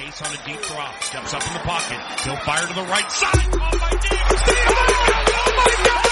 [0.00, 1.98] Case on a deep drop, steps up in the pocket.
[2.24, 3.48] He'll fire to the right side.
[3.52, 4.00] Oh my God!
[5.36, 6.06] Oh my God!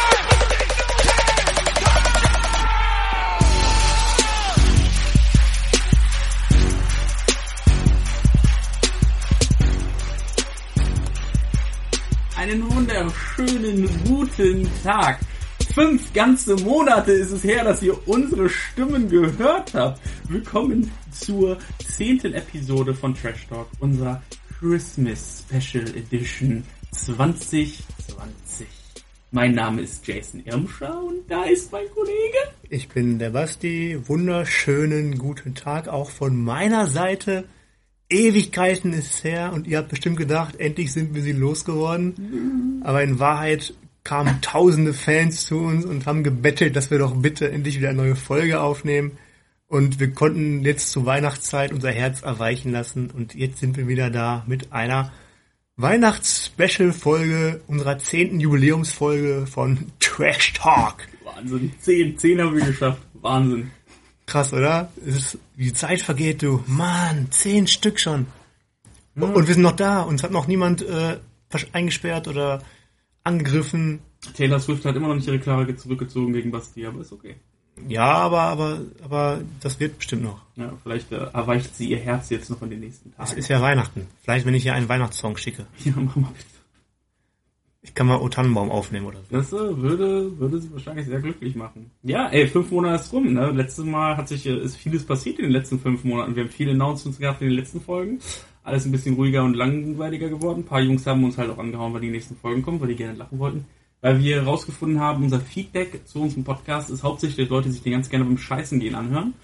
[12.36, 15.18] Einen wunderschönen guten Tag.
[15.74, 20.00] Fünf ganze Monate ist es her, dass ihr unsere Stimmen gehört habt.
[20.28, 21.56] Willkommen zur
[21.98, 24.22] zehnten Episode von Trash Talk, unserer
[24.60, 26.62] Christmas Special Edition
[26.92, 27.82] 2020.
[29.32, 32.38] Mein Name ist Jason Irmscher und da ist mein Kollege.
[32.70, 33.98] Ich bin der Basti.
[34.06, 37.46] Wunderschönen guten Tag auch von meiner Seite.
[38.08, 42.80] Ewigkeiten ist her und ihr habt bestimmt gedacht, endlich sind wir sie losgeworden.
[42.84, 47.50] Aber in Wahrheit kamen tausende Fans zu uns und haben gebettelt, dass wir doch bitte
[47.50, 49.18] endlich wieder eine neue Folge aufnehmen.
[49.68, 53.10] Und wir konnten jetzt zur Weihnachtszeit unser Herz erweichen lassen.
[53.10, 55.12] Und jetzt sind wir wieder da mit einer
[55.76, 61.06] Weihnachts-Special-Folge unserer zehnten Jubiläumsfolge von Trash Talk.
[61.22, 61.72] Wahnsinn.
[61.80, 63.02] Zehn, zehn haben wir geschafft.
[63.20, 63.70] Wahnsinn.
[64.26, 64.90] Krass, oder?
[65.06, 66.64] Es ist, die Zeit vergeht, du.
[66.66, 68.26] Mann, zehn Stück schon.
[69.14, 70.02] Und wir sind noch da.
[70.02, 71.18] Uns hat noch niemand äh,
[71.72, 72.62] eingesperrt oder
[73.22, 74.00] angegriffen.
[74.34, 77.36] Taylor Swift hat immer noch nicht ihre Klage zurückgezogen gegen Basti, aber ist okay.
[77.88, 80.40] Ja, aber, aber, aber das wird bestimmt noch.
[80.56, 83.38] Ja, vielleicht äh, erweicht sie ihr Herz jetzt noch in den nächsten Es Tagen.
[83.38, 84.06] ist ja Weihnachten.
[84.22, 85.66] Vielleicht, wenn ich hier einen Weihnachtssong schicke.
[85.84, 86.44] Ja, mach mal bitte.
[87.80, 89.36] Ich kann mal O Tannenbaum aufnehmen oder so.
[89.36, 91.90] Das äh, würde, würde sie wahrscheinlich sehr glücklich machen.
[92.02, 93.50] Ja, ey, fünf Monate ist rum, ne?
[93.52, 96.34] Letztes Mal hat sich, äh, ist vieles passiert in den letzten fünf Monaten.
[96.36, 98.18] Wir haben viele Announcements gehabt in den letzten Folgen.
[98.64, 100.60] Alles ein bisschen ruhiger und langweiliger geworden.
[100.60, 102.96] Ein paar Jungs haben uns halt auch angehauen, weil die nächsten Folgen kommen, weil die
[102.96, 103.64] gerne lachen wollten.
[104.00, 107.92] Weil wir herausgefunden haben, unser Feedback zu unserem Podcast ist hauptsächlich, dass Leute sich den
[107.92, 109.34] ganz gerne beim Scheißen gehen anhören.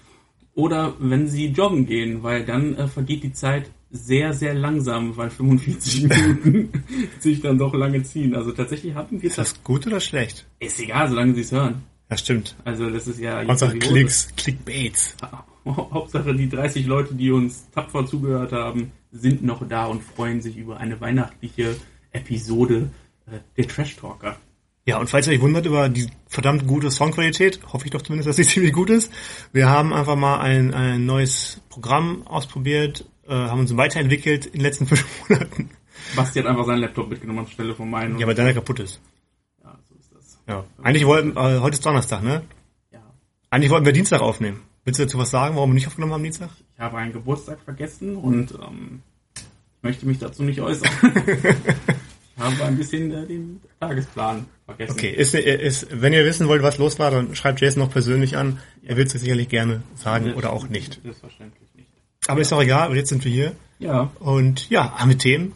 [0.53, 5.29] Oder wenn sie joggen gehen, weil dann äh, vergeht die Zeit sehr, sehr langsam, weil
[5.29, 6.83] 45 Minuten
[7.19, 8.35] sich dann doch lange ziehen.
[8.35, 10.47] Also tatsächlich haben wir Ist das gut oder schlecht?
[10.59, 11.83] ist egal, solange sie es hören.
[12.09, 12.55] Ja, stimmt.
[12.63, 13.77] Also das ist ja Hauptsache.
[13.79, 15.17] Klicks, Clickbaits.
[15.65, 20.55] Hauptsache die 30 Leute, die uns tapfer zugehört haben, sind noch da und freuen sich
[20.57, 21.75] über eine weihnachtliche
[22.11, 22.91] Episode
[23.25, 24.37] äh, der Trash Talker.
[24.87, 28.29] Ja, und falls ihr euch wundert über die verdammt gute Songqualität, hoffe ich doch zumindest,
[28.29, 29.11] dass sie ziemlich gut ist.
[29.51, 34.61] Wir haben einfach mal ein, ein neues Programm ausprobiert, äh, haben uns weiterentwickelt in den
[34.61, 35.71] letzten fünf Monaten.
[36.15, 38.19] Basti hat einfach seinen Laptop mitgenommen anstelle von meinen.
[38.19, 39.01] Ja, weil deiner kaputt ist.
[39.63, 40.37] ja, so ist das.
[40.47, 40.63] Ja.
[40.83, 42.43] Eigentlich wollten, äh, heute ist Donnerstag, ne?
[42.91, 42.99] Ja.
[43.49, 44.61] Eigentlich wollten wir Dienstag aufnehmen.
[44.83, 46.49] Willst du dazu was sagen, warum wir nicht aufgenommen haben Dienstag?
[46.75, 49.01] Ich habe einen Geburtstag vergessen und ähm,
[49.81, 50.91] möchte mich dazu nicht äußern.
[52.37, 54.91] ich habe ein bisschen äh, den Tagesplan vergessen.
[54.91, 58.37] Okay, ist, ist, wenn ihr wissen wollt, was los war, dann schreibt Jason noch persönlich
[58.37, 58.59] an.
[58.83, 60.99] Er wird es sicherlich gerne sagen oder auch nicht.
[61.03, 61.87] Selbstverständlich nicht.
[62.27, 63.51] Aber ist auch egal, weil jetzt sind wir hier.
[63.79, 65.53] Ja, Und ja, haben wir Themen?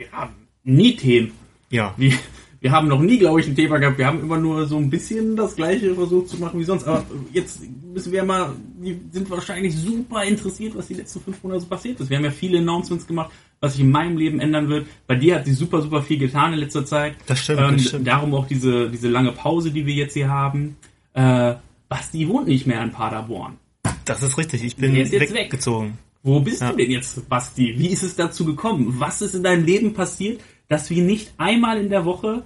[0.00, 1.32] wir haben nie Themen.
[1.68, 1.94] Ja.
[1.96, 2.12] Wir,
[2.60, 3.98] wir haben noch nie, glaube ich, ein Thema gehabt.
[3.98, 6.84] Wir haben immer nur so ein bisschen das gleiche versucht zu machen wie sonst.
[6.86, 11.60] Aber jetzt müssen wir mal, die sind wahrscheinlich super interessiert, was die letzten fünf Monate
[11.60, 12.10] so passiert ist.
[12.10, 14.86] Wir haben ja viele Announcements gemacht, was sich in meinem Leben ändern wird.
[15.06, 17.14] Bei dir hat sich super, super viel getan in letzter Zeit.
[17.26, 18.06] Das stimmt, Ähm, das stimmt.
[18.06, 20.76] Darum auch diese, diese lange Pause, die wir jetzt hier haben.
[21.12, 21.54] Äh,
[21.88, 23.58] Basti wohnt nicht mehr in Paderborn.
[24.04, 24.64] Das ist richtig.
[24.64, 25.32] Ich bin jetzt weg.
[25.32, 25.98] weggezogen.
[26.22, 26.70] Wo bist Ja.
[26.70, 27.74] du denn jetzt, Basti?
[27.78, 28.94] Wie ist es dazu gekommen?
[28.98, 32.44] Was ist in deinem Leben passiert, dass wir nicht einmal in der Woche,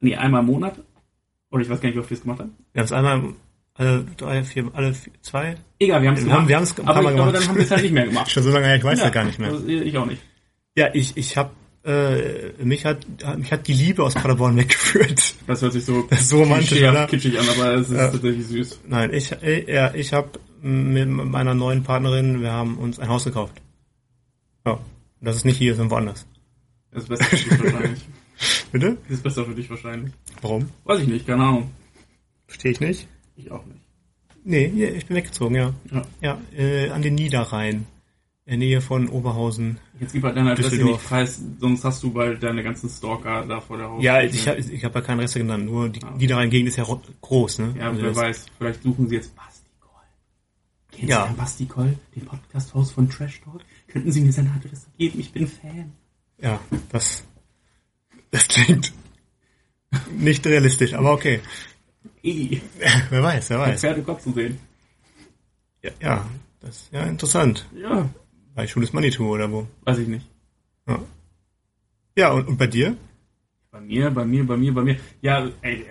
[0.00, 0.76] nee, einmal im Monat,
[1.50, 2.52] oder ich weiß gar nicht, wie oft wir es gemacht haben.
[2.72, 3.22] Wir haben es einmal
[3.74, 5.56] alle drei, vier, alle vier, zwei.
[5.78, 7.34] Egal, wir haben es Wir haben- haben's ein paar aber, Mal aber gemacht.
[7.36, 8.30] dann haben wir es halt nicht mehr gemacht.
[8.30, 9.50] Schon so lange her, ich weiß ja, gar nicht mehr.
[9.50, 10.22] Also ich auch nicht.
[10.76, 11.50] Ja, ich, ich habe
[11.84, 13.04] äh, mich hat
[13.36, 15.34] mich hat die Liebe aus Paderborn weggeführt.
[15.46, 17.06] Das hört sich so, so romantisch, oder?
[17.06, 18.10] kitschig an, aber es ist Ja.
[18.10, 18.80] tatsächlich süß.
[18.88, 20.30] Nein, ich äh, ja, ich habe
[20.62, 23.60] mit meiner neuen Partnerin, wir haben uns ein Haus gekauft.
[24.66, 24.78] Ja,
[25.20, 26.26] das ist nicht hier, sondern woanders.
[26.90, 28.00] Das ist besser für dich wahrscheinlich.
[28.72, 28.96] Bitte?
[29.08, 30.12] Das ist besser für dich wahrscheinlich.
[30.40, 30.70] Warum?
[30.84, 31.70] Weiß ich nicht, keine Ahnung.
[32.46, 33.08] Verstehe ich nicht.
[33.36, 33.80] Ich auch nicht.
[34.44, 35.72] Nee, ich bin weggezogen, ja.
[35.90, 36.02] Ja.
[36.20, 37.86] Ja, äh, an den Niederrhein.
[38.46, 39.78] In der Nähe von Oberhausen.
[40.00, 43.58] Jetzt gib halt deine Adresse nicht preis, sonst hast du bald deine ganzen Stalker da
[43.62, 44.04] vor der Haustür.
[44.04, 46.10] Ja, ich habe ich hab ja keine Reste genannt, nur die Ah.
[46.14, 47.74] Niederrhein-Gegend ist ja ro- groß, ne?
[47.78, 50.02] Ja, Also wer weiß, vielleicht suchen sie jetzt Basti Koll.
[50.92, 51.22] Kennst Ja.
[51.22, 53.62] du den Basti Koll, den Podcast-Host von Trash Talk?
[53.88, 55.20] Könnten Sie mir seine Adresse geben?
[55.20, 55.92] Ich bin Fan.
[56.42, 56.60] Ja,
[56.90, 57.24] das,
[58.30, 58.92] das klingt
[60.18, 61.40] nicht realistisch, aber okay.
[63.10, 63.80] Wer weiß, wer weiß.
[63.80, 64.58] Pferde kotzen sehen.
[65.82, 66.26] Ja, ja,
[66.60, 67.66] das ist ja interessant.
[67.76, 68.08] Ja,
[68.54, 69.66] Bei Schules Manitou oder wo?
[69.84, 70.26] weiß ich nicht.
[70.88, 71.00] Ja,
[72.16, 72.96] ja und, und bei dir?
[73.70, 74.96] Bei mir, bei mir, bei mir, bei mir.
[75.20, 75.84] Ja, ey,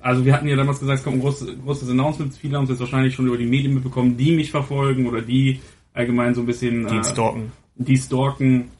[0.00, 2.32] also wir hatten ja damals gesagt, es kommt ein großes, großes Announcement.
[2.34, 5.60] Viele haben es jetzt wahrscheinlich schon über die Medien mitbekommen, die mich verfolgen oder die
[5.94, 6.86] allgemein so ein bisschen...
[6.86, 7.50] Die äh, stalken.
[7.74, 8.70] die stalken.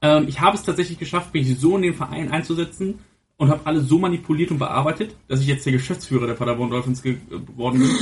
[0.00, 3.00] Ähm, ich habe es tatsächlich geschafft, mich so in den Verein einzusetzen
[3.38, 7.02] und habe alles so manipuliert und bearbeitet, dass ich jetzt der Geschäftsführer der Paderborn Dolphins
[7.02, 7.90] geworden bin.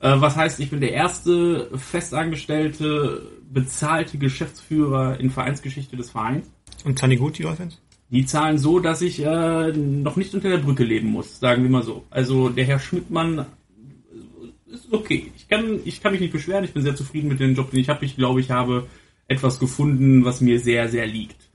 [0.00, 6.50] Äh, was heißt, ich bin der erste festangestellte, bezahlte Geschäftsführer in Vereinsgeschichte des Vereins.
[6.84, 7.80] Und zahlen die gut, die Dolphins?
[8.10, 11.70] Die zahlen so, dass ich äh, noch nicht unter der Brücke leben muss, sagen wir
[11.70, 12.04] mal so.
[12.10, 15.32] Also der Herr Schmidtmann äh, ist okay.
[15.36, 17.80] Ich kann, ich kann mich nicht beschweren, ich bin sehr zufrieden mit dem Job, den
[17.80, 18.04] ich habe.
[18.04, 18.88] Ich glaube, ich habe
[19.26, 21.48] etwas gefunden, was mir sehr, sehr liegt.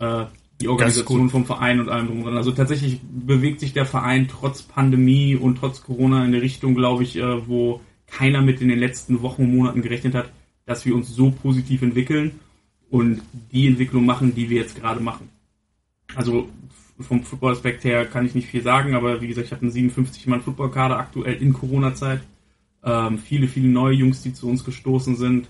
[0.00, 0.24] Äh,
[0.62, 2.36] die Organisation vom Verein und allem drum und dran.
[2.36, 7.02] Also tatsächlich bewegt sich der Verein trotz Pandemie und trotz Corona in eine Richtung, glaube
[7.02, 10.30] ich, äh, wo keiner mit in den letzten Wochen und Monaten gerechnet hat,
[10.66, 12.38] dass wir uns so positiv entwickeln
[12.90, 15.28] und die Entwicklung machen, die wir jetzt gerade machen.
[16.14, 16.48] Also
[17.00, 20.98] vom Football-Aspekt her kann ich nicht viel sagen, aber wie gesagt, ich habe einen 57-Mann-Football-Kader
[20.98, 22.20] aktuell in Corona-Zeit.
[22.84, 25.48] Ähm, viele, viele neue Jungs, die zu uns gestoßen sind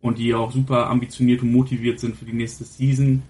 [0.00, 3.22] und die auch super ambitioniert und motiviert sind für die nächste Season.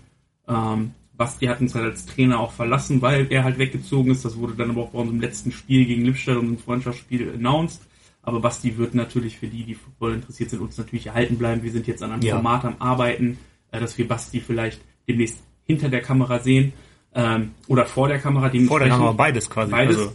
[0.48, 4.24] Ähm, Basti hat uns halt als Trainer auch verlassen, weil er halt weggezogen ist.
[4.24, 7.82] Das wurde dann aber auch bei unserem letzten Spiel gegen Lippstadt und im Freundschaftsspiel announced.
[8.22, 11.62] Aber Basti wird natürlich für die, die Football interessiert sind, uns natürlich erhalten bleiben.
[11.62, 12.34] Wir sind jetzt an einem ja.
[12.34, 13.38] Format am Arbeiten,
[13.70, 16.72] äh, dass wir Basti vielleicht demnächst hinter der Kamera sehen
[17.14, 18.50] ähm, oder vor der Kamera.
[18.66, 19.70] Vor der Kamera beides quasi.
[19.70, 19.98] Beides.
[19.98, 20.12] Also,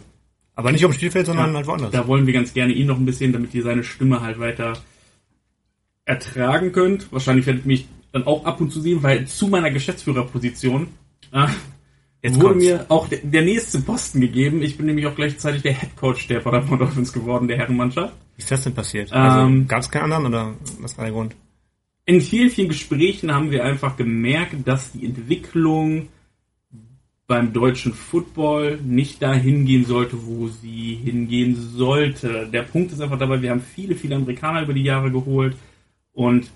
[0.54, 1.90] aber nicht auf dem Spielfeld, sondern ja, halt woanders.
[1.92, 4.74] Da wollen wir ganz gerne ihn noch ein bisschen, damit ihr seine Stimme halt weiter
[6.04, 7.10] ertragen könnt.
[7.12, 10.88] Wahrscheinlich werdet mich dann auch ab und zu sehen, weil zu meiner Geschäftsführerposition
[11.32, 11.46] äh,
[12.22, 12.64] Jetzt wurde kommt's.
[12.64, 14.62] mir auch der, der, nächste Posten gegeben.
[14.62, 18.14] Ich bin nämlich auch gleichzeitig der Head Coach der Paderborn Dolphins geworden, der Herrenmannschaft.
[18.36, 19.10] Wie ist das denn passiert?
[19.12, 21.34] Also, ähm, Gab es keinen anderen oder was war der Grund?
[22.04, 26.08] In vielen, vielen Gesprächen haben wir einfach gemerkt, dass die Entwicklung
[27.26, 32.48] beim deutschen Football nicht dahin gehen sollte, wo sie hingehen sollte.
[32.52, 35.56] Der Punkt ist einfach dabei, wir haben viele, viele Amerikaner über die Jahre geholt
[36.12, 36.50] und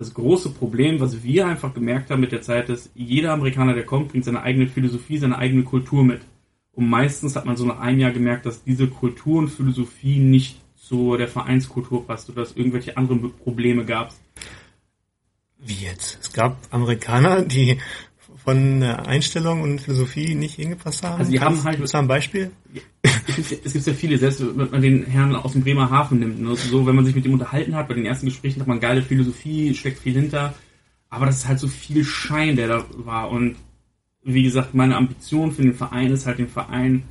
[0.00, 3.84] das große Problem, was wir einfach gemerkt haben mit der Zeit, ist, jeder Amerikaner, der
[3.84, 6.22] kommt, bringt seine eigene Philosophie, seine eigene Kultur mit.
[6.72, 10.58] Und meistens hat man so nach einem Jahr gemerkt, dass diese Kultur und Philosophie nicht
[10.74, 14.14] zu der Vereinskultur passt oder dass es irgendwelche anderen Probleme gab.
[15.58, 16.18] Wie jetzt?
[16.22, 17.78] Es gab Amerikaner, die
[18.50, 21.20] von Einstellung und Philosophie nicht hingepasst haben?
[21.20, 21.80] Also die haben halt...
[21.80, 22.50] Ist da ein Beispiel?
[23.02, 26.40] Es gibt, ja viele, selbst wenn man den Herrn aus dem Bremer Hafen nimmt.
[26.40, 26.56] Ne?
[26.56, 29.02] So, wenn man sich mit ihm unterhalten hat, bei den ersten Gesprächen hat man geile
[29.02, 30.54] Philosophie, steckt viel hinter.
[31.08, 33.30] Aber das ist halt so viel Schein, der da war.
[33.30, 33.56] Und
[34.22, 37.04] wie gesagt, meine Ambition für den Verein ist halt, den Verein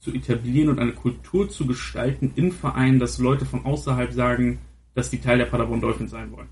[0.00, 4.58] zu etablieren und eine Kultur zu gestalten im Verein, dass Leute von außerhalb sagen,
[4.94, 6.48] dass die Teil der Paderborn Dolphins sein wollen.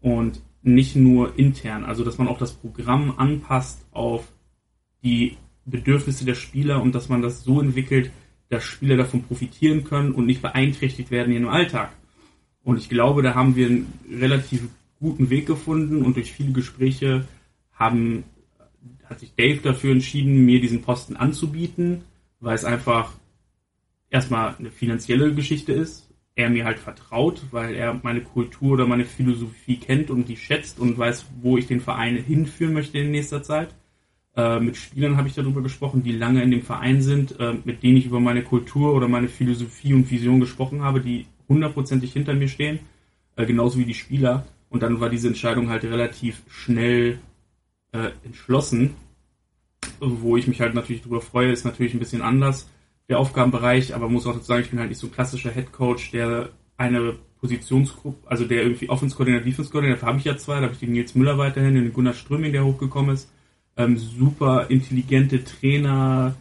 [0.00, 4.32] Und nicht nur intern, also dass man auch das Programm anpasst auf
[5.02, 8.10] die Bedürfnisse der Spieler und dass man das so entwickelt,
[8.48, 11.92] dass Spieler davon profitieren können und nicht beeinträchtigt werden in ihrem Alltag.
[12.64, 14.68] Und ich glaube, da haben wir einen relativ
[14.98, 17.26] guten Weg gefunden und durch viele Gespräche
[17.72, 18.24] haben,
[19.04, 22.02] hat sich Dave dafür entschieden, mir diesen Posten anzubieten,
[22.40, 23.12] weil es einfach
[24.10, 26.07] erstmal eine finanzielle Geschichte ist
[26.38, 30.78] er mir halt vertraut, weil er meine Kultur oder meine Philosophie kennt und die schätzt
[30.78, 33.74] und weiß, wo ich den Verein hinführen möchte in nächster Zeit.
[34.36, 37.82] Äh, mit Spielern habe ich darüber gesprochen, die lange in dem Verein sind, äh, mit
[37.82, 42.34] denen ich über meine Kultur oder meine Philosophie und Vision gesprochen habe, die hundertprozentig hinter
[42.34, 42.78] mir stehen,
[43.34, 44.46] äh, genauso wie die Spieler.
[44.70, 47.18] Und dann war diese Entscheidung halt relativ schnell
[47.90, 48.94] äh, entschlossen.
[49.98, 52.68] Wo ich mich halt natürlich darüber freue, ist natürlich ein bisschen anders
[53.08, 55.72] der Aufgabenbereich, aber muss auch dazu sagen, ich bin halt nicht so ein klassischer Head
[55.72, 60.36] Coach, der eine Positionsgruppe, also der irgendwie Offense Coordinator, Defense Coordinator, dafür habe ich ja
[60.36, 63.30] zwei, da habe ich den Nils Müller weiterhin, den Gunnar Ströming, der hochgekommen ist,
[63.76, 66.34] ähm, super intelligente Trainer,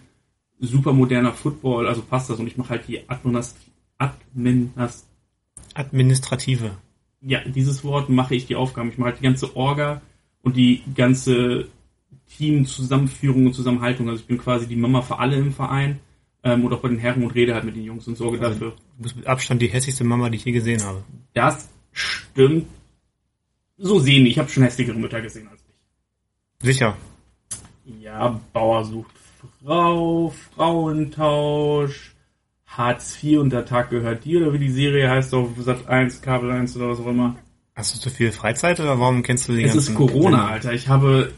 [0.60, 3.56] super moderner Football, also passt das und ich mache halt die Administ
[3.98, 5.06] Administ
[5.74, 6.72] administrative.
[7.22, 8.90] Ja, dieses Wort mache ich die Aufgaben.
[8.90, 10.02] Ich mache halt die ganze Orga
[10.44, 11.68] und die ganze
[12.38, 14.10] Teamzusammenführung und Zusammenhaltung.
[14.10, 16.00] Also ich bin quasi die Mama für alle im Verein
[16.44, 18.52] ähm, und auch bei den Herren und rede halt mit den Jungs und sorge also,
[18.52, 18.72] dafür.
[18.98, 21.04] Du bist mit Abstand die hässlichste Mama, die ich je gesehen habe.
[21.34, 22.68] Das stimmt.
[23.78, 24.32] So sehen die.
[24.32, 26.66] Ich habe schon hässlichere Mütter gesehen als ich.
[26.66, 26.98] Sicher.
[28.02, 29.12] Ja, Bauer sucht
[29.64, 32.16] Frau, Frauentausch,
[32.66, 36.22] Hartz IV und der Tag gehört dir, oder wie die Serie heißt, auf Sat 1,
[36.22, 37.36] Kabel 1 oder was auch immer.
[37.76, 40.74] Hast du zu viel Freizeit oder warum kennst du die Es ist Corona, Alter.
[40.74, 41.32] Ich habe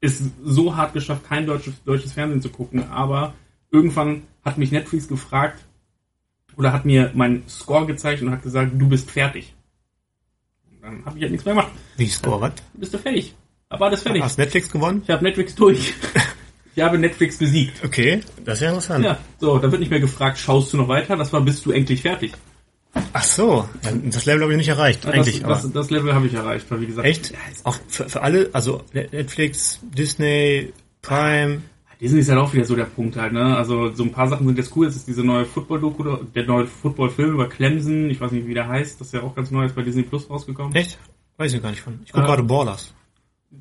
[0.00, 3.34] es so hart geschafft, kein deutsches, deutsches Fernsehen zu gucken, aber
[3.72, 5.64] irgendwann hat mich Netflix gefragt
[6.56, 9.54] oder hat mir meinen Score gezeigt und hat gesagt, du bist fertig.
[10.70, 11.72] Und dann habe ich halt nichts mehr gemacht.
[11.96, 12.52] Wie Score, was?
[12.74, 13.34] Bist du fertig.
[13.68, 14.22] Aber alles fertig.
[14.22, 15.02] Hast Netflix gewonnen?
[15.04, 15.94] Ich habe Netflix durch.
[16.76, 17.82] ich habe Netflix besiegt.
[17.82, 19.04] Okay, das ist ja interessant.
[19.04, 21.16] Ja, so, da wird nicht mehr gefragt, schaust du noch weiter?
[21.16, 22.32] Das war, bist du endlich fertig.
[23.14, 25.40] Ach so, ja, das Level habe ich nicht erreicht, eigentlich.
[25.40, 27.08] Das, das, das Level habe ich erreicht, weil wie gesagt.
[27.08, 27.32] Echt?
[27.64, 31.62] Auch für, für alle, also Netflix, Disney, Prime.
[32.02, 33.56] Disney ist halt auch wieder so der Punkt halt, ne?
[33.56, 34.86] Also so ein paar Sachen sind jetzt cool.
[34.86, 38.10] Es ist diese neue Football-Doku, der neue Football-Film über Clemson.
[38.10, 39.00] Ich weiß nicht, wie der heißt.
[39.00, 40.74] Das ist ja auch ganz neu, ist bei Disney Plus rausgekommen.
[40.74, 40.98] Echt?
[41.36, 42.00] Weiß ich gar nicht von.
[42.04, 42.92] Ich gucke äh, gerade Ballers.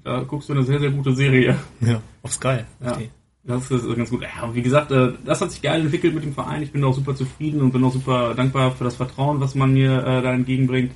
[0.04, 1.56] Da guckst du eine sehr, sehr gute Serie.
[1.82, 2.62] Ja, auf Sky.
[2.84, 2.98] Ja.
[3.44, 4.24] Das ist ganz gut.
[4.24, 6.64] Ja, und wie gesagt, äh, das hat sich geil entwickelt mit dem Verein.
[6.64, 9.72] Ich bin auch super zufrieden und bin auch super dankbar für das Vertrauen, was man
[9.72, 10.94] mir äh, da entgegenbringt.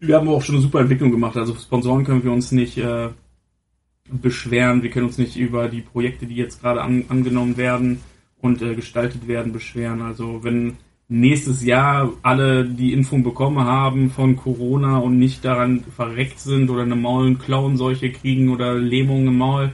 [0.00, 1.36] Wir haben auch schon eine super Entwicklung gemacht.
[1.36, 3.10] Also Sponsoren können wir uns nicht äh,
[4.20, 4.82] beschweren.
[4.82, 8.00] Wir können uns nicht über die Projekte, die jetzt gerade an, angenommen werden
[8.40, 10.02] und äh, gestaltet werden, beschweren.
[10.02, 10.76] Also wenn
[11.08, 16.82] nächstes Jahr alle die Impfung bekommen haben von Corona und nicht daran verreckt sind oder
[16.82, 19.72] eine Maul- und Klauenseuche kriegen oder Lähmung im Maul,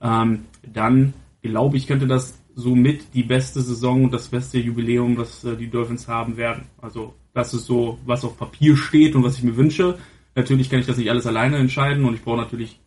[0.00, 0.40] ähm,
[0.72, 5.56] dann glaube ich, könnte das somit die beste Saison und das beste Jubiläum, was äh,
[5.56, 6.64] die Dolphins haben werden.
[6.80, 9.98] Also das ist so, was auf Papier steht und was ich mir wünsche.
[10.34, 12.80] Natürlich kann ich das nicht alles alleine entscheiden und ich brauche natürlich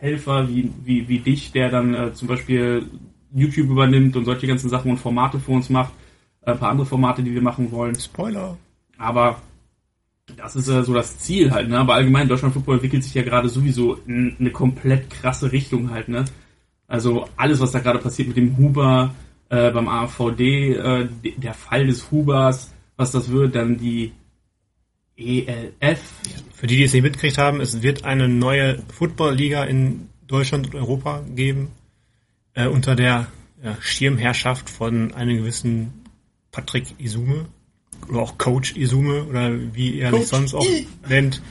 [0.00, 2.86] Helfer wie, wie, wie dich, der dann äh, zum Beispiel
[3.34, 5.92] YouTube übernimmt und solche ganzen Sachen und Formate für uns macht.
[6.42, 7.94] Äh, ein paar andere Formate, die wir machen wollen.
[7.94, 8.56] Spoiler.
[8.96, 9.40] Aber
[10.36, 11.78] das ist äh, so das Ziel halt, ne?
[11.78, 16.08] Aber allgemein, Deutschland Football entwickelt sich ja gerade sowieso in eine komplett krasse Richtung halt,
[16.08, 16.24] ne?
[16.86, 19.14] Also alles, was da gerade passiert mit dem Huber
[19.48, 24.12] äh, beim AVD, äh, der Fall des Hubers, was das wird, dann die
[25.16, 26.00] ELF.
[26.58, 30.74] Für die, die es nicht mitgekriegt haben, es wird eine neue Football-Liga in Deutschland und
[30.74, 31.70] Europa geben,
[32.54, 33.28] äh, unter der
[33.62, 36.02] ja, Schirmherrschaft von einem gewissen
[36.50, 37.46] Patrick Isume
[38.08, 40.66] oder auch Coach Isume oder wie er sich sonst auch
[41.08, 41.42] nennt,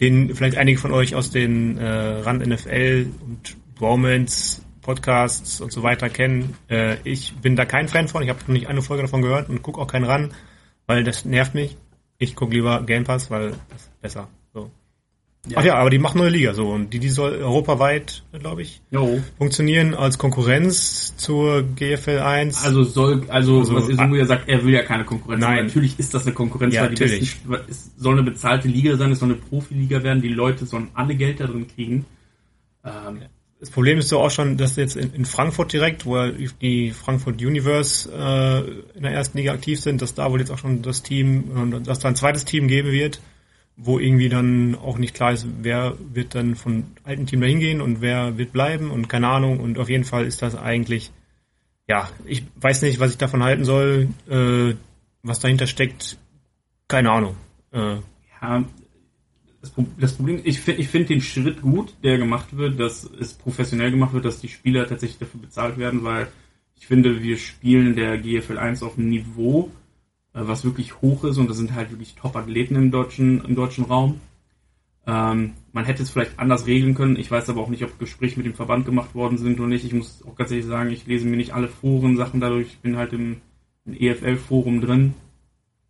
[0.00, 5.84] den vielleicht einige von euch aus den äh, Rand NFL und Bromance Podcasts und so
[5.84, 6.56] weiter kennen.
[6.68, 8.20] Äh, ich bin da kein Fan von.
[8.24, 10.34] Ich habe noch nicht eine Folge davon gehört und gucke auch keinen ran,
[10.86, 11.76] weil das nervt mich.
[12.18, 14.28] Ich gucke lieber Game Pass, weil das ist besser.
[15.48, 15.58] Ja.
[15.58, 18.80] Ach ja, aber die machen eine Liga so und die, die soll europaweit, glaube ich,
[18.90, 19.20] jo.
[19.38, 22.64] funktionieren als Konkurrenz zur GFL 1.
[22.64, 25.40] Also soll, also, also was Isumu ja sagt, er will ja keine Konkurrenz.
[25.40, 25.66] Nein.
[25.66, 27.36] natürlich ist das eine Konkurrenz, ja, weil die natürlich.
[27.40, 30.88] besten, es soll eine bezahlte Liga sein, es soll eine Profiliga werden, die Leute sollen
[30.94, 32.06] alle Geld da drin kriegen.
[32.84, 33.20] Ähm,
[33.60, 37.40] das Problem ist so auch schon, dass jetzt in, in Frankfurt direkt, wo die Frankfurt
[37.40, 41.02] Universe äh, in der ersten Liga aktiv sind, dass da wohl jetzt auch schon das
[41.02, 43.20] Team, dass da ein zweites Team geben wird,
[43.76, 47.80] wo irgendwie dann auch nicht klar ist, wer wird dann von alten Team dahin gehen
[47.80, 49.60] und wer wird bleiben und keine Ahnung.
[49.60, 51.12] Und auf jeden Fall ist das eigentlich,
[51.86, 54.74] ja, ich weiß nicht, was ich davon halten soll, äh,
[55.22, 56.18] was dahinter steckt,
[56.88, 57.36] keine Ahnung.
[57.72, 57.96] Äh,
[58.40, 58.64] ja,
[59.98, 63.90] das Problem, ich finde ich find den Schritt gut, der gemacht wird, dass es professionell
[63.90, 66.28] gemacht wird, dass die Spieler tatsächlich dafür bezahlt werden, weil
[66.78, 69.70] ich finde, wir spielen der GFL 1 auf einem Niveau,
[70.42, 74.20] was wirklich hoch ist und das sind halt wirklich Top-Athleten im deutschen, im deutschen Raum.
[75.06, 77.16] Ähm, man hätte es vielleicht anders regeln können.
[77.16, 79.84] Ich weiß aber auch nicht, ob Gespräche mit dem Verband gemagemacht worden sind oder nicht.
[79.84, 82.66] Ich muss auch ganz ehrlich sagen, ich lese mir nicht alle Foren-Sachen dadurch.
[82.66, 83.36] Ich bin halt im,
[83.84, 85.14] im EFL-Forum drin.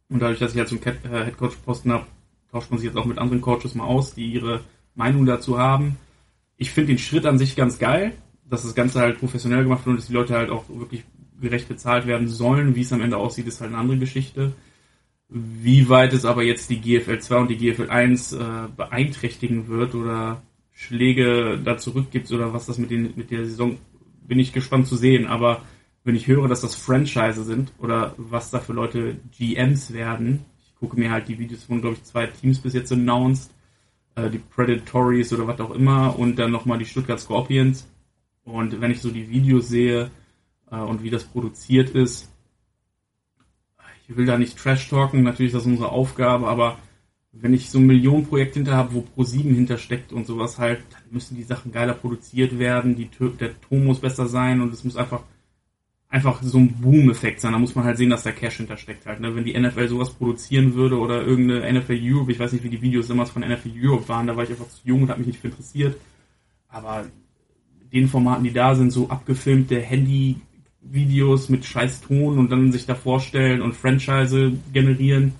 [0.08, 2.06] Und dadurch, dass ich halt so einen äh, Headcoach-Posten habe,
[2.50, 4.60] tauscht man sich jetzt auch mit anderen Coaches mal aus, die ihre
[4.94, 5.96] Meinung dazu haben.
[6.56, 8.12] Ich finde den Schritt an sich ganz geil,
[8.48, 11.04] dass das Ganze halt professionell gemacht wird und dass die Leute halt auch wirklich
[11.40, 12.74] gerecht bezahlt werden sollen.
[12.74, 14.52] Wie es am Ende aussieht, ist halt eine andere Geschichte.
[15.28, 18.38] Wie weit es aber jetzt die GFL 2 und die GFL 1 äh,
[18.76, 23.78] beeinträchtigen wird oder Schläge da zurückgibt oder was das mit, den, mit der Saison,
[24.26, 25.26] bin ich gespannt zu sehen.
[25.26, 25.62] Aber
[26.04, 30.44] wenn ich höre, dass das Franchise sind oder was da für Leute GMs werden,
[30.78, 33.50] gucke mir halt die Videos von, glaube ich, zwei Teams bis jetzt announced.
[34.16, 37.86] Äh, die Predatories oder was auch immer und dann nochmal die Stuttgart Scorpions.
[38.44, 40.10] Und wenn ich so die Videos sehe
[40.70, 42.30] äh, und wie das produziert ist,
[44.08, 46.78] ich will da nicht Trash talken, natürlich ist das unsere Aufgabe, aber
[47.32, 51.36] wenn ich so ein Millionenprojekt hinter habe, wo Pro7 hintersteckt und sowas halt, dann müssen
[51.36, 55.22] die Sachen geiler produziert werden, die, der Ton muss besser sein und es muss einfach
[56.08, 57.52] einfach so ein Boom-Effekt sein.
[57.52, 59.20] Da muss man halt sehen, dass da Cash hintersteckt halt.
[59.20, 59.34] Ne?
[59.34, 62.80] Wenn die NFL sowas produzieren würde oder irgendeine NFL Europe, ich weiß nicht, wie die
[62.80, 65.28] Videos damals von NFL Europe waren, da war ich einfach zu jung und habe mich
[65.28, 65.96] nicht für interessiert.
[66.68, 67.06] Aber
[67.92, 69.80] den Formaten, die da sind, so abgefilmte
[70.86, 75.34] Handy-Videos mit scheiß Ton und dann sich da vorstellen und Franchise generieren,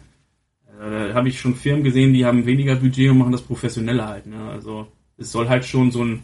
[0.80, 4.08] äh, da habe ich schon Firmen gesehen, die haben weniger Budget und machen das professioneller
[4.08, 4.26] halt.
[4.26, 4.50] Ne?
[4.50, 4.86] Also
[5.16, 6.22] es soll halt schon so ein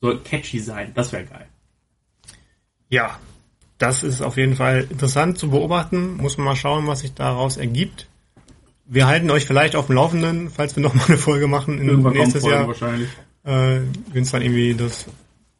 [0.00, 0.92] soll catchy sein.
[0.94, 1.46] Das wäre geil.
[2.88, 3.18] Ja,
[3.76, 6.16] das ist auf jeden Fall interessant zu beobachten.
[6.16, 8.08] Muss man mal schauen, was sich daraus ergibt.
[8.86, 12.14] Wir halten euch vielleicht auf dem Laufenden, falls wir nochmal eine Folge machen in Irgendwann
[12.14, 12.66] nächstes Jahr.
[12.66, 13.10] Wahrscheinlich.
[13.44, 13.80] Äh,
[14.12, 15.06] Wenn es dann irgendwie das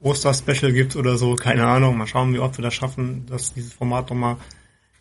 [0.00, 1.96] Oster-Special gibt oder so, keine Ahnung.
[1.98, 4.36] Mal schauen, wie oft wir das schaffen, dass dieses Format nochmal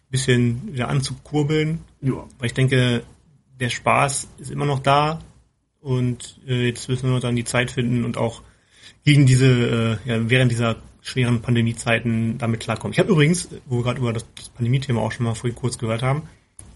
[0.10, 1.80] bisschen wieder anzukurbeln.
[2.02, 2.26] Ja.
[2.38, 3.04] Weil ich denke,
[3.60, 5.20] der Spaß ist immer noch da
[5.82, 8.42] und äh, jetzt müssen wir noch dann die Zeit finden und auch
[9.06, 12.94] gegen diese, äh, ja, während dieser schweren Pandemiezeiten damit klarkommen.
[12.94, 15.78] Ich habe übrigens, wo wir gerade über das, das Pandemie-Thema auch schon mal vorhin kurz
[15.78, 16.24] gehört haben,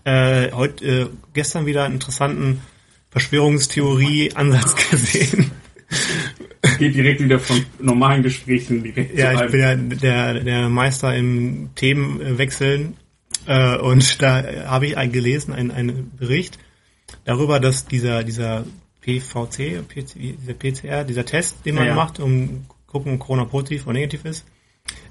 [0.05, 2.61] äh, heute, äh, gestern wieder einen interessanten
[3.11, 5.51] Verschwörungstheorie-Ansatz gesehen.
[6.83, 11.69] Geht direkt wieder von normalen Gesprächen direkt Ja, ich bin ja der, der Meister im
[11.75, 12.97] Themenwechseln
[13.47, 16.59] äh, und da habe ich ein, gelesen, einen, einen Bericht
[17.25, 18.65] darüber, dass dieser, dieser
[19.01, 21.95] PVC, dieser PCR, dieser Test, den man Ja, ja.
[21.95, 24.45] macht, um gucken, ob Corona positiv oder negativ ist,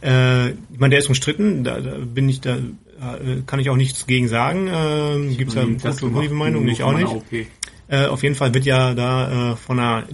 [0.02, 3.76] äh, ich meine, der ist umstritten, da, da bin ich da, äh, kann ich auch
[3.76, 4.68] nichts gegen sagen.
[4.68, 7.46] Äh, Gibt es Test positive gemacht, Meinung, nur ich auch nicht.
[7.92, 10.06] Äh, auf jeden Fall wird ja da äh, von einer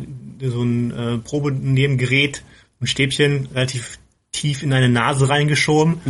[0.43, 2.43] so ein äh, Probenebengerät
[2.81, 4.01] ein Stäbchen relativ
[4.33, 6.01] tief in deine Nase reingeschoben.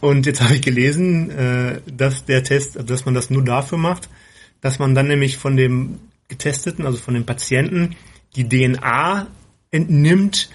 [0.00, 3.76] Und jetzt habe ich gelesen, äh, dass der Test, also dass man das nur dafür
[3.76, 4.08] macht,
[4.60, 5.98] dass man dann nämlich von dem
[6.28, 7.96] Getesteten, also von dem Patienten,
[8.36, 9.26] die DNA
[9.72, 10.48] entnimmt,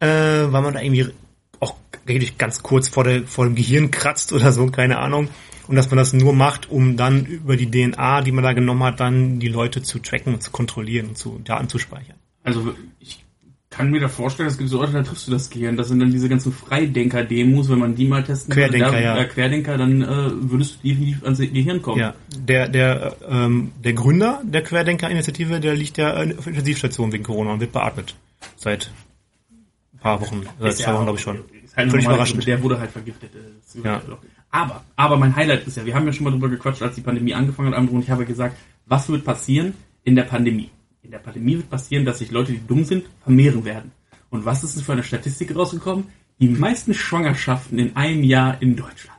[0.00, 1.08] äh, weil man da irgendwie
[1.58, 5.28] auch wirklich ganz kurz vor, der, vor dem Gehirn kratzt oder so, keine Ahnung.
[5.68, 8.82] Und dass man das nur macht, um dann über die DNA, die man da genommen
[8.82, 12.16] hat, dann die Leute zu tracken und zu kontrollieren und zu Daten zu speichern.
[12.42, 13.24] Also ich
[13.72, 15.76] kann mir da vorstellen, es gibt so Orte, da triffst du das Gehirn.
[15.76, 19.16] Das sind dann diese ganzen Freidenker-Demos, wenn man die mal testen Querdenker, da, ja.
[19.16, 20.06] äh, Querdenker, dann äh,
[20.50, 21.98] würdest du definitiv ans Gehirn kommen.
[21.98, 27.54] Ja, der, der, ähm, der Gründer der Querdenker-Initiative, der liegt ja auf Intensivstation wegen Corona
[27.54, 28.14] und wird beatmet.
[28.56, 28.92] Seit
[29.94, 31.38] ein paar Wochen, seit zwei Wochen, glaube ich schon.
[31.64, 32.46] Ist halt Völlig überraschend.
[32.46, 33.30] Der wurde halt vergiftet.
[33.34, 34.02] äh, Ja.
[34.52, 37.00] Aber, aber mein Highlight ist ja, wir haben ja schon mal drüber gequatscht, als die
[37.00, 38.56] Pandemie angefangen hat, und ich habe gesagt,
[38.86, 39.72] was wird passieren
[40.04, 40.70] in der Pandemie?
[41.02, 43.92] In der Pandemie wird passieren, dass sich Leute, die dumm sind, vermehren werden.
[44.28, 46.04] Und was ist denn für eine Statistik rausgekommen?
[46.38, 49.18] Die meisten Schwangerschaften in einem Jahr in Deutschland.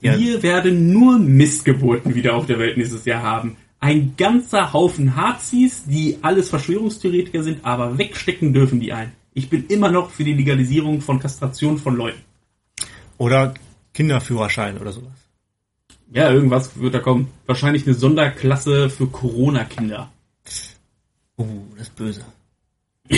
[0.00, 0.16] Ja.
[0.18, 3.56] Wir werden nur Missgeburten wieder auf der Welt nächstes Jahr haben.
[3.80, 9.12] Ein ganzer Haufen Hazis, die alles Verschwörungstheoretiker sind, aber wegstecken dürfen die ein.
[9.32, 12.20] Ich bin immer noch für die Legalisierung von Kastration von Leuten.
[13.16, 13.54] Oder
[13.98, 15.18] Kinderführerschein oder sowas.
[16.12, 17.32] Ja, irgendwas wird da kommen.
[17.46, 20.08] Wahrscheinlich eine Sonderklasse für Corona-Kinder.
[21.36, 22.24] Uh, das ist böse.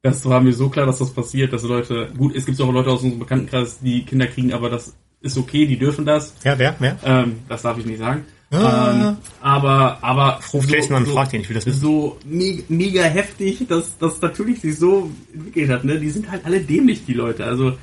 [0.00, 2.88] Das war mir so klar, dass das passiert, dass Leute, gut, es gibt auch Leute
[2.88, 6.34] aus unserem Bekanntenkreis, die Kinder kriegen, aber das ist okay, die dürfen das.
[6.44, 6.76] Ja, wer?
[6.78, 6.96] Wer?
[7.04, 8.24] Ähm, das darf ich nicht sagen.
[8.52, 9.08] Ah.
[9.10, 10.38] Ähm, aber, aber.
[10.54, 11.80] Ruf Jason an und fragt ihn, ich will das wissen.
[11.80, 15.98] So mega, mega heftig, dass das natürlich sich so entwickelt hat, ne?
[15.98, 17.44] Die sind halt alle dämlich, die Leute.
[17.44, 17.76] Also,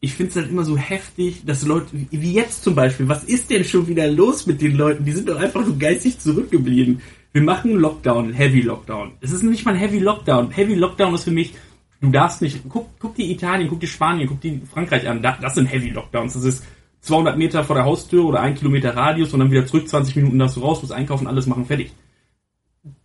[0.00, 3.50] ich finde es halt immer so heftig, dass Leute, wie jetzt zum Beispiel, was ist
[3.50, 5.04] denn schon wieder los mit den Leuten?
[5.04, 7.00] Die sind doch einfach so geistig zurückgeblieben.
[7.32, 9.12] Wir machen Lockdown, Heavy Lockdown.
[9.20, 10.50] Es ist nicht mal ein Heavy Lockdown.
[10.50, 11.54] Heavy Lockdown ist für mich,
[12.00, 15.20] du darfst nicht, guck, guck die Italien, guck die Spanien, guck die Frankreich an.
[15.20, 16.34] Da, das sind Heavy Lockdowns.
[16.34, 16.64] Das ist
[17.00, 20.38] 200 Meter vor der Haustür oder ein Kilometer Radius und dann wieder zurück, 20 Minuten
[20.38, 21.92] darfst du raus, musst einkaufen, alles machen, fertig.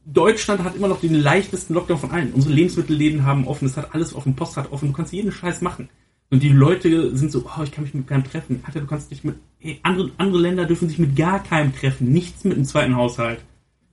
[0.06, 2.34] Deutschland hat immer noch den leichtesten Lockdown von allen.
[2.34, 5.62] Unsere Lebensmittelläden haben offen, es hat alles offen, Post hat offen, du kannst jeden Scheiß
[5.62, 5.90] machen.
[6.34, 8.64] Und die Leute sind so, oh, ich kann mich mit keinem treffen.
[8.66, 12.12] Alter, du kannst dich mit, ey, andere, andere Länder dürfen sich mit gar keinem treffen.
[12.12, 13.38] Nichts mit einem zweiten Haushalt.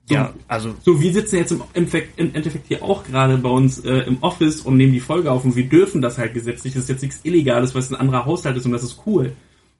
[0.07, 3.49] So, Ja, also so, wir sitzen jetzt im Endeffekt, im Endeffekt hier auch gerade bei
[3.49, 6.73] uns äh, im Office und nehmen die Folge auf und wir dürfen das halt gesetzlich.
[6.73, 9.33] Das ist jetzt nichts Illegales, weil es ein anderer Haushalt ist und das ist cool.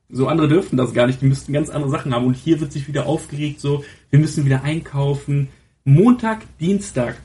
[0.09, 2.27] So andere dürfen das gar nicht, die müssten ganz andere Sachen haben.
[2.27, 5.47] Und hier wird sich wieder aufgeregt, so, wir müssen wieder einkaufen.
[5.83, 7.17] Montag, Dienstag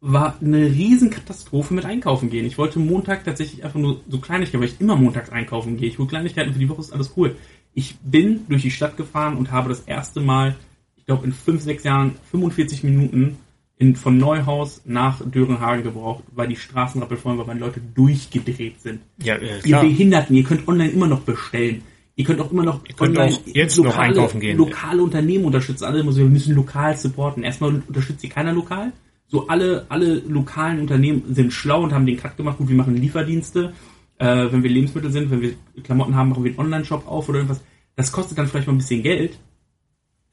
[0.00, 2.46] war eine Riesenkatastrophe mit Einkaufen gehen.
[2.46, 5.88] Ich wollte Montag tatsächlich einfach nur so Kleinigkeiten, weil ich immer montags einkaufen gehe.
[5.88, 7.36] Ich hole Kleinigkeiten für die Woche, ist alles cool.
[7.74, 10.56] Ich bin durch die Stadt gefahren und habe das erste Mal,
[10.96, 13.36] ich glaube in fünf, sechs Jahren, 45 Minuten
[13.76, 19.00] in, von Neuhaus nach Dörenhagen gebraucht, weil die Straßen rappelvoll waren, weil Leute durchgedreht sind.
[19.22, 19.82] ja, Ihr klar.
[19.82, 21.82] Behinderten, ihr könnt online immer noch bestellen.
[22.16, 24.58] Ihr könnt auch immer noch könnt auch jetzt noch einkaufen gehen.
[24.58, 25.84] lokale Unternehmen unterstützen.
[25.84, 27.42] Alle immer so, wir müssen lokal supporten.
[27.42, 28.92] Erstmal unterstützt ihr keiner lokal.
[29.30, 32.58] So alle, alle lokalen Unternehmen sind schlau und haben den Cut gemacht.
[32.58, 33.72] Gut, wir machen Lieferdienste.
[34.18, 37.38] Äh, wenn wir Lebensmittel sind, wenn wir Klamotten haben, machen wir einen Online-Shop auf oder
[37.38, 37.62] irgendwas.
[37.94, 39.38] Das kostet dann vielleicht mal ein bisschen Geld.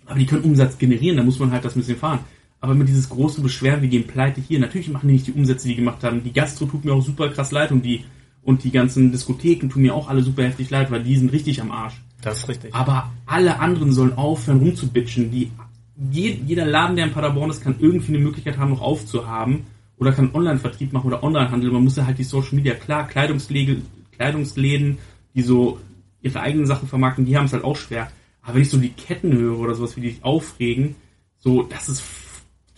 [0.08, 2.20] Aber die können Umsatz generieren, da muss man halt das ein bisschen fahren.
[2.60, 4.60] Aber immer dieses große Beschweren, wir gehen pleite hier.
[4.60, 6.24] Natürlich machen die nicht die Umsätze, die gemacht haben.
[6.24, 8.04] Die Gastro tut mir auch super krass leid und die,
[8.42, 11.62] und die ganzen Diskotheken tun mir auch alle super heftig leid, weil die sind richtig
[11.62, 12.02] am Arsch.
[12.22, 12.74] Das ist richtig.
[12.74, 15.30] Aber alle anderen sollen aufhören rumzubitchen.
[15.30, 15.52] Die,
[16.12, 19.66] jeder Laden, der in Paderborn ist, kann irgendwie eine Möglichkeit haben, noch aufzuhaben.
[19.98, 21.72] Oder kann Online-Vertrieb machen oder Onlinehandel.
[21.72, 24.98] Man muss ja halt die Social Media, klar, Kleidungsläden,
[25.34, 25.80] die so
[26.22, 28.12] ihre eigenen Sachen vermarkten, die haben es halt auch schwer.
[28.42, 30.96] Aber wenn ich so die Ketten höre oder sowas, wie die sich aufregen,
[31.40, 32.04] so, das ist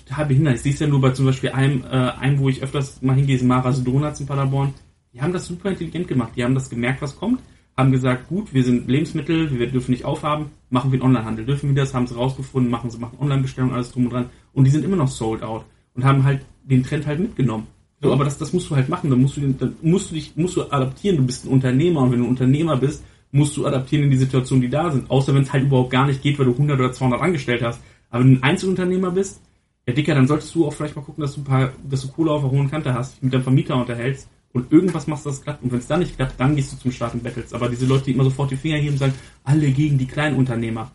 [0.06, 0.56] total behindert.
[0.56, 3.16] Ich sehe es ja nur bei zum Beispiel einem, äh, einem, wo ich öfters mal
[3.16, 4.74] hingehe, ist Maras Donuts in Paderborn.
[5.14, 6.34] Die haben das super intelligent gemacht.
[6.36, 7.42] Die haben das gemerkt, was kommt,
[7.80, 11.46] haben gesagt, gut, wir sind Lebensmittel, wir dürfen nicht aufhaben, machen wir einen Onlinehandel.
[11.46, 14.30] Dürfen wir das, haben sie rausgefunden, machen sie, machen Online-Bestellungen, alles drum und dran.
[14.54, 15.66] Und die sind immer noch sold out
[15.96, 17.68] und haben halt den Trend halt mitgenommen.
[18.02, 19.10] So, aber das, das musst du halt machen.
[19.10, 21.18] Dann musst du, dann musst du dich, musst du adaptieren.
[21.18, 24.18] Du bist ein Unternehmer und wenn du ein Unternehmer bist, musst du adaptieren in die
[24.18, 25.10] Situationen, die da sind.
[25.10, 27.82] Außer wenn es halt überhaupt gar nicht geht, weil du 100 oder 200 angestellt hast.
[28.10, 29.42] Aber wenn du ein Einzelunternehmer bist,
[29.88, 32.10] ja Dicker, dann solltest du auch vielleicht mal gucken, dass du ein paar, dass du
[32.10, 35.42] Kohle auf der hohen Kante hast, dich mit deinem Vermieter unterhältst und irgendwas machst, das
[35.42, 35.64] klappt.
[35.64, 37.54] Und wenn es dann nicht klappt, dann gehst du zum Start in Battles.
[37.54, 40.92] Aber diese Leute, die immer sofort die Finger heben und sagen, alle gegen die Kleinunternehmer.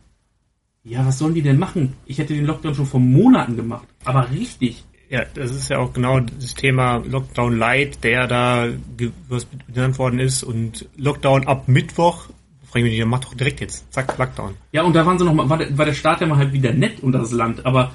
[0.83, 1.95] Ja, was sollen die denn machen?
[2.05, 3.87] Ich hätte den Lockdown schon vor Monaten gemacht.
[4.05, 4.85] Aber richtig.
[5.09, 8.69] Ja, das ist ja auch genau das Thema Lockdown Light, der da
[9.29, 12.29] was genannt worden ist und Lockdown ab Mittwoch.
[12.65, 13.93] Frage mich nicht, mach doch direkt jetzt.
[13.93, 14.57] Zack, Lockdown.
[14.73, 16.53] Ja, und da waren sie noch mal, war der, war der Staat ja mal halt
[16.53, 17.93] wieder nett unter das Land, aber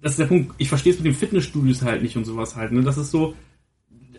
[0.00, 2.72] das ist der Punkt, ich verstehe es mit den Fitnessstudios halt nicht und sowas halt,
[2.72, 2.82] ne?
[2.82, 3.34] Das ist so,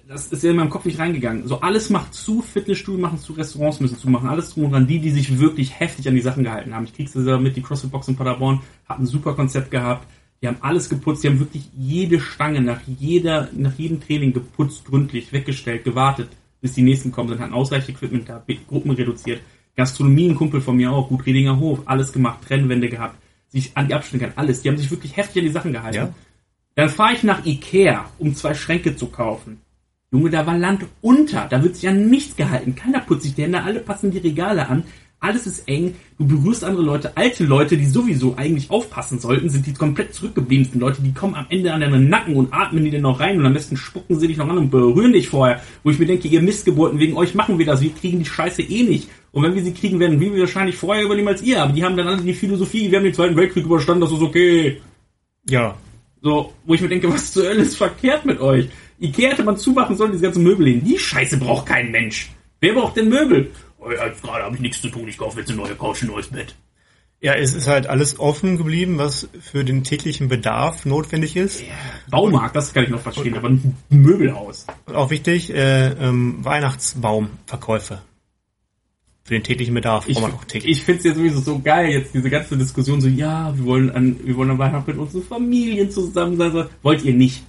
[0.08, 1.48] das ist ja in meinem Kopf nicht reingegangen.
[1.48, 4.88] So alles macht zu, Fitnessstudio machen zu, Restaurants müssen zu machen, alles drum und dran.
[4.88, 6.86] Die, die sich wirklich heftig an die Sachen gehalten haben.
[6.86, 10.08] Ich krieg's ja mit, die CrossFit Box in Paderborn hat ein super Konzept gehabt.
[10.42, 14.84] Die haben alles geputzt, die haben wirklich jede Stange nach jeder, nach jedem Training geputzt,
[14.84, 16.28] gründlich, weggestellt, gewartet,
[16.60, 19.40] bis die nächsten kommen sind, hatten ausreichend Equipment da, Gruppen reduziert.
[19.78, 23.16] Gastronomie, ein Kumpel von mir auch, gut Redinger Hof, alles gemacht, Trennwände gehabt,
[23.48, 24.62] sich an die Abstände gehalten, alles.
[24.62, 25.96] Die haben sich wirklich heftig an die Sachen gehalten.
[25.96, 26.14] Ja.
[26.76, 29.62] Dann fahre ich nach Ikea, um zwei Schränke zu kaufen.
[30.14, 31.48] Junge, da war Land unter.
[31.50, 32.76] Da wird sich an nichts gehalten.
[32.76, 34.84] Keiner putzt sich die Hände, alle passen die Regale an.
[35.20, 35.96] Alles ist eng.
[36.20, 37.18] Du berührst andere Leute.
[37.18, 41.02] Alte Leute, die sowieso eigentlich aufpassen sollten, sind die komplett zurückgebliebensten Leute.
[41.02, 43.54] Die kommen am Ende an deinen Nacken und atmen die dann noch rein und am
[43.54, 45.62] besten spucken sie dich noch an und berühren dich vorher.
[45.84, 47.82] Wo ich mir denke, ihr Missgeburten, wegen euch machen wir das.
[47.82, 49.10] Wir kriegen die Scheiße eh nicht.
[49.32, 51.64] Und wenn wir sie kriegen, werden wir wahrscheinlich vorher übernehmen als ihr.
[51.64, 54.22] Aber die haben dann alle die Philosophie, wir haben den Zweiten Weltkrieg überstanden, das ist
[54.22, 54.80] okay.
[55.50, 55.76] Ja.
[56.22, 58.70] So, wo ich mir denke, was zur Hölle ist verkehrt mit euch?
[59.04, 60.84] Ikea hätte man zumachen sollen, diese ganzen Möbel hin.
[60.84, 62.32] Die Scheiße braucht kein Mensch.
[62.62, 63.52] Wer braucht denn Möbel?
[63.78, 66.04] Oh ja, jetzt gerade habe ich nichts zu tun, ich kaufe jetzt eine neue Couch,
[66.04, 66.56] ein neues Bett.
[67.20, 71.64] Ja, es ist halt alles offen geblieben, was für den täglichen Bedarf notwendig ist.
[72.10, 74.68] Baumarkt, das kann ich noch verstehen, aber ein Möbelhaus.
[74.86, 78.02] Und auch wichtig, äh, ähm, Weihnachtsbaumverkäufe.
[79.24, 80.78] Für den täglichen Bedarf Ich, man auch täglich.
[80.80, 83.90] ich finde es ja sowieso so geil, jetzt diese ganze Diskussion so, ja, wir wollen
[83.92, 86.68] an, wir wollen an Weihnachten mit unseren Familien zusammen sein.
[86.82, 87.42] Wollt ihr nicht?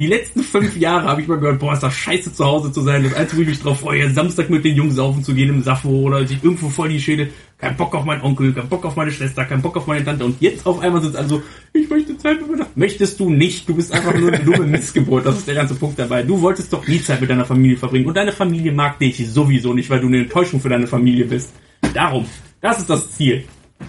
[0.00, 2.80] Die letzten fünf Jahre habe ich mal gehört, boah, ist das scheiße zu Hause zu
[2.80, 3.04] sein.
[3.04, 5.62] Das Einzige, wo ich mich drauf freue, Samstag mit den Jungs saufen zu gehen im
[5.62, 7.30] Saffo oder sich irgendwo voll die Schädel.
[7.58, 10.24] Kein Bock auf meinen Onkel, kein Bock auf meine Schwester, kein Bock auf meine Tante.
[10.24, 12.66] Und jetzt auf einmal sind also, ich möchte Zeit mit meiner...
[12.74, 13.68] Möchtest du nicht.
[13.68, 15.26] Du bist einfach nur eine dumme Missgeburt.
[15.26, 16.24] Das ist der ganze Punkt dabei.
[16.24, 18.06] Du wolltest doch nie Zeit mit deiner Familie verbringen.
[18.06, 21.52] Und deine Familie mag dich sowieso nicht, weil du eine Enttäuschung für deine Familie bist.
[21.94, 22.26] Darum.
[22.60, 23.44] Das ist das Ziel.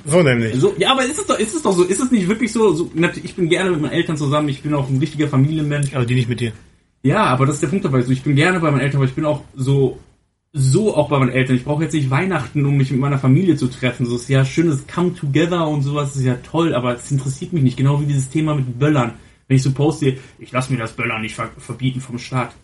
[0.05, 0.55] So nämlich.
[0.55, 2.73] So, ja, aber ist es doch, ist es doch so, ist es nicht wirklich so,
[2.73, 2.91] so
[3.23, 5.93] ich bin gerne mit meinen Eltern zusammen, ich bin auch ein richtiger Familienmensch.
[5.93, 6.53] Aber die nicht mit dir.
[7.03, 8.01] Ja, aber das ist der Punkt dabei.
[8.01, 9.99] So, ich bin gerne bei meinen Eltern, aber ich bin auch so,
[10.53, 11.55] so auch bei meinen Eltern.
[11.55, 14.05] Ich brauche jetzt nicht Weihnachten, um mich mit meiner Familie zu treffen.
[14.05, 17.63] So ist ja schönes Come Together und sowas ist ja toll, aber es interessiert mich
[17.63, 17.77] nicht.
[17.77, 19.13] Genau wie dieses Thema mit Böllern.
[19.47, 22.55] Wenn ich so poste, ich lasse mir das Böllern nicht ver verbieten vom Staat.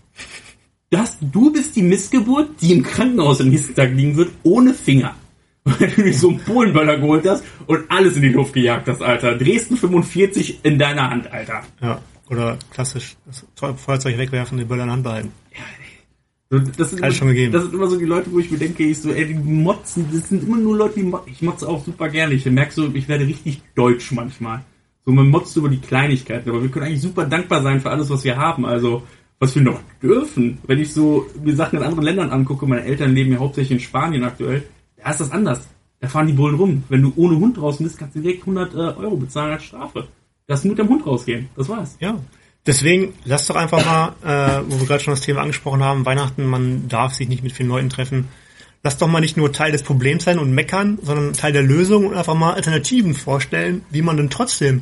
[0.90, 5.16] Das, du bist die Missgeburt, die im Krankenhaus am nächsten Tag liegen wird, ohne Finger.
[5.64, 9.02] Weil du dir so einen Polenböller geholt hast und alles in die Luft gejagt hast,
[9.02, 9.38] Alter.
[9.38, 11.62] Dresden 45 in deiner Hand, Alter.
[11.82, 12.02] Ja.
[12.30, 13.46] Oder klassisch das
[13.78, 15.32] Feuerzeug wegwerfen, den Böller in der Hand behalten.
[16.50, 17.54] So, das, sind Hat immer, schon gegeben.
[17.54, 20.08] das sind immer so die Leute, wo ich mir denke, ich so, ey, die motzen,
[20.12, 21.32] das sind immer nur Leute, die motzen.
[21.32, 22.34] Ich motze auch super gerne.
[22.34, 24.64] Ich merke so, ich werde richtig deutsch manchmal.
[25.06, 28.10] So, man motzt über die Kleinigkeiten, aber wir können eigentlich super dankbar sein für alles,
[28.10, 28.66] was wir haben.
[28.66, 29.04] Also,
[29.40, 30.60] was wir noch dürfen.
[30.68, 33.84] Wenn ich so mir Sachen in anderen Ländern angucke, meine Eltern leben ja hauptsächlich in
[33.84, 34.64] Spanien aktuell,
[35.04, 35.68] da ist das anders.
[36.00, 36.84] Da fahren die Bullen rum.
[36.90, 40.08] Wenn du ohne Hund draußen bist, kannst du direkt 100 äh, Euro bezahlen als Strafe.
[40.48, 41.50] Lass nur mit dem Hund rausgehen.
[41.56, 41.96] Das war's.
[42.00, 42.18] Ja.
[42.66, 46.46] Deswegen, lass doch einfach mal, äh, wo wir gerade schon das Thema angesprochen haben, Weihnachten,
[46.46, 48.28] man darf sich nicht mit vielen Leuten treffen.
[48.84, 52.08] Lass doch mal nicht nur Teil des Problems sein und meckern, sondern Teil der Lösung
[52.08, 54.82] und einfach mal Alternativen vorstellen, wie man denn trotzdem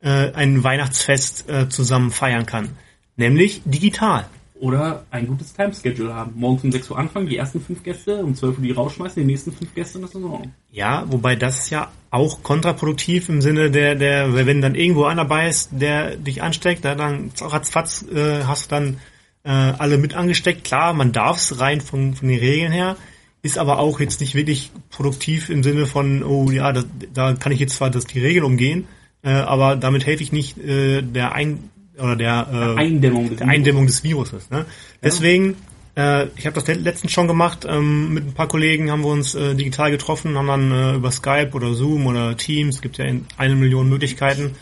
[0.00, 2.70] äh, ein Weihnachtsfest äh, zusammen feiern kann.
[3.16, 4.26] Nämlich digital.
[4.60, 6.32] Oder ein gutes Timeschedule haben.
[6.34, 9.26] Morgens um 6 Uhr anfangen, die ersten fünf Gäste, um 12 Uhr die rausschmeißen, die
[9.26, 10.52] nächsten fünf Gäste, in Ordnung.
[10.72, 15.22] Ja, wobei das ist ja auch kontraproduktiv im Sinne der, der, wenn dann irgendwo einer
[15.22, 18.96] dabei ist, der dich ansteckt, da dann ratzfatz äh, hast du dann
[19.44, 20.64] äh, alle mit angesteckt.
[20.64, 22.96] Klar, man darf es rein von, von den Regeln her,
[23.42, 27.52] ist aber auch jetzt nicht wirklich produktiv im Sinne von, oh ja, das, da kann
[27.52, 28.88] ich jetzt zwar das, die Regeln umgehen,
[29.22, 33.48] äh, aber damit helfe ich nicht äh, der ein oder der, äh, Eindämmung des der
[33.48, 34.50] Eindämmung des Viruses.
[34.50, 34.66] Ne?
[35.02, 35.56] Deswegen,
[35.96, 39.34] äh, ich habe das letztens schon gemacht, ähm, mit ein paar Kollegen haben wir uns
[39.34, 43.04] äh, digital getroffen, haben dann äh, über Skype oder Zoom oder Teams, es gibt ja
[43.04, 44.54] in eine Million Möglichkeiten,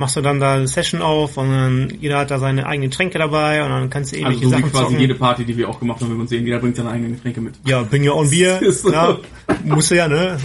[0.00, 3.18] machst du dann da eine Session auf und dann jeder hat da seine eigenen Tränke
[3.18, 5.00] dabei und dann kannst du Also ähnliche so wie Sachen quasi zocken.
[5.00, 7.14] jede Party, die wir auch gemacht haben, wenn wir uns sehen, jeder bringt seine eigenen
[7.14, 7.54] Getränke mit.
[7.66, 8.88] Ja, bring your own Bier, so.
[8.88, 9.18] klar,
[9.64, 10.38] musst du ja, ne?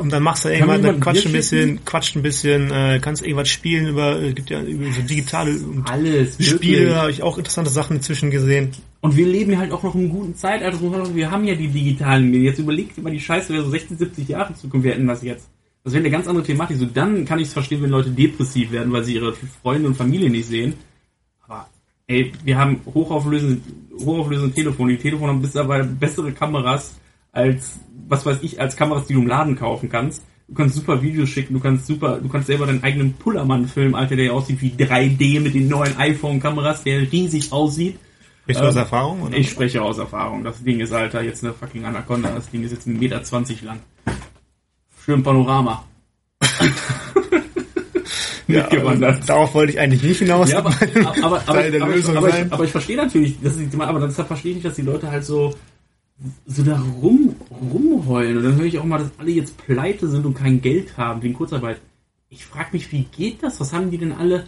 [0.00, 3.48] Und dann machst du irgendwann, dann quatscht ein bisschen, quatscht ein bisschen, äh, kannst irgendwas
[3.48, 6.94] spielen über, äh, gibt ja über so digitale und Alles, Spiele, wirklich.
[6.96, 8.70] habe ich auch interessante Sachen inzwischen gesehen.
[9.02, 10.78] Und wir leben ja halt auch noch in einem guten Zeitalter.
[10.82, 12.46] Also wir haben ja die digitalen Medien.
[12.46, 15.22] Jetzt überlegt mal die Scheiße, wäre so 60, 70 Jahre in Zukunft, wir hätten das
[15.22, 15.46] jetzt.
[15.88, 16.76] Das wäre eine ganz andere Thematik.
[16.76, 19.94] So dann kann ich es verstehen, wenn Leute depressiv werden, weil sie ihre Freunde und
[19.94, 20.74] Familie nicht sehen.
[21.46, 21.66] Aber
[22.06, 23.62] ey, wir haben hochauflösende,
[23.98, 24.92] hochauflösende Telefone.
[24.92, 26.94] Die Telefone haben mittlerweile bessere Kameras
[27.32, 30.22] als, was weiß ich, als Kameras, die du im Laden kaufen kannst.
[30.46, 33.94] Du kannst super Videos schicken, du kannst super, du kannst selber deinen eigenen Pullermann filmen,
[33.94, 37.98] Alter, der aussieht wie 3D mit den neuen iPhone-Kameras, der riesig aussieht.
[38.46, 39.22] Bist du aus Ähm, Erfahrung?
[39.22, 39.38] Oder?
[39.38, 40.44] Ich spreche aus Erfahrung.
[40.44, 42.30] Das Ding ist, Alter, jetzt eine fucking Anaconda.
[42.30, 43.22] Das Ding ist jetzt 1,20 Meter
[43.64, 43.80] lang.
[45.04, 45.84] Schön Panorama.
[48.48, 49.28] Mitgewandert.
[49.28, 50.50] Darauf wollte ich eigentlich nicht hinaus.
[50.50, 50.70] Ja, aber,
[51.22, 52.46] aber, aber, sein.
[52.46, 55.10] ich, aber ich verstehe natürlich, das ist, aber deshalb verstehe ich nicht, dass die Leute
[55.10, 55.54] halt so,
[56.46, 57.36] so da rum,
[57.72, 58.38] rumheulen.
[58.38, 61.22] Und dann höre ich auch mal, dass alle jetzt pleite sind und kein Geld haben
[61.22, 61.80] wegen Kurzarbeit.
[62.30, 63.60] Ich frage mich, wie geht das?
[63.60, 64.46] Was haben die denn alle?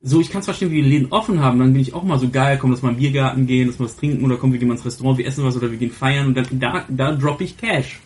[0.00, 1.58] So, ich kann es verstehen, wie die Läden offen haben.
[1.60, 3.78] Dann bin ich auch mal so geil, komm, lass mal in den Biergarten gehen, lass
[3.78, 5.78] mal was trinken oder komm, wir gehen mal ins Restaurant, wir essen was oder wir
[5.78, 8.00] gehen feiern und dann, da, da droppe ich Cash.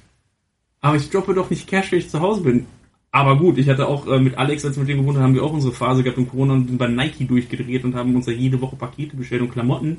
[0.86, 2.66] Aber ich droppe doch nicht Cash, wenn ich zu Hause bin.
[3.10, 5.34] Aber gut, ich hatte auch äh, mit Alex, als wir mit dem gewohnt haben, haben
[5.34, 8.26] wir auch unsere Phase gehabt in Corona und sind bei Nike durchgedreht und haben uns
[8.26, 9.96] ja jede Woche Pakete bestellt und Klamotten.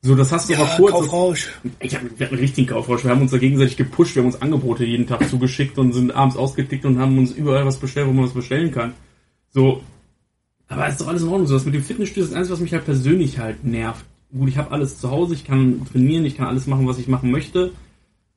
[0.00, 0.92] So, das hast du ja, aber kurz.
[0.92, 1.50] Kaufrausch.
[1.80, 3.04] Ich hab, wir hatten einen richtigen Kaufrausch.
[3.04, 6.16] Wir haben uns da gegenseitig gepusht, wir haben uns Angebote jeden Tag zugeschickt und sind
[6.16, 8.94] abends ausgetickt und haben uns überall was bestellt, wo man was bestellen kann.
[9.50, 9.82] So.
[10.68, 11.46] Aber ist doch alles in Ordnung.
[11.46, 14.06] So, das mit dem Fitnessstudio ist das Einzige, was mich halt persönlich halt nervt.
[14.32, 17.06] Gut, ich habe alles zu Hause, ich kann trainieren, ich kann alles machen, was ich
[17.06, 17.72] machen möchte.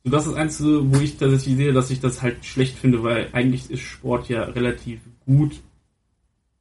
[0.04, 3.30] So, das ist Einzige, wo ich tatsächlich sehe, dass ich das halt schlecht finde, weil
[3.34, 5.60] eigentlich ist Sport ja relativ gut,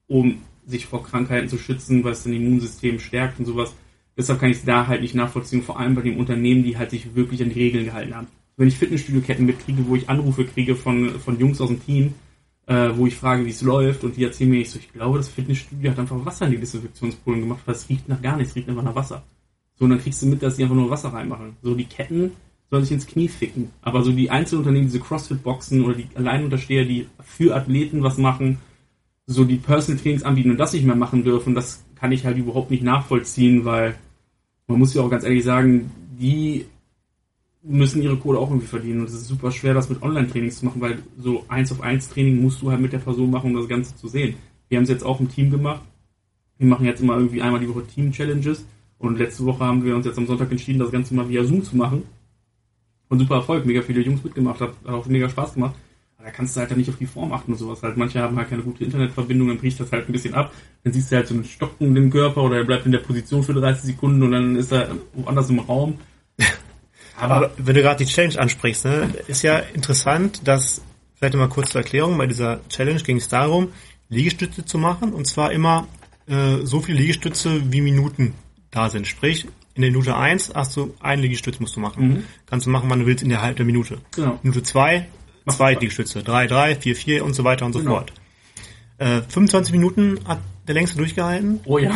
[0.09, 3.75] um sich vor Krankheiten zu schützen, weil es dein Immunsystem stärkt und sowas.
[4.17, 6.91] Deshalb kann ich es da halt nicht nachvollziehen, vor allem bei den Unternehmen, die halt
[6.91, 8.27] sich wirklich an die Regeln gehalten haben.
[8.57, 12.15] Wenn ich Fitnessstudio-Ketten mitkriege, wo ich Anrufe kriege von, von Jungs aus dem Team,
[12.67, 15.19] äh, wo ich frage, wie es läuft, und die erzählen mir nicht so, ich glaube,
[15.19, 18.51] das Fitnessstudio hat einfach Wasser in die Desinfektionspolen gemacht, weil es riecht nach gar nichts,
[18.51, 19.23] es riecht einfach nach Wasser.
[19.77, 21.57] So, und dann kriegst du mit, dass die einfach nur Wasser reinmachen.
[21.63, 22.33] So, die Ketten
[22.71, 23.71] sollen sich ins Knie ficken.
[23.83, 28.59] Aber so die Einzelunternehmen, diese Crossfit-Boxen oder die Alleinuntersteher, die für Athleten was machen,
[29.27, 32.39] so die Personal Trainings anbieten und das nicht mehr machen dürfen, das kann ich halt
[32.39, 33.95] überhaupt nicht nachvollziehen, weil
[34.67, 36.67] man muss ja auch ganz ehrlich sagen, die
[37.63, 39.01] müssen ihre Kohle auch irgendwie verdienen.
[39.01, 42.09] Und es ist super schwer, das mit Online-Trainings zu machen, weil so eins auf eins
[42.09, 44.37] Training musst du halt mit der Person machen, um das Ganze zu sehen.
[44.69, 45.83] Wir haben es jetzt auch im Team gemacht.
[46.59, 48.65] Wir machen jetzt immer irgendwie einmal die Woche Team-Challenges.
[48.99, 51.63] Und letzte Woche haben wir uns jetzt am Sonntag entschieden, das Ganze mal via Zoom
[51.63, 52.03] zu machen.
[53.09, 55.75] Und super Erfolg, mega viele Jungs mitgemacht, hat, hat auch mega Spaß gemacht.
[56.17, 57.83] Aber da kannst du halt dann nicht auf die Form achten und sowas.
[57.83, 60.53] Halt, manche haben halt keine gute Internetverbindung, dann bricht das halt ein bisschen ab.
[60.85, 63.43] Dann siehst du halt so einen Stocken im Körper oder er bleibt in der Position
[63.43, 65.99] für 30 Sekunden und dann ist er woanders im Raum.
[67.17, 70.83] Aber wenn du gerade die Challenge ansprichst, ne, ist ja interessant, dass,
[71.15, 73.69] vielleicht mal kurz zur Erklärung, bei dieser Challenge ging es darum,
[74.09, 75.87] Liegestütze zu machen und zwar immer
[76.27, 78.35] äh, so viele Liegestütze, wie Minuten
[78.71, 79.07] da sind.
[79.07, 79.47] Sprich,
[79.79, 82.25] in der Minute 1 hast du einen Liegestütz musst du machen.
[82.47, 83.99] Kannst du machen, wann du willst, in der halben Minute.
[84.17, 84.37] Genau.
[84.43, 85.07] Minute 2,
[85.49, 87.93] zwei Liegestütze, 3, 3, 4, 4 und so weiter und so Genau.
[87.93, 88.13] fort.
[88.99, 91.61] Äh, 25 Minuten hat der längste durchgehalten.
[91.65, 91.93] Oh ja.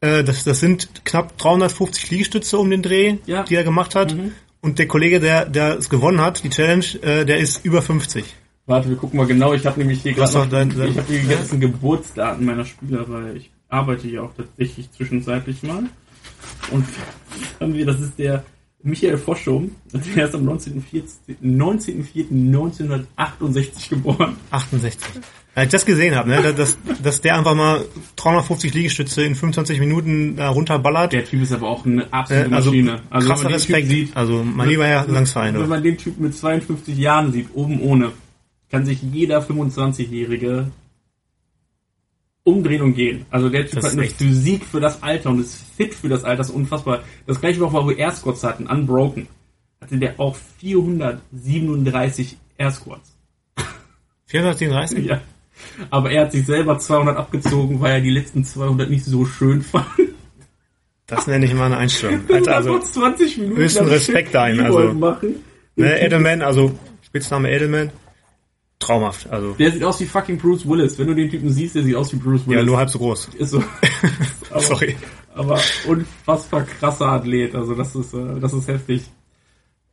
[0.00, 3.42] Äh, das, das sind knapp 350 Liegestütze um den Dreh, Ja.
[3.42, 3.44] Mhm.
[3.46, 4.16] die er gemacht hat.
[4.60, 8.24] Und der Kollege, der, der es gewonnen hat, die Challenge, äh, der ist über 50.
[8.66, 9.54] Warte, wir gucken mal genau.
[9.54, 14.08] Ich habe nämlich hier gerade ich habe die ganzen Geburtsdaten meiner Spieler, weil ich arbeite
[14.08, 15.84] ja auch tatsächlich zwischenzeitlich mal.
[16.70, 16.86] Und
[17.60, 18.44] haben wir, das ist der
[18.82, 21.02] Michael Foschum, der ist am 19.04.
[21.42, 24.36] 19.04.1968 geboren.
[24.50, 25.20] 68.
[25.54, 27.84] Als ich das gesehen habe, ne, dass, dass der einfach mal
[28.16, 31.12] 350 Liegestütze in 25 Minuten da runterballert.
[31.12, 33.02] Der Typ ist aber auch eine absolute Äh, also Maschine.
[33.10, 33.88] Also krasser wenn man Typ Respekt.
[33.88, 35.58] sieht, also mein lieber Herr Gesangsverein.
[35.58, 38.12] wenn man den Typ mit 52 Jahren sieht, oben ohne,
[38.70, 40.70] kann sich jeder 25-Jährige
[42.50, 43.26] umdrehen und gehen.
[43.30, 44.16] Also der Typ Das hat ist eine echt.
[44.16, 47.02] Physik für das Alter und ist fit für das Alter, das ist unfassbar.
[47.26, 49.26] Das gleiche war, wo wir Air Squats hatten, Unbroken.
[49.80, 53.16] Hatte der auch 437 Air Squats.
[54.26, 55.06] 437?
[55.06, 55.20] Ja.
[55.90, 59.62] Aber er hat sich selber 200 abgezogen, weil er die letzten 200 nicht so schön
[59.62, 59.86] fand.
[61.06, 62.20] Das nenne ich mal eine Einstellung.
[62.32, 64.92] Alter, also, kurz 20 Minuten höchsten Respekt dahin, also.
[64.94, 65.36] machen.
[65.74, 67.90] ne, Edelman, also Spitzname Edelman,
[68.80, 69.30] traumhaft.
[69.30, 70.98] Also, Der sieht aus wie fucking Bruce Willis.
[70.98, 72.60] Wenn du den Typen siehst, der sieht aus wie Bruce Willis.
[72.60, 73.28] ja, nur halb so groß.
[73.38, 73.62] Ist so.
[74.50, 74.96] aber, Sorry.
[75.34, 77.54] Aber unfassbar krasser Athlet.
[77.54, 79.02] Also das ist, äh, das ist heftig.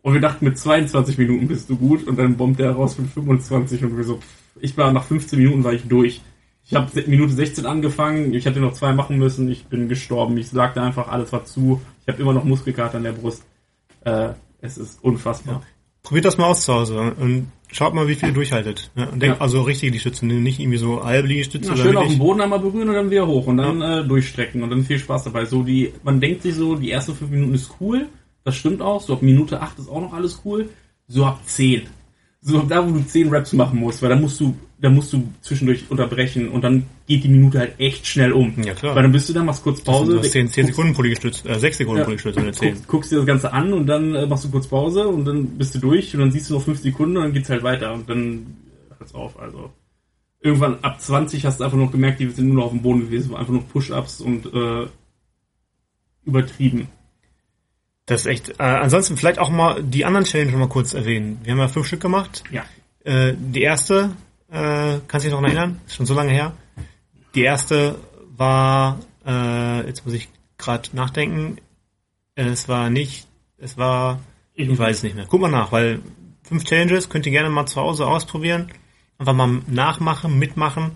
[0.02, 3.10] Und wir dachten, mit 22 Minuten bist du gut und dann bombt der raus mit
[3.12, 4.20] 25 und wir so,
[4.60, 6.22] ich war nach 15 Minuten war ich durch.
[6.64, 10.38] Ich habe Minute 16 angefangen, ich hätte noch zwei machen müssen, ich bin gestorben.
[10.38, 11.82] Ich sagte einfach, alles war zu.
[12.02, 13.44] Ich habe immer noch Muskelkater an der Brust.
[14.06, 14.30] Äh,
[14.62, 15.56] es ist unfassbar.
[15.56, 15.62] Ja.
[16.04, 18.92] Probiert das mal aus zu Hause und schaut mal, wie viel ihr durchhaltet.
[18.96, 19.42] Ja, und denkt, Ja.
[19.42, 21.70] Also richtige Liegestütze, nicht irgendwie so halbe Liegestütze.
[21.70, 24.64] Ja, schön auf dem Boden einmal berühren und dann wieder hoch und dann äh, durchstrecken
[24.64, 25.46] und dann viel Spaß dabei.
[25.46, 28.08] So die, man denkt sich so, die ersten fünf Minuten ist cool,
[28.44, 29.02] das stimmt auch.
[29.02, 30.70] So ab Minute acht ist auch noch alles cool.
[31.08, 31.84] So ab zehn,
[32.42, 35.28] so da, wo du zehn Raps machen musst, weil dann musst du, dann musst du
[35.42, 38.54] zwischendurch unterbrechen und dann geht die Minute halt echt schnell um.
[38.64, 38.96] Ja, klar.
[38.96, 41.02] Weil dann bist du da, machst kurz Pause, Du hast 10, 10 guckst- Sekunden pro
[41.02, 42.70] Liegestütze, äh, 6 Sekunden ja, wenn du 10.
[42.70, 45.58] guckst, guckst dir das Ganze an und dann äh, machst du kurz Pause und dann
[45.58, 47.94] bist du durch und dann siehst du noch fünf Sekunden und dann geht's halt weiter
[47.94, 48.46] und dann
[48.98, 49.40] hört's auf.
[49.40, 49.72] Also
[50.40, 53.02] irgendwann ab 20 hast du einfach noch gemerkt, die sind nur noch auf dem Boden
[53.02, 54.86] gewesen, einfach nur Push-Ups und äh,
[56.24, 56.88] übertrieben.
[58.08, 58.50] Das ist echt.
[58.60, 61.40] Äh, ansonsten vielleicht auch mal die anderen Challenges noch mal kurz erwähnen.
[61.44, 62.42] Wir haben ja fünf Stück gemacht.
[62.50, 62.64] Ja.
[63.04, 64.12] Äh, die erste,
[64.50, 65.82] äh, kannst du dich noch erinnern?
[65.86, 66.54] Ist schon so lange her.
[67.36, 68.00] Die erste
[68.36, 71.58] war, äh, jetzt muss ich gerade nachdenken.
[72.36, 74.22] Es war nicht, es war,
[74.54, 75.26] ich weiß es nicht mehr.
[75.28, 76.00] Guck mal nach, weil
[76.44, 78.72] fünf Challenges könnt ihr gerne mal zu Hause ausprobieren.
[79.18, 80.92] Einfach mal nachmachen, mitmachen.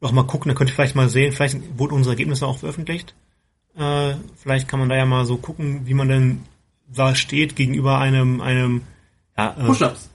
[0.00, 3.14] Noch mal gucken, dann könnt ihr vielleicht mal sehen, vielleicht wurden unsere Ergebnisse auch veröffentlicht.
[3.76, 6.42] Äh, vielleicht kann man da ja mal so gucken, wie man denn
[6.88, 8.82] da steht gegenüber einem, einem
[9.36, 10.10] ja, äh, Push-Ups.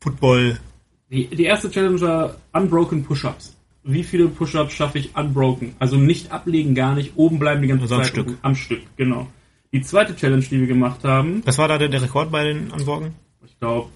[0.00, 0.58] Football.
[1.10, 3.56] Die, die erste Challenge war Unbroken Push-Ups.
[3.84, 5.76] Wie viele Push-Ups schaffe ich unbroken?
[5.78, 8.10] Also nicht ablegen, gar nicht, oben bleiben die ganze Also am Zeit.
[8.10, 8.38] Stück.
[8.42, 9.28] Am Stück, genau.
[9.72, 12.72] Die zweite Challenge, die wir gemacht haben, Was war da der, der Rekord bei den
[12.72, 13.14] Anborgen?
[13.44, 13.88] ich glaube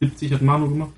[0.00, 0.92] 70 hat Manu gemacht.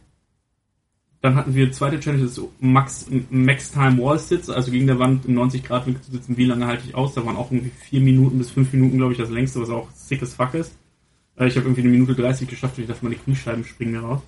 [1.23, 4.99] Dann hatten wir zweite Challenge, das ist Max, Max Time Wall Sits, also gegen der
[4.99, 7.15] Wand im 90 Grad Winkel zu sitzen, wie lange halte ich aus?
[7.15, 9.91] Da waren auch irgendwie vier Minuten bis fünf Minuten, glaube ich, das längste, was auch
[9.93, 10.77] sick as fuck ist.
[11.37, 14.01] Äh, Ich habe irgendwie eine Minute 30 geschafft und ich dachte, meine Kniescheiben springen mir
[14.01, 14.21] raus.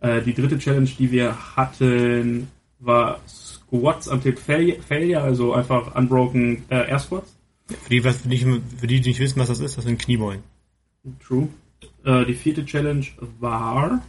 [0.00, 6.62] Äh, Die dritte Challenge, die wir hatten, war Squats until Failure, Failure also einfach unbroken
[6.70, 7.36] äh, Air Squats.
[7.66, 10.00] Für die, was, für, die, für die, die nicht wissen, was das ist, das sind
[10.00, 10.42] Kniebeugen.
[11.24, 11.48] True.
[12.04, 13.04] Äh, die vierte Challenge
[13.38, 14.02] war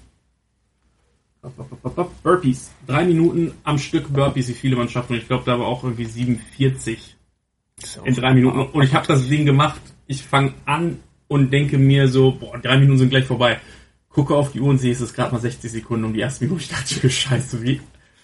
[2.24, 2.72] Burpees.
[2.88, 5.10] Drei Minuten am Stück Burpees, wie viele man schafft.
[5.10, 7.16] Und ich glaube, da war auch irgendwie 47
[7.76, 8.60] Das ist ja in drei Minuten.
[8.60, 9.82] Und ich habe das Ding gemacht.
[10.08, 13.60] Ich fange an und denke mir so, boah, drei Minuten sind gleich vorbei.
[14.10, 16.46] Gucke auf die Uhr und sehe, es ist gerade mal 60 Sekunden um die erste
[16.46, 16.62] Minute.
[16.64, 17.82] Ich dachte mir, scheiße, wie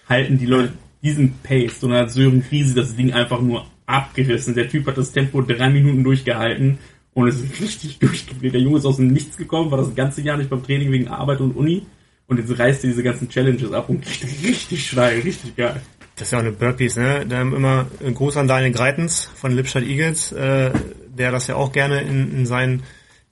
[0.08, 1.82] halten die Leute diesen Pace?
[1.82, 4.54] Und dann hat Sören Krise das Ding einfach nur abgerissen.
[4.54, 6.78] Der Typ hat das Tempo drei Minuten durchgehalten
[7.14, 8.52] und es ist richtig durchgedreht.
[8.52, 11.08] Der Junge ist aus dem Nichts gekommen, war das ganze Jahr nicht beim Training wegen
[11.08, 11.86] Arbeit und Uni.
[12.28, 15.80] Und jetzt reißt er diese ganzen Challenges ab und kriegt richtig steil, richtig geil.
[16.14, 17.24] Das ist ja auch eine Burpees, ne?
[17.26, 20.70] Da haben immer ein Gruß an Daniel Greitens von Lipstadt Eagles, äh,
[21.08, 22.82] der das ja auch gerne in, in seinen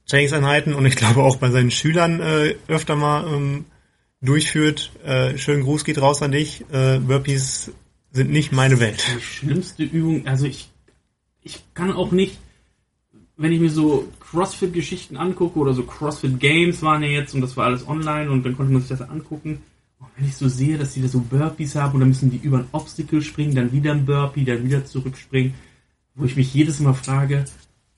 [0.09, 3.65] Trainingseinheiten und ich glaube auch bei seinen Schülern äh, öfter mal ähm,
[4.23, 4.93] durchführt.
[5.05, 6.65] Äh, schönen Gruß geht raus an dich.
[6.73, 7.73] Äh, Burpees
[8.13, 9.05] sind nicht meine Welt.
[9.15, 10.71] die schlimmste Übung, also ich,
[11.43, 12.39] ich kann auch nicht,
[13.37, 17.67] wenn ich mir so CrossFit-Geschichten angucke oder so CrossFit-Games waren ja jetzt und das war
[17.67, 19.63] alles online und dann konnte man sich das angucken.
[19.99, 22.39] Und wenn ich so sehe, dass die da so Burpees haben und dann müssen die
[22.39, 25.55] über ein Obstacle springen, dann wieder ein Burpee, dann wieder zurückspringen,
[26.15, 27.45] wo ich mich jedes Mal frage,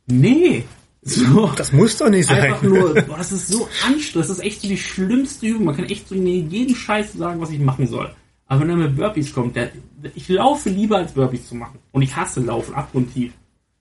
[0.07, 0.65] nee,
[1.03, 1.53] so.
[1.57, 2.41] Das muss doch nicht sein.
[2.41, 4.17] Einfach nur, boah, das ist so anstrengend.
[4.17, 5.67] Das ist echt so die schlimmste Übung.
[5.67, 8.11] Man kann echt so jeden Scheiß sagen, was ich machen soll.
[8.47, 9.71] Aber wenn er mit Burpees kommt, der,
[10.15, 11.79] ich laufe lieber als Burpees zu machen.
[11.93, 13.33] Und ich hasse Laufen, abgrundtief.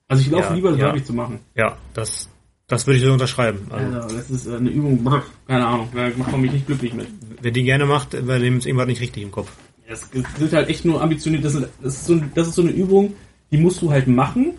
[0.07, 0.85] Also ich laufe Ja, lieber als ja.
[0.87, 1.39] Burpees zu machen.
[1.55, 2.29] Ja, das,
[2.67, 3.67] das würde ich so unterschreiben.
[3.69, 6.65] Also, Also das ist äh, eine Übung, brr, keine Ahnung, da macht man mich nicht
[6.67, 7.07] glücklich mit.
[7.41, 9.51] wer die gerne macht, bei dem ist irgendwas nicht richtig im Kopf.
[9.89, 11.45] Das sind halt echt nur ambitioniert.
[11.45, 13.13] Das ist, das, ist so, das ist so eine Übung,
[13.51, 14.53] die musst du halt machen,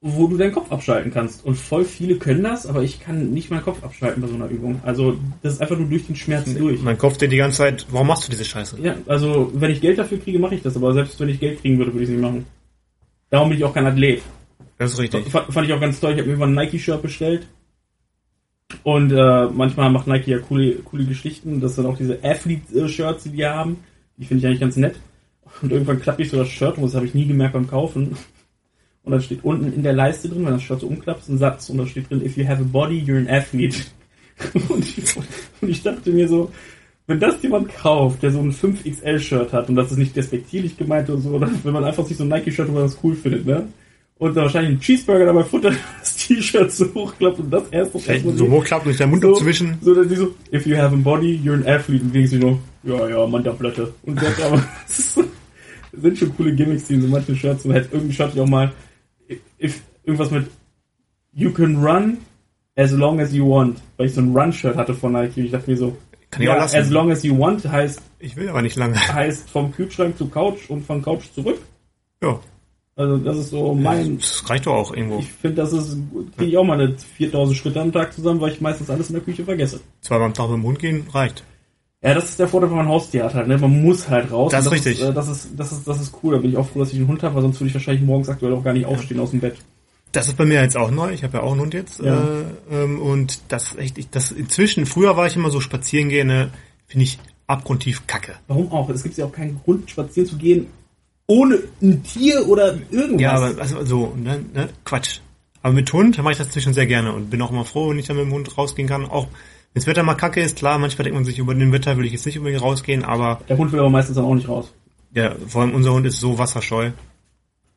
[0.00, 1.44] wo du deinen Kopf abschalten kannst.
[1.44, 4.48] Und voll viele können das, aber ich kann nicht meinen Kopf abschalten bei so einer
[4.48, 4.80] Übung.
[4.84, 6.80] Also das ist einfach nur durch den Schmerz durch.
[6.82, 8.78] Mein Kopf denkt die ganze Zeit, warum machst du diese Scheiße?
[8.80, 10.76] Ja, also wenn ich Geld dafür kriege, mache ich das.
[10.76, 12.46] Aber selbst wenn ich Geld kriegen würde, würde ich es nicht machen.
[13.28, 14.22] Darum bin ich auch kein Athlet.
[14.78, 15.28] Das ist richtig.
[15.28, 16.12] Fand, fand ich auch ganz toll.
[16.12, 17.46] Ich habe mir irgendwann ein Nike-Shirt bestellt.
[18.82, 21.60] Und äh, manchmal macht Nike ja coole, coole Geschichten.
[21.60, 23.78] Das sind auch diese Athlete-Shirts, die die haben.
[24.16, 24.96] Die finde ich eigentlich ganz nett.
[25.60, 28.16] Und irgendwann klappe ich so das Shirt und das habe ich nie gemerkt beim Kaufen.
[29.02, 31.70] Und dann steht unten in der Leiste drin, wenn das Shirt so umklappt, ein Satz
[31.70, 33.78] und da steht drin, if you have a body, you're an athlete.
[34.70, 35.16] Und ich,
[35.60, 36.50] und ich dachte mir so,
[37.06, 41.10] wenn das jemand kauft, der so ein 5XL-Shirt hat, und das ist nicht despektierlich gemeint
[41.10, 43.44] oder so, oder wenn man einfach sich so ein Nike-Shirt, wo man das cool findet,
[43.44, 43.68] ne?
[44.20, 48.02] Und da wahrscheinlich einen Cheeseburger dabei futtert, das T-Shirt so hochklappt und das erst noch
[48.02, 49.78] Vielleicht erstmal so hochklappt und sich der Mund so, dazwischen.
[49.80, 52.36] so, dass die so, if you have a body, you're an athlete, und denkst du
[52.38, 53.94] nur, ja, ja, Manta-Platte.
[54.02, 55.24] Und das aber, das, so,
[55.94, 58.72] sind schon coole Gimmicks, die in so manchen Shirts, und hätte irgendein Shirt auch mal,
[59.58, 60.46] if, irgendwas mit,
[61.32, 62.18] you can run
[62.76, 65.52] as long as you want, weil ich so ein Run-Shirt hatte von Nike, und ich
[65.52, 65.96] dachte mir so,
[66.30, 66.76] Kann ich auch Ja, lassen.
[66.76, 68.96] as long as you want heißt, Ich will aber nicht lange.
[68.96, 71.58] heißt vom Kühlschrank zu Couch und von Couch zurück.
[72.22, 72.38] Ja,
[72.96, 74.18] Also das ist so mein.
[74.18, 75.20] das reicht doch auch irgendwo.
[75.20, 75.96] Ich finde, das ist,
[76.36, 79.22] kriege ich auch meine 4000 Schritte am Tag zusammen, weil ich meistens alles in der
[79.22, 79.80] Küche vergesse.
[80.00, 81.44] Zweimal am Tag mit dem Hund gehen, reicht.
[82.02, 83.58] Ja, das ist der Vorteil, wenn man ein Haustier hat halt, ne?
[83.58, 84.52] Man muss halt raus.
[84.52, 85.02] Das ist richtig.
[85.02, 86.34] äh, das ist, das ist, das ist cool.
[86.34, 88.04] Da bin ich auch froh, dass ich einen Hund habe, weil sonst würde ich wahrscheinlich
[88.04, 89.56] morgens aktuell auch gar nicht aufstehen aus dem Bett.
[90.12, 91.12] Das ist bei mir jetzt auch neu.
[91.12, 92.00] Ich habe ja auch einen Hund jetzt.
[92.00, 92.22] Ja.
[92.22, 96.08] Äh, ähm, und das ist echt, ich, das inzwischen, früher war ich immer so spazieren
[96.08, 96.50] gehen, ne,
[96.86, 98.34] finde ich abgrundtief kacke.
[98.48, 98.88] Warum auch?
[98.88, 100.68] Es gibt ja auch keinen Grund, spazieren zu gehen,
[101.30, 103.20] ohne ein Tier oder irgendwas.
[103.20, 105.20] Ja, aber also so, ne, ne, Quatsch.
[105.62, 107.98] Aber mit Hund mache ich das inzwischen sehr gerne und bin auch immer froh, wenn
[107.98, 109.04] ich dann mit dem Hund rausgehen kann.
[109.06, 111.96] Auch wenn das Wetter mal kacke ist, klar, manchmal denkt man sich, über den Wetter
[111.96, 114.48] will ich jetzt nicht unbedingt rausgehen, aber der Hund will aber meistens dann auch nicht
[114.48, 114.72] raus.
[115.14, 116.90] ja, vor allem unser Hund ist so wasserscheu.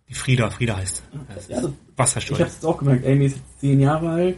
[0.09, 1.03] Die Frieda, Frieda heißt.
[1.35, 2.33] Das Ja, ist das- wasserscheu.
[2.35, 4.37] Ich habe jetzt auch gemerkt, Amy ist jetzt zehn Jahre alt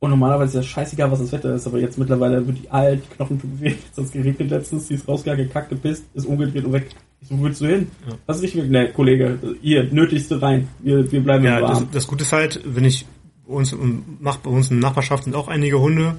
[0.00, 3.02] und normalerweise ist ja scheißegal, was das Wetter ist, aber jetzt mittlerweile wird die alt,
[3.04, 6.72] die Knochen weh, jetzt hat's geregnet letztens, die ist rausgegangen, gekackt, gepisst, ist umgedreht und
[6.72, 6.88] weg.
[7.22, 7.90] So, wo willst du hin?
[8.08, 8.14] Ja.
[8.26, 8.70] Was ist richtig?
[8.70, 10.68] Ne, Kollege, ihr, nötigste rein.
[10.80, 11.88] Wir, wir bleiben Ja, im das, Warm.
[11.92, 13.06] das Gute ist halt, wenn ich
[13.46, 16.18] bei uns, bei uns in der Nachbarschaft sind auch einige Hunde.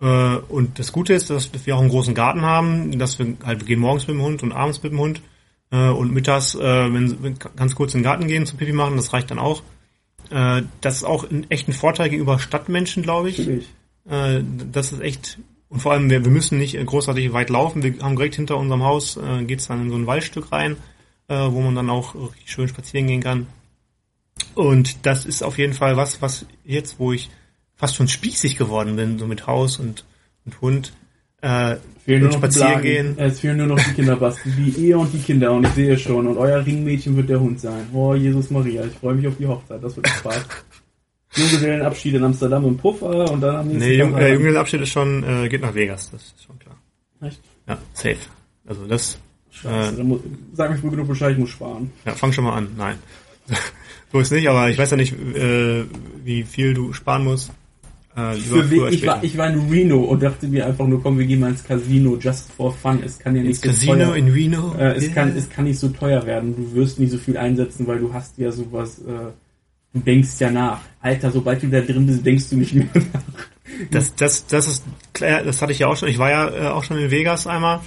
[0.00, 3.60] Äh, und das Gute ist, dass wir auch einen großen Garten haben, dass wir halt
[3.60, 5.20] wir gehen morgens mit dem Hund und abends mit dem Hund.
[5.70, 6.58] Äh, und mittags, äh,
[6.92, 9.62] wenn, wenn ganz kurz in den Garten gehen zum Pipi machen, das reicht dann auch.
[10.30, 13.38] Äh, das ist auch ein, echt ein Vorteil gegenüber Stadtmenschen, glaube ich.
[13.38, 13.68] Natürlich.
[14.08, 15.38] Äh, das ist echt,
[15.70, 17.82] und vor allem, wir, wir müssen nicht großartig weit laufen.
[17.82, 20.76] Wir haben direkt hinter unserem Haus, äh, geht's dann in so ein Waldstück rein,
[21.28, 23.46] äh, wo man dann auch richtig schön spazieren gehen kann.
[24.54, 27.30] Und das ist auf jeden Fall was, was jetzt, wo ich
[27.76, 30.04] fast schon spießig geworden bin, so mit Haus und,
[30.44, 30.92] und Hund,
[31.40, 33.14] äh, Fehlen und spazieren gehen.
[33.16, 34.50] Es fehlen nur noch die Kinder, Basti.
[34.50, 35.52] Die Ehe und die Kinder.
[35.52, 36.26] Und ich sehe schon.
[36.26, 37.86] Und euer Ringmädchen wird der Hund sein.
[37.92, 38.84] Oh, Jesus Maria.
[38.84, 39.82] Ich freue mich auf die Hochzeit.
[39.82, 40.44] Das wird Spaß.
[41.36, 44.32] Junggesellenabschied in Amsterdam im Puffer und dann am nächsten Nee, Jung, äh, heiraten.
[44.32, 46.76] Junggesellenabschied ist schon, äh, geht nach Vegas, das ist schon klar.
[47.22, 47.40] Echt?
[47.68, 48.16] Ja, safe.
[48.66, 49.18] Also das,
[49.50, 50.20] Scheiße, äh, dann muss,
[50.54, 51.90] sag mir früh genug Bescheid, ich muss sparen.
[52.04, 52.68] ja, fang schon mal an.
[52.76, 52.96] Nein.
[54.12, 55.84] so ist nicht, aber ich weiß ja nicht, äh,
[56.24, 57.50] wie viel du sparen musst.
[58.16, 61.16] Äh, Für wen, ich, war, ich war in Reno und dachte mir einfach nur, komm,
[61.18, 63.00] wir gehen mal ins Casino, just for fun.
[63.04, 64.74] Es kann ja nicht Ins so Casino teuer in Reno.
[64.76, 65.14] Äh, es, Yeah.
[65.14, 66.56] kann, es kann nicht so teuer werden.
[66.56, 69.30] Du wirst nicht so viel einsetzen, weil du hast ja sowas, äh,
[69.92, 70.80] du denkst ja nach.
[71.00, 73.22] Alter, sobald du da drin bist, denkst du nicht mehr nach.
[73.90, 76.08] Das, das, das ist klar, das hatte ich ja auch schon.
[76.08, 77.80] Ich war ja äh, auch schon in Vegas einmal.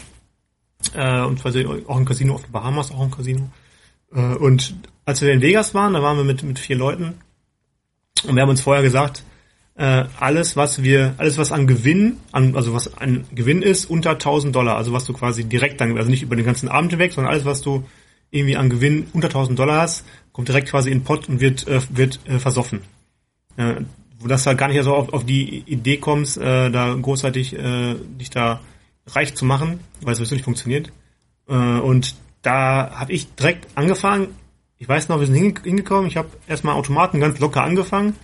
[0.93, 1.53] Äh, und zwar
[1.87, 3.49] auch im Casino auf den Bahamas, auch im Casino.
[4.13, 4.75] Äh, und
[5.05, 7.15] als wir in Vegas waren, da waren wir mit, mit vier Leuten.
[8.27, 9.23] Und wir haben uns vorher gesagt,
[9.75, 14.11] äh, alles, was wir, alles, was an Gewinn, an, also was an Gewinn ist, unter
[14.11, 17.13] 1000 Dollar, also was du quasi direkt dann, also nicht über den ganzen Abend hinweg,
[17.13, 17.83] sondern alles, was du
[18.29, 21.67] irgendwie an Gewinn unter 1000 Dollar hast, kommt direkt quasi in den Pott und wird,
[21.67, 22.81] äh, wird äh, versoffen.
[23.55, 23.75] Äh,
[24.19, 27.95] wo das halt gar nicht so auf, auf die Idee kommst, äh, da großartig äh,
[28.19, 28.61] dich da
[29.07, 30.91] reich zu machen, weil es sowieso nicht funktioniert.
[31.47, 34.29] Äh, und da habe ich direkt angefangen.
[34.77, 36.07] Ich weiß noch, wir sind hinge hingekommen.
[36.07, 38.15] Ich habe erstmal Automaten ganz locker angefangen,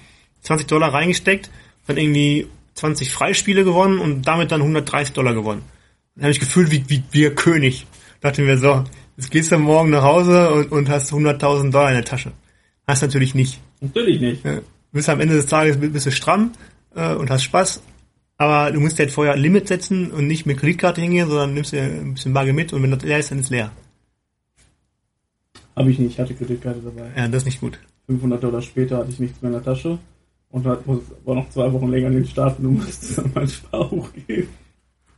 [0.42, 1.50] 20 Dollar reingesteckt,
[1.86, 5.64] dann irgendwie 20 Freispiele gewonnen und damit dann 130 Dollar gewonnen.
[6.16, 7.88] Dann habe ich gefühlt wie, wie, wie König.
[8.22, 8.84] Dachte mir so,
[9.20, 12.32] jetzt gehst du morgen nach Hause und, und hast 100.000 Dollar in der Tasche.
[12.88, 13.60] Hast natürlich nicht.
[13.82, 14.46] Natürlich nicht.
[14.46, 14.62] Ja.
[14.94, 16.54] Bis am Ende des Tages bist du stramm
[16.96, 17.84] äh, und hast Spaß.
[18.38, 21.54] Aber du musst dir halt vorher ein Limit setzen und nicht mit Kreditkarte hingehen, sondern
[21.54, 23.72] nimmst dir ein bisschen Bargeld mit und wenn das leer ist, dann ist leer.
[25.76, 27.10] Habe ich nicht, ich hatte Kreditkarte dabei.
[27.18, 27.78] Ja, das ist nicht gut.
[28.08, 30.00] 500 Dollar später hatte ich nichts mehr in der Tasche
[30.50, 33.50] und hat, muss, war noch zwei Wochen länger in den Staaten und musste dann mein
[33.50, 34.48] Sparbuch geben.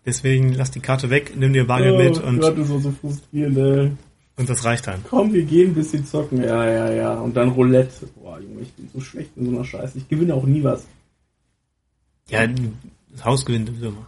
[0.05, 3.57] Deswegen lass die Karte weg, nimm dir Bargeld mit und, Gott, das war so frustrierend,
[3.57, 3.91] ey.
[4.37, 4.99] und das reicht dann.
[5.07, 6.41] Komm, wir gehen ein bisschen zocken.
[6.43, 7.13] Ja, ja, ja.
[7.19, 8.07] Und dann Roulette.
[8.19, 9.99] Boah, Junge, ich bin so schlecht in so einer Scheiße.
[9.99, 10.85] Ich gewinne auch nie was.
[12.29, 14.07] Ja, das Haus gewinnt immer.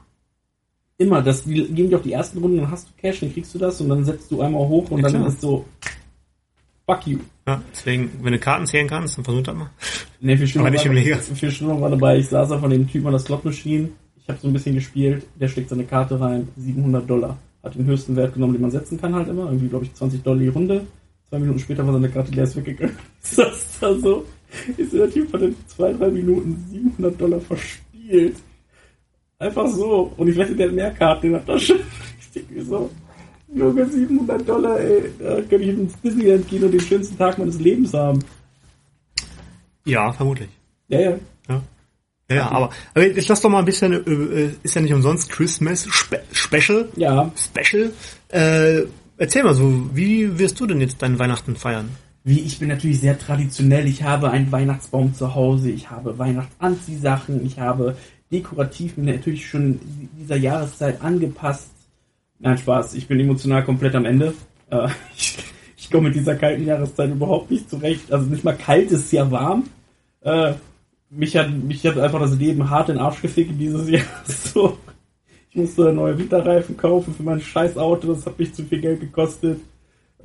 [0.97, 3.53] Immer, das, die geben dir auch die ersten Runden, dann hast du Cash, dann kriegst
[3.53, 5.27] du das und dann setzt du einmal hoch und Ja, dann klar.
[5.27, 5.65] ist so,
[6.87, 7.19] fuck you.
[7.47, 9.69] Ja, deswegen, wenn du Karten zählen kannst, dann versuch das mal.
[10.21, 11.17] Ne, viel schlimmer, Aber nicht im Liga.
[11.17, 13.89] viel schlimmer war dabei, ich saß da von dem Typen an der Slot Machine,
[14.23, 17.37] ich habe so ein bisschen gespielt, der steckt seine Karte rein, 700 Dollar.
[17.61, 20.23] Hat den höchsten Wert genommen, den man setzen kann halt immer, irgendwie glaube ich 20
[20.23, 20.85] Dollar die Runde.
[21.29, 22.95] Zwei Minuten später war seine Karte leer, ist weggegangen.
[23.23, 24.25] Ich saß da so,
[24.77, 28.37] ist der Typ hat in zwei, drei Minuten 700 Dollar verspielt.
[29.39, 30.13] Einfach so.
[30.15, 31.79] Und ich wette, der hat mehr Karten in der Tasche.
[32.19, 32.89] Ich denke so,
[33.53, 37.59] Junge, 700 Dollar, ey, da könnte ich ins Disneyland gehen und den schönsten Tag meines
[37.59, 38.19] Lebens haben.
[39.85, 40.49] Ja, vermutlich.
[40.87, 41.19] Ja, ja.
[41.49, 41.61] Ja,
[42.29, 45.85] ja, aber, aber jetzt lass doch mal ein bisschen, äh, ist ja nicht umsonst Christmas
[45.89, 46.89] Spe Special.
[46.95, 47.91] Ja, Special.
[48.29, 48.83] Äh,
[49.17, 51.89] erzähl mal so, wie wirst du denn jetzt deinen Weihnachten feiern?
[52.23, 53.87] Wie, ich bin natürlich sehr traditionell.
[53.87, 57.97] Ich habe einen Weihnachtsbaum zu Hause, ich habe Weihnachtsanziehsachen, ich habe
[58.31, 59.79] dekorativ mir natürlich schon
[60.17, 61.69] dieser Jahreszeit angepasst.
[62.39, 64.33] Nein, Spaß, ich bin emotional komplett am Ende.
[64.69, 65.37] Äh, ich,
[65.75, 68.11] ich komme mit dieser kalten Jahreszeit überhaupt nicht zurecht.
[68.11, 69.65] Also nicht mal kalt ist ja warm.
[70.21, 70.53] Äh,
[71.15, 74.03] mich hat, mich hat einfach das Leben hart in den Arsch gefickt dieses Jahr.
[74.25, 74.77] So.
[75.49, 79.01] Ich musste neue Winterreifen kaufen für mein scheiß Auto, das hat mich zu viel Geld
[79.01, 79.59] gekostet.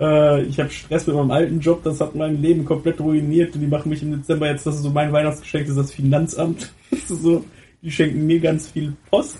[0.00, 3.60] Äh, ich habe Stress mit meinem alten Job, das hat mein Leben komplett ruiniert und
[3.60, 6.72] die machen mich im Dezember jetzt, das ist so mein Weihnachtsgeschenk, das ist das Finanzamt.
[6.90, 7.44] Das ist so,
[7.82, 9.38] die schenken mir ganz viel Post.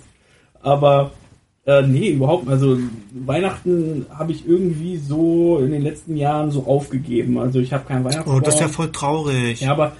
[0.60, 1.12] Aber
[1.64, 2.52] äh, nee, überhaupt nicht.
[2.52, 2.78] Also
[3.12, 7.38] Weihnachten habe ich irgendwie so in den letzten Jahren so aufgegeben.
[7.38, 8.36] Also ich habe kein Weihnachtsbaum.
[8.36, 9.60] Oh, das ist ja voll traurig.
[9.60, 9.92] Ja, aber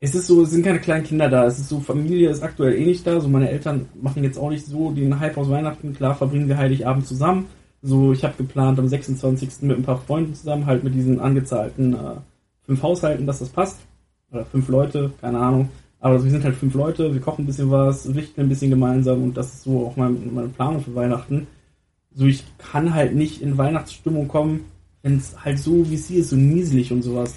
[0.00, 1.46] es ist so, es sind keine kleinen Kinder da.
[1.46, 3.20] Es ist so, Familie ist aktuell eh nicht da.
[3.20, 5.94] So meine Eltern machen jetzt auch nicht so den Hype aus Weihnachten.
[5.94, 7.46] Klar verbringen wir Heiligabend zusammen.
[7.82, 9.62] So, ich habe geplant am 26.
[9.62, 12.16] mit ein paar Freunden zusammen, halt mit diesen angezahlten äh,
[12.62, 13.78] fünf Haushalten, dass das passt.
[14.32, 15.68] Oder fünf Leute, keine Ahnung.
[16.00, 19.22] Aber wir sind halt fünf Leute, wir kochen ein bisschen was, richten ein bisschen gemeinsam
[19.22, 21.46] und das ist so auch mein, meine Planung für Weihnachten.
[22.12, 24.64] So, ich kann halt nicht in Weihnachtsstimmung kommen,
[25.02, 27.34] wenn es halt so, wie es hier ist, so nieselig und sowas.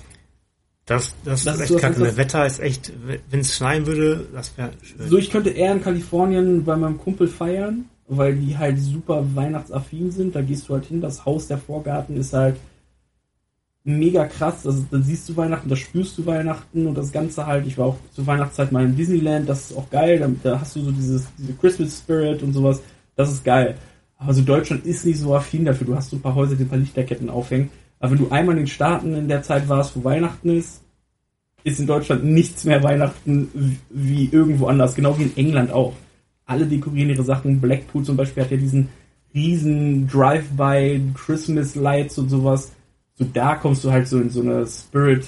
[0.90, 2.00] Das, das, Das ist echt so, kacke.
[2.00, 2.92] das- Das Wetter ist echt,
[3.30, 5.08] wenn es schneien würde, das wäre schön.
[5.08, 10.12] So, ich könnte eher in Kalifornien bei meinem Kumpel feiern, weil die halt super weihnachtsaffin
[10.12, 10.36] sind.
[10.36, 12.58] Da gehst du halt hin, das Haus, der Vorgarten ist halt
[13.84, 14.66] mega krass.
[14.66, 17.66] Also, da siehst du Weihnachten, da spürst du Weihnachten und das Ganze halt.
[17.66, 20.20] Ich war auch zur Weihnachtszeit mal in Disneyland, das ist auch geil.
[20.20, 22.82] Da, da hast du so dieses, diese Christmas Spirit und sowas.
[23.16, 23.76] Das ist geil.
[24.18, 25.88] Aber so Deutschland ist nicht so affin dafür.
[25.88, 27.70] Du hast so ein paar Häuser, die ein paar Lichterketten aufhängen.
[28.00, 30.82] Aber wenn du einmal in den Staaten in der Zeit warst, wo Weihnachten ist,
[31.64, 34.96] ist in Deutschland nichts mehr Weihnachten wie irgendwo anders.
[34.96, 35.94] Genau wie in England auch.
[36.46, 37.60] Alle dekorieren ihre Sachen.
[37.60, 38.90] Blackpool zum Beispiel hat ja diesen
[39.34, 42.72] riesen Drive-by Christmas Lights und sowas.
[43.16, 45.26] So da kommst du halt so in so eine Spirit,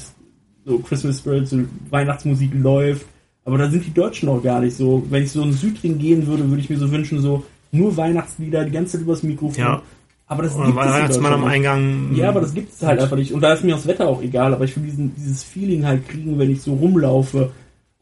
[0.65, 1.59] so Christmas Spirit, so
[1.89, 3.05] Weihnachtsmusik läuft.
[3.43, 5.03] Aber da sind die Deutschen auch gar nicht so.
[5.09, 8.65] Wenn ich so in Südring gehen würde, würde ich mir so wünschen, so nur Weihnachtslieder,
[8.65, 9.63] die ganze Zeit übers Mikrofon.
[9.63, 9.81] Ja.
[10.31, 11.43] Aber das Oder gibt es Weihnachtsmann am.
[11.43, 12.15] Eingang.
[12.15, 13.33] Ja, aber das gibt es halt einfach nicht.
[13.33, 16.07] Und da ist mir das Wetter auch egal, aber ich will diesen, dieses Feeling halt
[16.07, 17.51] kriegen, wenn ich so rumlaufe.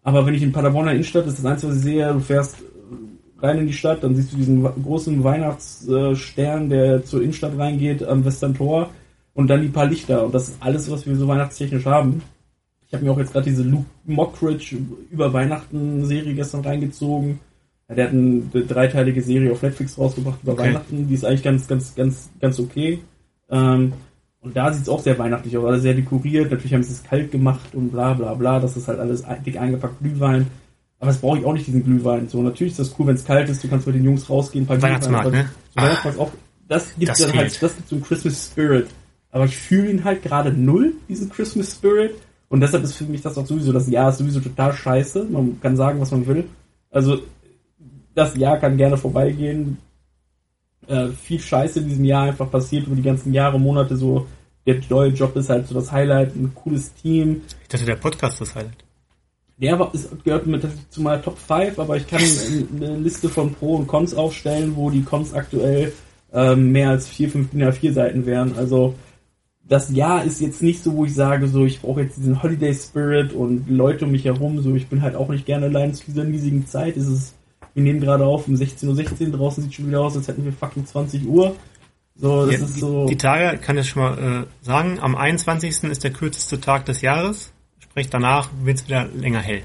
[0.04, 3.44] Aber wenn ich in Paderborner Innenstadt ist das Einzige, was ich sehe, du fährst äh,
[3.44, 8.24] rein in die Stadt, dann siehst du diesen großen Weihnachtsstern, der zur Innenstadt reingeht, am
[8.24, 8.92] Western Tor
[9.34, 10.24] und dann die paar Lichter.
[10.24, 12.22] Und das ist alles, was wir so weihnachtstechnisch haben.
[12.86, 14.78] Ich habe mir auch jetzt gerade diese Luke Mockridge
[15.10, 17.40] über Weihnachten Serie gestern reingezogen.
[17.90, 20.62] Ja, der hat eine dreiteilige Serie auf Netflix rausgebracht über Okay.
[20.64, 21.08] Weihnachten.
[21.08, 23.00] Die ist eigentlich ganz, ganz, ganz, ganz okay.
[23.50, 23.94] Ähm,
[24.42, 26.50] und da sieht es auch sehr weihnachtlich aus, alles sehr dekoriert.
[26.52, 28.60] Natürlich haben sie es kalt gemacht und bla bla bla.
[28.60, 30.48] Das ist halt alles dick eingepackt Glühwein.
[31.00, 32.28] Aber das brauche ich auch nicht, diesen Glühwein.
[32.30, 33.64] So, natürlich ist das cool, wenn es kalt ist.
[33.64, 35.50] Du kannst mit den Jungs rausgehen, ein paar Weihnachtsmarkt, Glühwein- ne?
[35.76, 36.32] So, Weihnachtsmarkt auch.
[36.68, 37.42] Das gibt Das dann fehlt.
[37.44, 38.88] halt, das gibt so einen Christmas Spirit.
[39.32, 42.16] Aber ich fühle ihn halt gerade null, diesen Christmas Spirit.
[42.50, 45.26] Und deshalb ist für mich das auch sowieso, das Jahr ist sowieso total scheiße.
[45.30, 46.46] Man kann sagen, was man will.
[46.92, 47.20] Also,
[48.20, 49.78] das Jahr kann gerne vorbeigehen.
[50.88, 54.28] Äh, viel Scheiße in diesem Jahr einfach passiert über die ganzen Jahre, Monate so.
[54.68, 57.42] Der neue Job ist halt so das Highlight, ein cooles Team.
[57.64, 58.72] Ich dachte, der Podcast ist halt.
[59.58, 62.22] Der war, ist, gehört mit zu meiner Top 5, aber ich kann
[62.76, 65.94] eine Liste von Pro und Cons aufstellen, wo die Cons aktuell
[66.34, 68.58] ähm, mehr als vier, fünf DIN A4 Seiten wären.
[68.58, 68.96] Also
[69.64, 72.74] das Jahr ist jetzt nicht so, wo ich sage, so ich brauche jetzt diesen Holiday
[72.74, 74.62] Spirit und Leute um mich herum.
[74.62, 76.98] So ich bin halt auch nicht gerne allein zu dieser riesigen Zeit.
[76.98, 77.36] Es ist,
[77.80, 80.52] wir nehmen gerade auf um 16.16 Uhr, draußen sieht schon wieder aus, als hätten wir
[80.52, 81.56] fucking 20 Uhr.
[82.16, 83.08] So, das Ja, ist so.
[83.08, 85.86] Die Tage, kann ich schon mal äh, sagen, am 21.
[85.86, 87.54] ist der kürzeste Tag des Jahres.
[87.80, 89.64] Sprich, danach wird es wieder länger hell.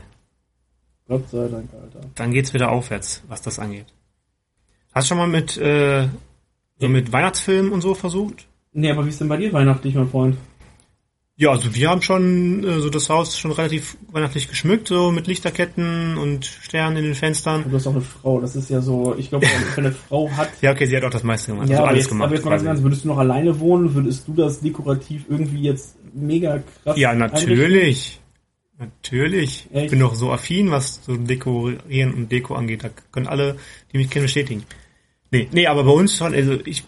[1.08, 2.06] Gott sei Dank, Alter.
[2.14, 3.86] Dann geht's wieder aufwärts, was das angeht.
[4.94, 6.08] Hast du schon mal mit, äh,
[6.78, 8.46] so mit Weihnachtsfilmen und so versucht?
[8.72, 10.36] Nee, aber wie ist denn bei dir weihnachtlich, mein Freund?
[11.36, 15.26] Ja, also wir haben schon äh, so das Haus schon relativ weihnachtlich geschmückt, so mit
[15.26, 17.64] Lichterketten und Sternen in den Fenstern.
[17.68, 20.50] Du hast auch eine Frau, das ist ja so, ich glaube, wenn eine Frau hat,
[20.62, 21.68] Ja, okay, sie hat auch das meiste gemacht.
[21.68, 22.26] Ja, also alles jetzt, gemacht.
[22.26, 23.92] aber jetzt mal ganz ernst, würdest du noch alleine wohnen?
[23.94, 27.40] Würdest du das dekorativ irgendwie jetzt mega krass Ja, einrichten?
[27.40, 28.20] natürlich.
[28.78, 29.68] Natürlich.
[29.72, 29.84] Echt?
[29.86, 32.84] Ich bin doch so affin, was so Dekorieren und Deko angeht.
[32.84, 33.56] Da können alle,
[33.92, 34.64] die mich kennen, bestätigen.
[35.30, 36.84] Nee, nee, aber bei uns schon, also ich,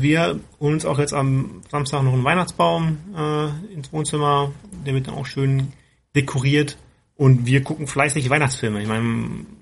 [0.00, 4.52] wir holen uns auch jetzt am Samstag noch einen Weihnachtsbaum äh, ins Wohnzimmer.
[4.86, 5.68] Der wird dann auch schön
[6.14, 6.76] dekoriert.
[7.16, 8.82] Und wir gucken fleißig Weihnachtsfilme.
[8.82, 9.02] Ich meine,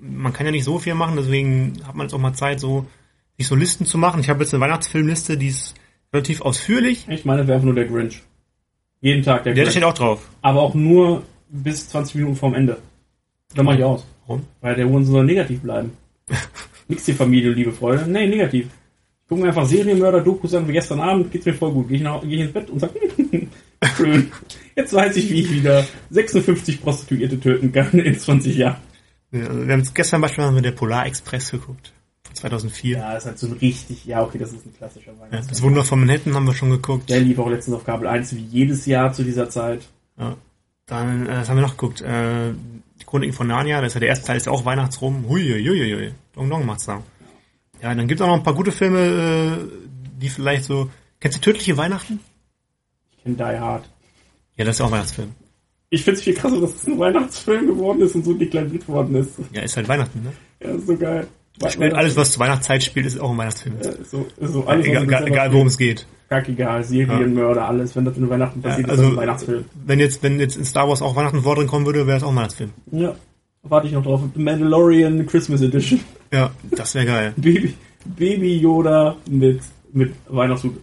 [0.01, 2.87] man kann ja nicht so viel machen, deswegen hat man jetzt auch mal Zeit, so
[3.37, 4.19] sich so Listen zu machen.
[4.21, 5.75] Ich habe jetzt eine Weihnachtsfilmliste, die ist
[6.11, 7.05] relativ ausführlich.
[7.09, 8.23] Ich meine, wäre einfach nur der Grinch.
[9.01, 9.71] Jeden Tag der Der Grinch.
[9.73, 10.29] steht auch drauf.
[10.41, 12.79] aber auch nur bis 20 Minuten vorm Ende.
[13.55, 14.03] Dann mach ich aus.
[14.25, 14.43] Warum?
[14.61, 15.91] Weil der Huren soll negativ bleiben.
[16.87, 18.09] Nix die Familie, liebe Freunde.
[18.09, 18.67] Nee, negativ.
[19.33, 21.87] Ich gucke mir einfach Serienmörder-Dokus an, wie gestern Abend, geht's mir voll gut.
[21.87, 22.91] Gehe ich, nach- geh ich ins Bett und sag,
[23.97, 24.31] schön.
[24.75, 28.77] Jetzt weiß ich, wie ich wieder 56 Prostituierte töten kann in 20 Jahren.
[29.31, 31.93] Ja, also wir haben jetzt gestern beispielsweise mit der Polar Express geguckt.
[32.27, 32.97] Von 2004.
[32.97, 35.47] Ja, ist halt so ein richtig, ja, okay, das ist ein klassischer Ja, Weihnachtsfilm.
[35.49, 37.09] das Wunder von Manhattan haben wir schon geguckt.
[37.09, 39.81] Der lief auch letztens auf Kabel 1, wie jedes Jahr zu dieser Zeit.
[40.19, 40.37] Ja.
[40.85, 42.01] Dann, äh, was haben wir noch geguckt?
[42.01, 42.51] Äh,
[43.01, 45.25] die Chroniken von Narnia, das ist ja der erste Teil, ist ja auch Weihnachtsrum.
[45.27, 46.11] Hui, hui, hui, hui.
[46.35, 47.01] Dong Dong macht's da.
[47.83, 49.67] Ja, dann gibt's auch noch ein paar gute Filme, äh,
[50.21, 50.89] die vielleicht so...
[51.19, 52.19] Kennst du Tödliche Weihnachten?
[53.11, 53.89] Ich kenne Die Hard.
[54.55, 55.31] Ja, das ist ja auch ein Weihnachtsfilm.
[55.89, 59.31] Ich find's viel krasser, dass es ein Weihnachtsfilm geworden ist und so deklariert worden ist.
[59.51, 60.31] Ja, ist halt Weihnachten, ne?
[60.61, 61.27] Ja, ist so geil.
[61.69, 63.75] Spielt alles, was zur Weihnachtszeit spielt, ist auch ein Weihnachtsfilm.
[63.83, 66.07] Ja, ist so, ist so alles, egal, egal, egal worum es geht.
[66.29, 67.95] Kackegal, Serienmörder, alles.
[67.95, 69.65] Wenn das in Weihnachten Ja, passiert, ist also, das ein Weihnachtsfilm.
[69.85, 72.23] wenn jetzt, wenn jetzt in Star Wars auch Weihnachten vor drin kommen würde, wäre es
[72.23, 72.71] auch ein Weihnachtsfilm.
[72.91, 73.13] Ja.
[73.61, 74.21] Warte ich noch drauf.
[74.35, 75.99] Mandalorian Christmas Edition.
[76.33, 77.33] Ja, das wäre geil.
[77.37, 77.75] Baby,
[78.05, 79.61] Baby Yoda mit,
[79.93, 80.77] mit Weihnachtshut.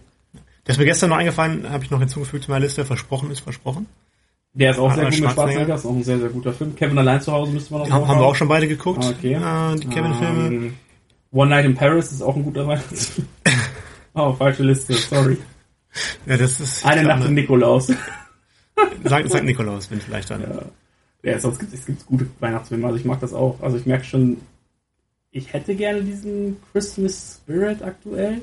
[0.63, 2.85] Das ist mir gestern noch eingefallen, habe ich noch hinzugefügt zu meiner Liste.
[2.85, 3.87] Versprochen ist versprochen.
[4.53, 5.75] Der ist auch sehr Arnold gut mit Schwarzenegger.
[5.75, 6.75] Ist auch ein sehr, sehr guter Film.
[6.75, 9.03] Kevin allein zu Hause müsste man noch Haben, haben wir auch schon beide geguckt.
[9.03, 9.33] Ah, okay.
[9.33, 10.47] Äh, die Kevin-Filme.
[10.47, 10.73] Ähm,
[11.31, 13.27] One Night in Paris ist auch ein guter Weihnachtsfilm.
[14.13, 15.37] oh, falsche Liste, sorry.
[16.25, 16.85] ja, das ist.
[16.85, 17.87] Eine Nacht im Nikolaus.
[19.03, 20.41] Sankt, Sankt Nikolaus bin ich vielleicht dann.
[20.41, 23.61] Ja, ja sonst gibt es gibt's gute Weihnachtsfilme, also ich mag das auch.
[23.61, 24.37] Also ich merke schon,
[25.31, 28.41] ich hätte gerne diesen Christmas Spirit aktuell,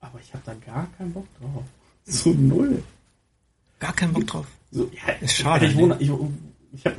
[0.00, 1.64] aber ich habe da gar keinen Bock drauf.
[2.04, 2.82] So null.
[3.78, 4.46] Gar keinen Bock drauf.
[4.72, 6.10] So, ja, Ist schade, Ich, wohne, ich,
[6.72, 6.96] ich hab,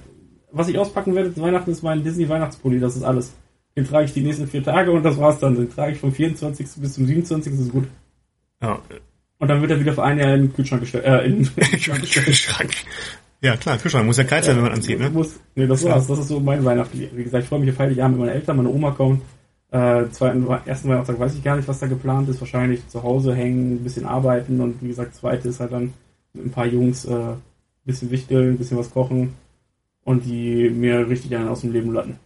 [0.53, 3.33] was ich auspacken werde zu Weihnachten ist mein Disney Weihnachtspulli, das ist alles.
[3.75, 5.55] Den trage ich die nächsten vier Tage und das war's dann.
[5.55, 6.67] Den trage ich vom 24.
[6.77, 7.51] bis zum 27.
[7.51, 7.87] Das ist gut.
[8.61, 8.79] Ja.
[9.39, 11.05] Und dann wird er wieder für ein Jahr in den Kühlschrank gestellt.
[11.05, 12.85] Äh, in den Kühlschrank gestellt.
[13.43, 15.09] Ja, klar, Kühlschrank muss ja kalt sein, wenn man anzieht, ne?
[15.09, 16.07] Muss, nee, das war's.
[16.07, 16.97] Das ist so mein Weihnachten.
[16.97, 19.21] Wie gesagt, ich freue mich auf Heiligabend mit meinen Eltern, meine Oma kommt.
[19.69, 22.39] Äh, zweiten, ersten Weihnachtstag weiß ich gar nicht, was da geplant ist.
[22.39, 25.91] Wahrscheinlich zu Hause hängen, ein bisschen arbeiten und wie gesagt, zweite ist halt dann
[26.31, 27.41] mit ein paar Jungs äh, ein
[27.83, 29.33] bisschen wichteln, ein bisschen was kochen
[30.05, 32.17] und die mir richtig einen aus dem Leben lassen.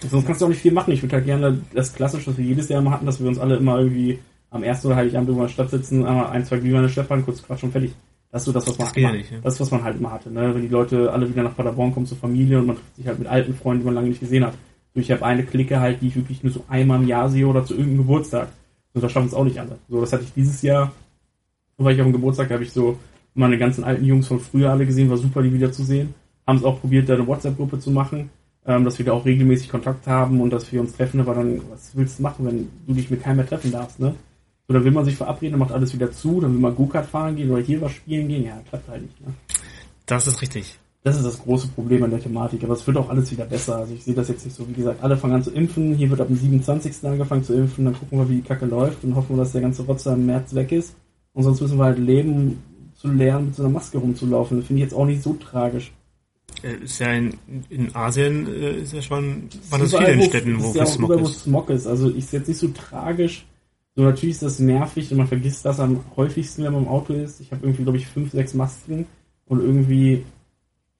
[0.00, 0.92] Sonst kannst du auch nicht viel machen.
[0.92, 3.38] Ich würde halt gerne das Klassische, was wir jedes Jahr mal hatten, dass wir uns
[3.38, 4.18] alle immer irgendwie
[4.50, 7.40] am ersten oder Heiligabend irgendwo in der Stadt sitzen, einmal ein, zwei Glühweine scheppern, kurz
[7.40, 7.92] quatschen und fertig.
[8.30, 9.38] Das ist so das, was man Das immer- nicht, ja.
[9.42, 10.54] das, was man halt immer hatte, ne?
[10.54, 13.18] Wenn die Leute alle wieder nach Paderborn kommen zur Familie und man trifft sich halt
[13.18, 14.52] mit alten Freunden, die man lange nicht gesehen hat.
[14.94, 17.46] So, ich habe eine Clique halt, die ich wirklich nur so einmal im Jahr sehe
[17.46, 18.48] oder zu irgendeinem Geburtstag.
[18.94, 19.78] So, das schaffen es auch nicht alle.
[19.88, 20.92] So, das hatte ich dieses Jahr,
[21.78, 22.98] da war ich auf dem Geburtstag, da habe ich so
[23.34, 26.14] meine ganzen alten Jungs von früher alle gesehen, war super, die wieder zu sehen.
[26.46, 28.30] Haben es auch probiert, da eine WhatsApp-Gruppe zu machen,
[28.66, 31.60] ähm, dass wir da auch regelmäßig Kontakt haben und dass wir uns treffen, aber dann,
[31.70, 34.14] was willst du machen, wenn du dich mit keinem mehr treffen darfst, ne?
[34.68, 37.36] Dann will man sich verabreden, dann macht alles wieder zu, dann will man Go-Kart fahren
[37.36, 39.32] gehen oder hier was spielen gehen, ja, klappt halt nicht, ne?
[40.06, 40.78] Das ist richtig.
[41.04, 43.76] Das ist das große Problem an der Thematik, aber es wird auch alles wieder besser.
[43.76, 46.10] Also ich sehe das jetzt nicht so, wie gesagt, alle fangen an zu impfen, hier
[46.10, 46.92] wird ab dem 27.
[47.04, 49.62] angefangen zu impfen, dann gucken wir, wie die Kacke läuft und hoffen wir, dass der
[49.62, 50.94] ganze Rotzer im März weg ist.
[51.32, 52.58] Und sonst müssen wir halt leben,
[52.94, 54.58] zu lernen, mit so einer Maske rumzulaufen.
[54.58, 55.92] Das finde ich jetzt auch nicht so tragisch.
[56.62, 57.32] Äh, Ist ja in,
[57.70, 60.82] in Asien äh, ist ja schon, waren das viele in wo- Städten, wo ist ja
[60.82, 61.40] es auch Smog überall, wo ist.
[61.42, 61.86] Smog ist.
[61.86, 63.46] Also ich sehe jetzt nicht so tragisch.
[63.98, 67.14] So natürlich ist das nervig und man vergisst das am häufigsten, wenn man im Auto
[67.14, 67.40] ist.
[67.40, 69.06] Ich habe irgendwie, glaube ich, fünf, sechs Masken
[69.46, 70.24] und irgendwie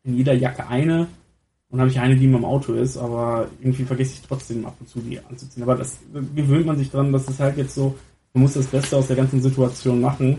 [0.02, 1.06] in jeder Jacke eine.
[1.70, 4.74] Und habe ich eine, die in meinem Auto ist, aber irgendwie vergesse ich trotzdem ab
[4.80, 5.62] und zu die anzuziehen.
[5.62, 7.94] Aber das da gewöhnt man sich dran, dass es halt jetzt so,
[8.32, 10.38] man muss das Beste aus der ganzen Situation machen.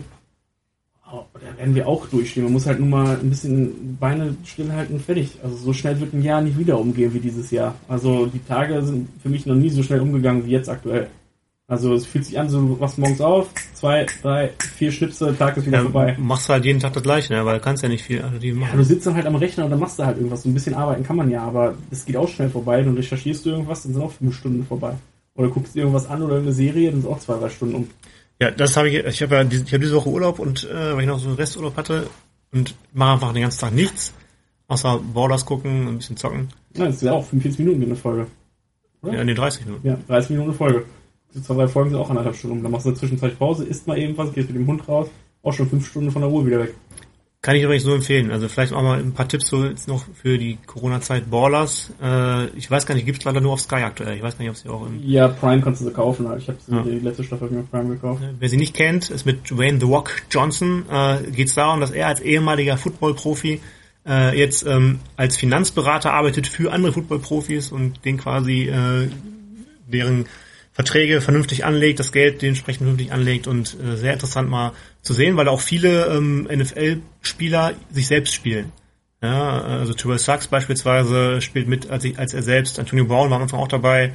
[1.02, 2.44] Aber da werden wir auch durchstehen.
[2.44, 5.38] Man muss halt nur mal ein bisschen Beine stillhalten und fertig.
[5.42, 7.74] Also so schnell wird ein Jahr nicht wieder umgehen wie dieses Jahr.
[7.88, 11.08] Also die Tage sind für mich noch nie so schnell umgegangen wie jetzt aktuell.
[11.70, 15.56] Also es fühlt sich an, so du wachst morgens auf, zwei, drei, vier Schnipse, Tag
[15.56, 16.16] ist wieder Ja, vorbei.
[16.18, 17.46] machst halt jeden Tag das gleiche, ne?
[17.46, 18.76] weil du kannst ja nicht viel alternativ Ja, machen.
[18.76, 20.42] du sitzt dann halt am Rechner und dann machst du halt irgendwas.
[20.42, 22.82] So ein bisschen arbeiten kann man ja, aber es geht auch schnell vorbei.
[22.82, 24.94] Dann recherchierst du irgendwas, dann sind auch fünf Stunden vorbei.
[25.36, 27.88] Oder guckst irgendwas an oder irgendeine Serie, dann sind auch zwei, drei Stunden um.
[28.40, 30.94] Ja, das habe ich, ich habe ja diese, ich habe diese Woche Urlaub und äh,
[30.96, 32.08] weil ich noch so einen Resturlaub hatte
[32.52, 34.12] und mache einfach den ganzen Tag nichts,
[34.66, 36.48] außer Borders gucken, ein bisschen zocken.
[36.76, 38.26] Ja, das ist ja auch 45 Minuten eine Folge.
[39.02, 39.14] Oder?
[39.14, 39.86] Ja, nee, 30 Minuten.
[39.86, 40.84] Ja, 30 Minuten eine Folge.
[41.34, 42.62] Die zwei, drei Folgen sind auch anderthalb Stunden.
[42.62, 45.08] Dann machst du eine Zwischenzeit Pause, isst mal eben was, gehst mit dem Hund raus,
[45.42, 46.74] auch schon fünf Stunden von der Ruhe wieder weg.
[47.42, 48.30] Kann ich übrigens so empfehlen.
[48.32, 51.30] Also vielleicht auch mal ein paar Tipps so jetzt noch für die Corona-Zeit.
[51.30, 54.14] Ballers, äh, ich weiß gar nicht, gibt's leider nur auf Sky aktuell.
[54.14, 56.26] Ich weiß gar nicht, ob sie auch im Ja, Prime kannst du sie kaufen.
[56.36, 56.82] Ich habe Ja.
[56.82, 58.22] die letzte Staffel mir auf Prime gekauft.
[58.38, 60.84] Wer sie nicht kennt, ist mit Dwayne The Rock Johnson.
[60.90, 63.60] Äh, Geht es darum, dass er als ehemaliger Football-Profi
[64.06, 69.08] äh, jetzt ähm, als Finanzberater arbeitet für andere Football-Profis und den quasi äh,
[69.90, 70.26] deren
[70.80, 74.72] Verträge vernünftig anlegt, das Geld dementsprechend vernünftig anlegt und äh, sehr interessant mal
[75.02, 78.72] zu sehen, weil auch viele ähm, NFL-Spieler sich selbst spielen.
[79.22, 82.78] Ja, also Terrell Sachs beispielsweise spielt mit, als, ich, als er selbst.
[82.78, 84.14] Antonio Brown war am Anfang auch dabei.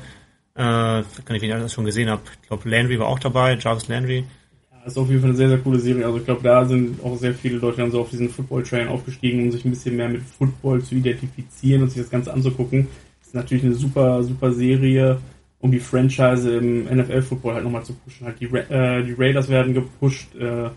[0.56, 2.24] Äh, kann ich, wen ich das schon gesehen habe.
[2.42, 4.24] Ich glaube, Landry war auch dabei, Jarvis Landry.
[4.72, 6.04] Ja, ist auf jeden Fall eine sehr, sehr coole Serie.
[6.04, 9.44] Also ich glaube, da sind auch sehr viele Leute dann so auf diesen Football-Train aufgestiegen,
[9.44, 12.88] um sich ein bisschen mehr mit Football zu identifizieren und sich das Ganze anzugucken.
[13.24, 15.20] ist natürlich eine super, super Serie,
[15.60, 18.28] um die Franchise im NFL-Football halt nochmal zu pushen.
[18.28, 20.36] Halt die, Ra äh, die Raiders werden gepusht.
[20.36, 20.70] Äh,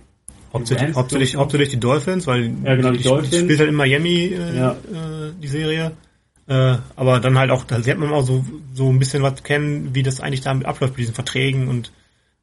[0.51, 3.37] Hauptsächlich, hauptsächlich, hauptsächlich die Dolphins, weil Ja, genau, die die Dolphins.
[3.37, 4.71] spielt halt in Miami äh, Ja.
[4.73, 5.93] äh, die Serie.
[6.47, 9.91] Äh, aber dann halt auch, da lernt man auch so, so ein bisschen was kennen,
[9.95, 11.93] wie das eigentlich da abläuft mit diesen Verträgen und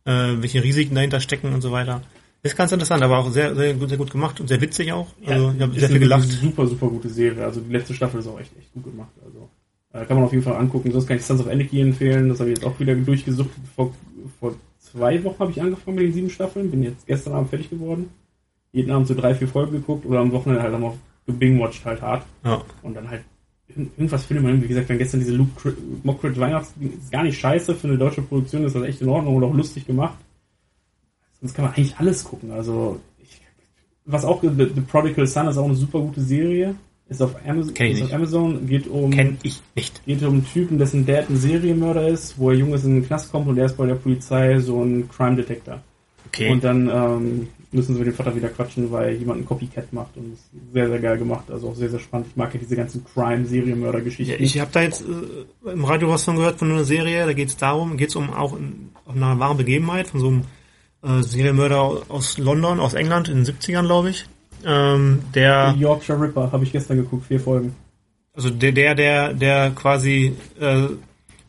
[0.06, 2.04] äh, welche Risiken dahinter stecken und so weiter.
[2.44, 5.08] Ist ganz interessant, aber auch sehr, sehr, gut, sehr gut gemacht und sehr witzig auch.
[5.26, 6.30] Also ich habe sehr viel gelacht.
[6.30, 7.44] Super, super gute Serie.
[7.44, 9.10] Also die letzte Staffel ist auch echt, echt gut gemacht.
[9.26, 9.50] Also
[9.96, 10.92] äh, kann man auf jeden Fall angucken.
[10.92, 12.30] Sonst kann ich Sons of Anarchy empfehlen.
[12.30, 13.50] Das habe ich jetzt auch wieder durchgesucht.
[13.76, 13.94] Vor,
[14.40, 16.70] vor zwei Wochen habe ich angefangen mit den sieben Staffeln.
[16.70, 18.10] Bin jetzt gestern Abend fertig geworden.
[18.72, 22.26] Jeden Abend so drei, vier Folgen geguckt oder am Wochenende halt auch gebingwatcht halt hart.
[22.44, 22.62] Ja.
[22.84, 23.24] Und dann halt
[23.68, 24.62] irgend- irgendwas findet man.
[24.62, 25.74] Wie gesagt, wenn gestern diese Luke
[26.04, 29.36] Mockridge Weihnachtsding ist gar nicht scheiße für eine deutsche Produktion, ist das echt in Ordnung
[29.38, 30.18] und auch lustig gemacht.
[31.40, 32.52] Sonst kann man eigentlich alles gucken.
[32.52, 33.40] Also, ich,
[34.06, 36.76] was auch, The, The Prodigal Son ist auch eine super gute Serie.
[37.08, 38.16] Ist auf Amazon, Kenn ich ist auf nicht.
[38.16, 40.06] Amazon geht um, Kenn ich nicht.
[40.06, 43.06] geht um einen Typen, dessen Dad ein Serienmörder ist, wo er jung ist in den
[43.06, 45.82] Knast kommt und der ist bei der Polizei so ein Crime Detector.
[46.28, 46.52] Okay.
[46.52, 50.18] Und dann ähm, müssen sie mit dem Vater wieder quatschen, weil jemand einen Copycat macht
[50.18, 51.46] und ist sehr, sehr geil gemacht.
[51.52, 52.28] Also auch sehr, sehr spannend.
[52.32, 54.34] Ich mag ja diese ganzen Crime-Serienmörder-Geschichten.
[54.34, 57.34] Ja, ich habe da jetzt äh, im Radio was von gehört von einer Serie, da
[57.34, 60.42] geht es darum, geht es um auch in, auf einer wahren Begebenheit von so einem
[61.04, 64.26] äh, Serienmörder aus London, aus England in den 70ern, glaube ich.
[64.66, 67.76] Ähm, der, Yorkshire Ripper habe ich gestern geguckt, vier Folgen.
[68.34, 70.88] also der, der, der, der quasi, äh,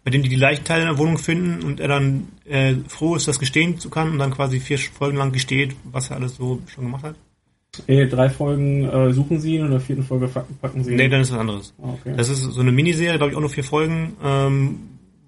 [0.04, 3.26] bei dem die die Leichenteile in der Wohnung finden und er dann äh, froh ist,
[3.26, 6.60] das gestehen zu können und dann quasi vier Folgen lang gesteht, was er alles so
[6.66, 7.16] schon gemacht hat.
[7.86, 10.92] Nee, drei Folgen äh, suchen sie ihn und in der vierten Folge packen, packen sie
[10.92, 10.96] ihn.
[10.96, 11.74] Nee, dann ist was anderes.
[11.82, 12.14] Ah, okay.
[12.16, 14.78] Das ist so eine Miniserie, glaube ich, auch nur vier Folgen, ähm,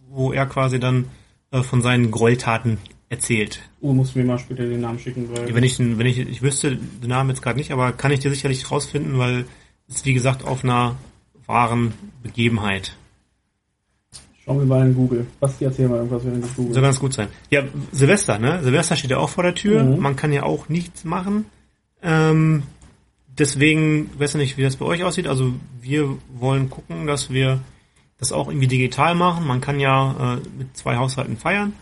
[0.08, 1.06] wo er quasi dann
[1.50, 2.78] äh, von seinen Gräueltaten
[3.08, 3.62] erzählt.
[3.80, 6.42] Oh, musst du mir mal später den Namen schicken, weil Wenn ich, wenn ich, ich
[6.42, 9.46] wüsste den Namen jetzt gerade nicht, aber kann ich dir sicherlich rausfinden, weil
[9.88, 10.96] es wie gesagt auf einer
[11.46, 12.96] wahren Begebenheit.
[14.44, 15.26] schauen wir mal in Google.
[15.40, 16.74] Basti, erzähl mal irgendwas, wenn du Google.
[16.74, 17.28] Soll ganz gut sein.
[17.50, 18.62] Ja, Silvester, ne?
[18.62, 19.82] Silvester steht ja auch vor der Tür.
[19.82, 20.00] Mhm.
[20.00, 21.46] Man kann ja auch nichts machen.
[22.02, 22.64] Ähm,
[23.26, 25.26] deswegen, ich weiß ja nicht, wie das bei euch aussieht.
[25.26, 27.60] Also wir wollen gucken, dass wir
[28.18, 29.46] das auch irgendwie digital machen.
[29.46, 31.72] Man kann ja äh, mit zwei Haushalten feiern.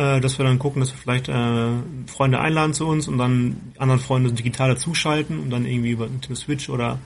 [0.00, 1.72] Äh, dass wir dann gucken, dass wir vielleicht äh,
[2.06, 6.36] Freunde einladen zu uns und dann anderen Freunde digital dazuschalten und dann irgendwie über Nintendo
[6.36, 6.98] Switch oder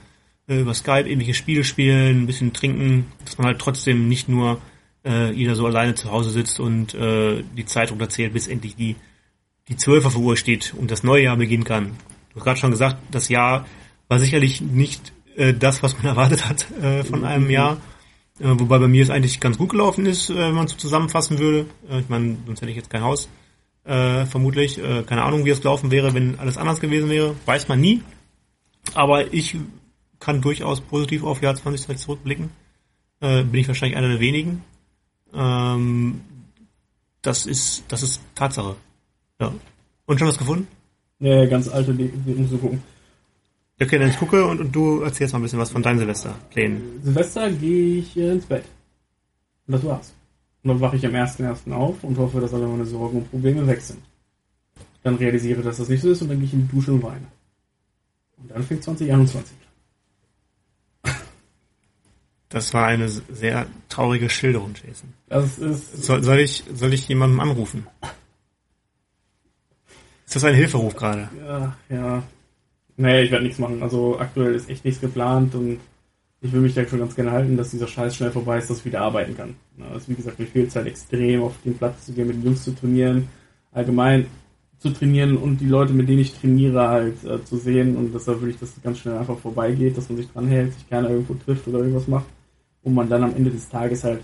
[0.46, 4.60] äh, über Skype irgendwelche Spiele spielen, ein bisschen trinken, dass man halt trotzdem nicht nur
[5.04, 8.94] äh, jeder so alleine zu Hause sitzt und äh, die Zeit runterzählt, bis endlich die
[9.66, 11.96] die 12 auf Uhr steht und das neue Jahr beginnen kann.
[12.30, 13.66] Du hast gerade schon gesagt, das Jahr
[14.06, 17.78] war sicherlich nicht äh, das, was man erwartet hat äh, von einem Jahr.
[18.40, 21.38] Äh, wobei bei mir es eigentlich ganz gut gelaufen ist, äh, wenn man so zusammenfassen
[21.38, 21.66] würde.
[21.88, 23.28] Äh, ich meine, sonst hätte ich jetzt kein Haus,
[23.84, 24.78] äh, vermutlich.
[24.78, 27.36] Äh, keine Ahnung, wie es gelaufen wäre, wenn alles anders gewesen wäre.
[27.46, 28.02] Weiß man nie.
[28.94, 29.56] Aber ich
[30.18, 32.50] kann durchaus positiv auf Jahr 2020 zurückblicken.
[33.20, 34.64] Äh, bin ich wahrscheinlich einer der wenigen.
[35.32, 36.20] Ähm,
[37.22, 38.76] das ist, das ist Tatsache.
[39.40, 39.52] Ja.
[40.06, 40.66] Und schon was gefunden?
[41.18, 42.82] Nee, ganz alte, musst du gucken.
[43.80, 47.02] Okay, dann ich gucke und, und du erzählst mal ein bisschen was von deinen Silvesterplänen.
[47.02, 48.64] Silvester gehe ich ins Bett.
[49.66, 50.14] Und das war's.
[50.62, 51.72] Und dann wache ich am 1.1.
[51.72, 54.00] auf und hoffe, dass alle meine Sorgen und Probleme weg sind.
[55.02, 57.02] Dann realisiere, dass das nicht so ist und dann gehe ich in die Dusche und
[57.02, 57.26] weine.
[58.38, 59.52] Und dann fängt 2021
[61.02, 61.14] an.
[62.48, 65.12] Das war eine sehr traurige Schilderung, Jason.
[65.28, 67.88] Das ist, Soll, soll ich, soll ich jemandem anrufen?
[70.24, 71.28] Ist das ein Hilferuf gerade?
[71.44, 72.22] ja, ja.
[72.96, 73.82] Nee, ich werde nichts machen.
[73.82, 75.80] Also aktuell ist echt nichts geplant und
[76.40, 78.78] ich will mich da schon ganz gerne halten, dass dieser Scheiß schnell vorbei ist, dass
[78.78, 79.54] ich wieder arbeiten kann.
[79.92, 82.44] Also wie gesagt, mir fehlt es halt extrem, auf den Platz zu gehen, mit den
[82.44, 83.28] Jungs zu trainieren,
[83.72, 84.26] allgemein
[84.78, 88.42] zu trainieren und die Leute, mit denen ich trainiere, halt äh, zu sehen und deshalb
[88.42, 91.34] will ich, dass es ganz schnell einfach vorbeigeht, dass man sich dranhält, sich keiner irgendwo
[91.34, 92.26] trifft oder irgendwas macht
[92.82, 94.20] und man dann am Ende des Tages halt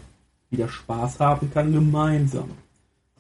[0.50, 2.50] wieder Spaß haben kann, gemeinsam.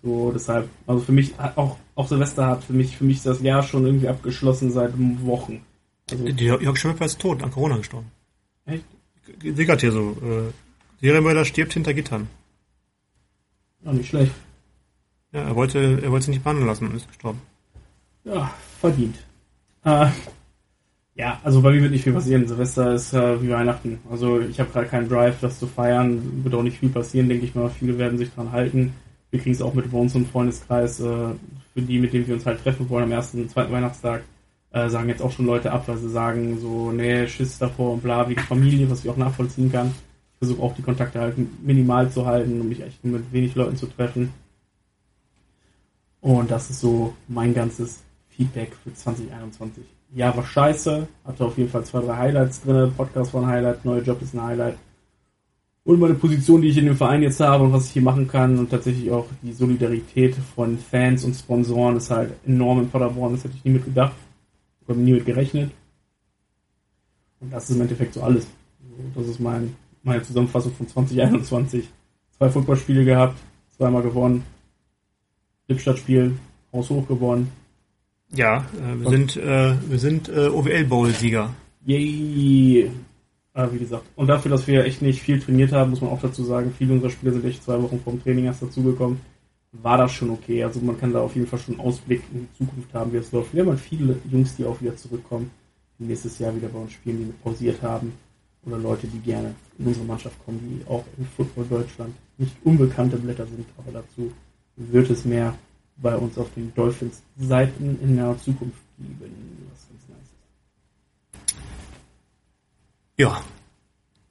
[0.02, 3.62] So, deshalb, also für mich, auch, auch Silvester hat für mich, für mich das Jahr
[3.62, 4.92] schon irgendwie abgeschlossen seit
[5.24, 5.60] Wochen.
[6.10, 8.10] Also, Die Jörg Schmipper ist tot, an Corona gestorben.
[8.66, 8.84] echt?
[9.42, 10.16] Sickert hier so.
[10.22, 10.52] Äh,
[11.00, 12.28] Serienmörder stirbt hinter Gittern.
[13.84, 14.32] Ja, nicht schlecht.
[15.32, 17.40] Ja, er wollte, er wollte sich nicht behandeln lassen und ist gestorben.
[18.24, 19.16] Ja, verdient.
[19.84, 20.06] Äh,
[21.14, 22.48] ja, also bei mir wird nicht viel passieren.
[22.48, 23.98] Silvester ist äh, wie Weihnachten.
[24.10, 26.42] Also ich habe gerade keinen Drive, das zu feiern.
[26.42, 27.70] Wird auch nicht viel passieren, denke ich mal.
[27.70, 28.92] Viele werden sich dran halten.
[29.30, 31.00] Wir kriegen es auch mit bei uns im Freundeskreis.
[31.00, 31.34] Äh,
[31.74, 34.22] für die, mit denen wir uns halt treffen wollen am ersten, zweiten Weihnachtstag,
[34.72, 38.02] äh, sagen jetzt auch schon Leute ab, weil sie sagen so, nee, Schiss davor und
[38.02, 39.94] bla, wie Familie, was ich auch nachvollziehen kann.
[40.32, 43.54] Ich versuche auch die Kontakte halt minimal zu halten, um mich echt nur mit wenig
[43.54, 44.32] Leuten zu treffen.
[46.20, 49.84] Und das ist so mein ganzes Feedback für 2021.
[50.14, 51.06] Ja, war scheiße.
[51.24, 52.92] Hatte auf jeden Fall zwei, drei Highlights drin.
[52.96, 54.76] Podcast war ein Highlight, neuer Job ist ein Highlight.
[55.84, 58.28] Und meine Position, die ich in dem Verein jetzt habe und was ich hier machen
[58.28, 63.32] kann und tatsächlich auch die Solidarität von Fans und Sponsoren ist halt enorm in Paderborn.
[63.32, 64.14] Das hätte ich nie mit gedacht.
[64.82, 65.70] Ich habe nie mit gerechnet.
[67.40, 68.46] Und das ist im Endeffekt so alles.
[69.14, 71.88] Das ist mein, meine Zusammenfassung von 2021.
[72.36, 73.38] Zwei Fußballspiele gehabt,
[73.76, 74.44] zweimal gewonnen.
[75.68, 76.36] Lippstadt-Spiel,
[76.72, 77.50] haushoch gewonnen.
[78.32, 81.50] Ja, äh, wir, sind, äh, wir sind äh, OWL Bowl-Sieger.
[81.86, 82.90] Yay!
[83.60, 86.20] Aber wie gesagt, und dafür, dass wir echt nicht viel trainiert haben, muss man auch
[86.20, 89.20] dazu sagen, viele unserer Spieler sind echt zwei Wochen vorm Training erst dazugekommen.
[89.72, 90.64] War das schon okay.
[90.64, 93.18] Also man kann da auf jeden Fall schon einen Ausblick in die Zukunft haben, wie
[93.18, 93.52] es läuft.
[93.52, 95.50] Wir haben halt viele Jungs, die auch wieder zurückkommen,
[95.98, 98.12] die nächstes Jahr wieder bei uns spielen, die pausiert haben.
[98.64, 103.18] Oder Leute, die gerne in unsere Mannschaft kommen, die auch in Football Deutschland nicht unbekannte
[103.18, 104.32] Blätter sind, aber dazu
[104.76, 105.54] wird es mehr
[105.96, 109.18] bei uns auf den Dolphins Seiten in der Zukunft geben,
[109.70, 110.30] was ganz nice
[111.46, 111.54] ist.
[113.20, 113.42] Ja,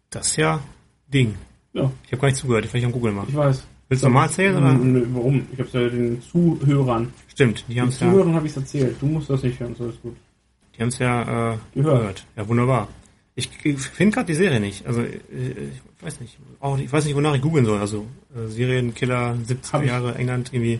[0.09, 0.59] das ist ja
[1.13, 1.35] Ding.
[1.73, 3.27] Ja, Ich habe gar nicht zugehört, ich nicht am Google machen.
[3.29, 3.63] ich weiß.
[3.87, 4.55] Willst du nochmal erzählen?
[4.57, 4.73] Oder?
[4.73, 5.47] Nö, Warum?
[5.51, 7.13] Ich hab's ja den Zuhörern.
[7.27, 8.95] Stimmt, die haben Den es ja, Zuhörern habe ich erzählt.
[8.99, 10.15] Du musst das nicht hören, so ist gut.
[10.75, 11.21] die haben's ja
[11.53, 11.99] äh, Gehört.
[11.99, 12.25] gehört.
[12.35, 12.87] Ja, wunderbar.
[13.35, 14.85] Ich, ich finde gerade die Serie nicht.
[14.87, 16.37] Also äh, ich weiß nicht.
[16.59, 17.79] Auch ich weiß nicht, wonach ich googeln soll.
[17.79, 19.87] Also äh, Serienkiller, 70er Hab ich.
[19.89, 20.79] Jahre, England, irgendwie.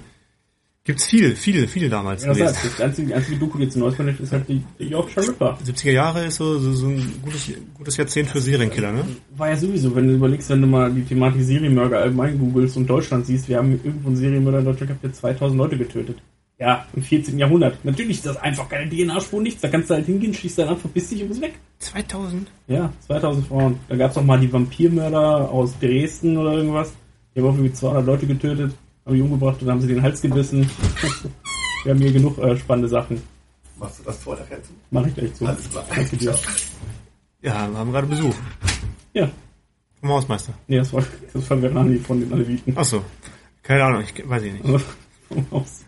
[0.90, 2.56] Gibt's viel, viel, viel damals Ja, das, gewesen.
[2.56, 5.28] heißt, das einzige, die einzige Doku, die jetzt neu ist, ist halt die, die Yorkshire
[5.28, 5.56] Ripper.
[5.64, 9.04] 70er Jahre ist so, so, so ein gutes, gutes Jahrzehnt für Serienkiller, ne?
[9.38, 12.90] War ja sowieso, wenn du überlegst, wenn du mal die Thematik Serienmörder allgemein googelst und
[12.90, 16.18] Deutschland siehst, wir haben irgendwo einen Serienmörder in Deutschland gehabt, der 2000 Leute getötet.
[16.58, 17.38] Ja, im 14.
[17.38, 17.86] Jahrhundert.
[17.86, 19.62] Natürlich ist das einfach keine DNA-Spur, nichts.
[19.62, 21.54] Da kannst du halt hingehen, schießt dann ab, verpiss dich und bist weg.
[21.78, 22.50] 2000?
[22.68, 23.80] Ja, 2000 Frauen.
[23.90, 26.94] Da gab's auch mal die Vampirmörder aus Dresden oder irgendwas.
[27.36, 28.74] Die haben auch irgendwie 200 Leute getötet,
[29.10, 30.70] haben die umgebracht und haben sie den Hals gebissen.
[31.84, 33.22] Wir haben hier genug äh, spannende Sachen.
[33.78, 34.76] Machst du das vor der Rettung?
[34.92, 35.46] Mach ich gleich zu.
[35.46, 35.86] Alles klar.
[35.96, 36.36] Danke dir.
[37.42, 38.36] Ja, wir haben gerade Besuch.
[39.14, 39.30] Ja.
[40.02, 40.54] Vom Hausmeister.
[40.68, 41.04] Nee, das war,
[41.34, 42.74] das war Verani von den Aleviten.
[42.76, 43.02] Ach so.
[43.64, 44.66] Keine Ahnung, ich weiß ich nicht.
[44.66, 44.80] Also,
[45.30, 45.86] vom Haus.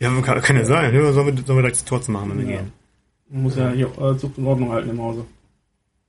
[0.00, 0.92] Ja, kann, kann ja sein.
[0.92, 2.60] Ja, Sollen wir, sollen wir direkt das Tor zu machen, wenn wir Ja.
[2.62, 2.72] gehen?
[3.30, 5.24] Man muss ja hier äh, Zucht und Ordnung halten im Hause.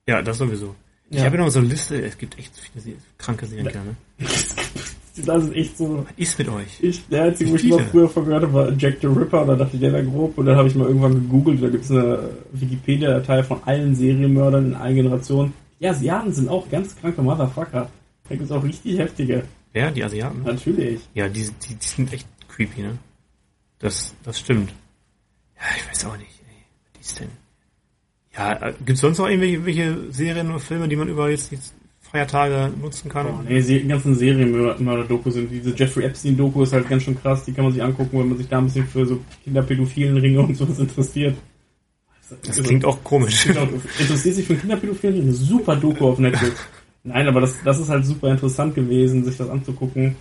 [0.08, 0.74] Ja, das sowieso.
[1.10, 1.26] Ich Ja.
[1.26, 3.96] habe ja noch so eine Liste, es gibt echt so viele kranke Serienkiller, ne?
[5.16, 5.98] Das ist echt so.
[5.98, 6.78] Was ist mit euch?
[6.80, 9.42] Ich, der einzige, wo ich mal früher von gehört habe, war Jack the Ripper.
[9.42, 10.36] Und da dachte ich, der wäre grob.
[10.36, 11.62] Und dann habe ich mal irgendwann gegoogelt.
[11.62, 15.52] Da gibt es eine Wikipedia-Datei von allen Serienmördern in allen Generationen.
[15.80, 17.90] Die Asiaten sind auch ganz kranke Motherfucker.
[18.28, 19.44] Da gibt es auch richtig heftige.
[19.72, 20.42] Ja, die Asiaten?
[20.42, 21.00] Natürlich.
[21.14, 22.98] Ja, die, die, die sind echt creepy, ne?
[23.78, 24.72] Das, das stimmt.
[25.56, 26.64] Ja, ich weiß auch nicht, ey.
[26.98, 27.28] Was ist denn?
[28.36, 31.74] Ja, äh, gibt's sonst noch irgendwelche welche Serien oder Filme, die man über jetzt, jetzt
[32.14, 33.26] Feiertage nutzen kann?
[33.26, 35.50] Oh, nee, die ganzen Serienmörder-Doku sind.
[35.50, 37.44] Diese Jeffrey Epstein-Doku ist halt ganz schön krass.
[37.44, 40.40] Die kann man sich angucken, wenn man sich da ein bisschen für so kinderpädophilen Ringe
[40.40, 41.36] und sowas interessiert.
[42.46, 43.46] Das klingt auch komisch.
[43.46, 43.66] Genau,
[43.98, 46.54] interessiert sich für Kinderpädophilen eine super Doku auf Netflix.
[47.02, 50.14] Nein, aber das, das ist halt super interessant gewesen, sich das anzugucken.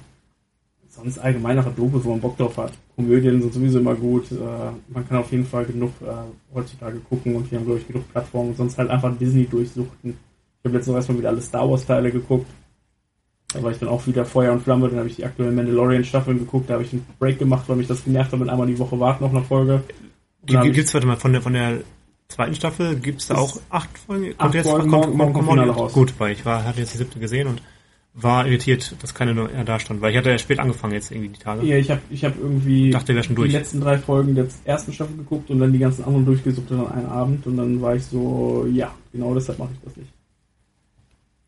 [0.90, 2.74] Sonst allgemein einfach Dokus, wo man Bock drauf hat.
[2.96, 4.32] Komödien sind sowieso immer gut.
[4.32, 4.36] Äh,
[4.88, 8.12] man kann auf jeden Fall genug äh, heutzutage gucken und wir haben, glaube ich, genug
[8.12, 8.50] Plattformen.
[8.50, 10.18] Und sonst halt einfach Disney durchsuchten.
[10.64, 12.48] Ich habe letztens erstmal wieder alle Star Wars Teile geguckt.
[13.54, 14.88] Da war ich dann auch wieder Feuer und Flamme.
[14.88, 16.70] Dann habe ich die aktuellen Mandalorian Staffeln geguckt.
[16.70, 18.98] Da habe ich einen Break gemacht, weil mich das genervt hat, mit einmal die Woche
[18.98, 19.84] warten auf eine Folge.
[20.44, 21.80] Dann ich- Gibt's, warte mal, von der, von der
[22.30, 24.34] zweiten Staffel gibt's da auch acht Folgen?
[24.38, 25.92] Acht Folgen, morgen- morgen kommt Finale raus.
[25.92, 27.62] Gut, weil ich war, hatte jetzt die siebte gesehen und
[28.14, 31.30] war irritiert, dass keine mehr da stand, weil ich hatte ja spät angefangen jetzt irgendwie
[31.30, 31.66] die Tage.
[31.66, 33.50] Ja, ich habe ich hab irgendwie Dachte, wir schon durch.
[33.52, 36.88] die letzten drei Folgen der ersten Staffel geguckt und dann die ganzen anderen durchgesucht an
[36.88, 40.10] einem Abend und dann war ich so, ja, genau deshalb mache ich das nicht.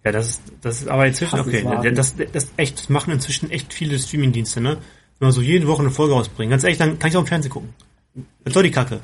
[0.06, 1.64] Ja, das ist, das ist aber inzwischen, okay,
[1.95, 4.78] das, das, das echt, das machen inzwischen echt viele Streamingdienste, ne?
[5.18, 7.28] Wenn man so jede Woche eine Folge rausbringen, ganz ehrlich, dann kann ich auch im
[7.28, 7.70] Fernsehen gucken.
[8.43, 8.99] Was soll die Kacke?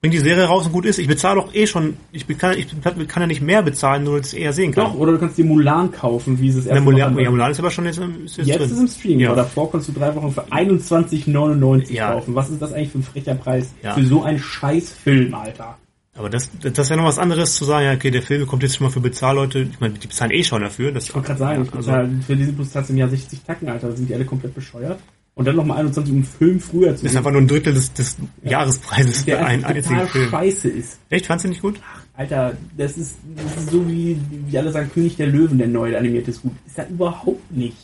[0.00, 1.00] Bring die Serie raus und gut ist.
[1.00, 4.28] Ich bezahle doch eh schon, ich kann, ich kann ja nicht mehr bezahlen, nur dass
[4.32, 4.84] ich es eher sehen kann.
[4.84, 7.50] Doch, oder du kannst dir Mulan kaufen, wie es das Der erste Mulan, ja, Mulan
[7.50, 8.70] ist aber schon jetzt, im- ist jetzt, Jetzt drin.
[8.70, 9.28] ist im Stream, Ja.
[9.32, 12.12] aber davor konntest du drei Wochen für 21,99 Ja.
[12.12, 12.34] kaufen.
[12.36, 13.74] Was ist das eigentlich für ein frecher Preis?
[13.82, 13.94] Ja.
[13.94, 15.76] Für so einen scheiß Film, Alter.
[16.18, 18.64] Aber das, das ist ja noch was anderes zu sagen, ja, okay, der Film kommt
[18.64, 20.90] jetzt schon mal für Bezahlleute, ich meine, die bezahlen eh schon dafür.
[20.90, 21.92] Das, Ich wollte gerade sagen, also,
[22.26, 23.88] für diesen Plus zahlst du im Jahr 60 Tacken, Alter.
[23.88, 24.98] Da sind die alle komplett bescheuert.
[25.36, 27.72] Und dann nochmal 21 um einen Film früher zu das ist einfach nur ein Drittel
[27.72, 30.28] des, des Jahrespreises der für einen einzigen Film.
[30.30, 30.98] scheiße ist.
[31.10, 31.80] Echt, fandst du nicht gut?
[32.14, 35.90] Alter, das ist, das ist so wie, wie alle sagen, König der Löwen, der neue
[35.92, 36.50] der animierte ist gut.
[36.66, 37.76] Ist er überhaupt nicht.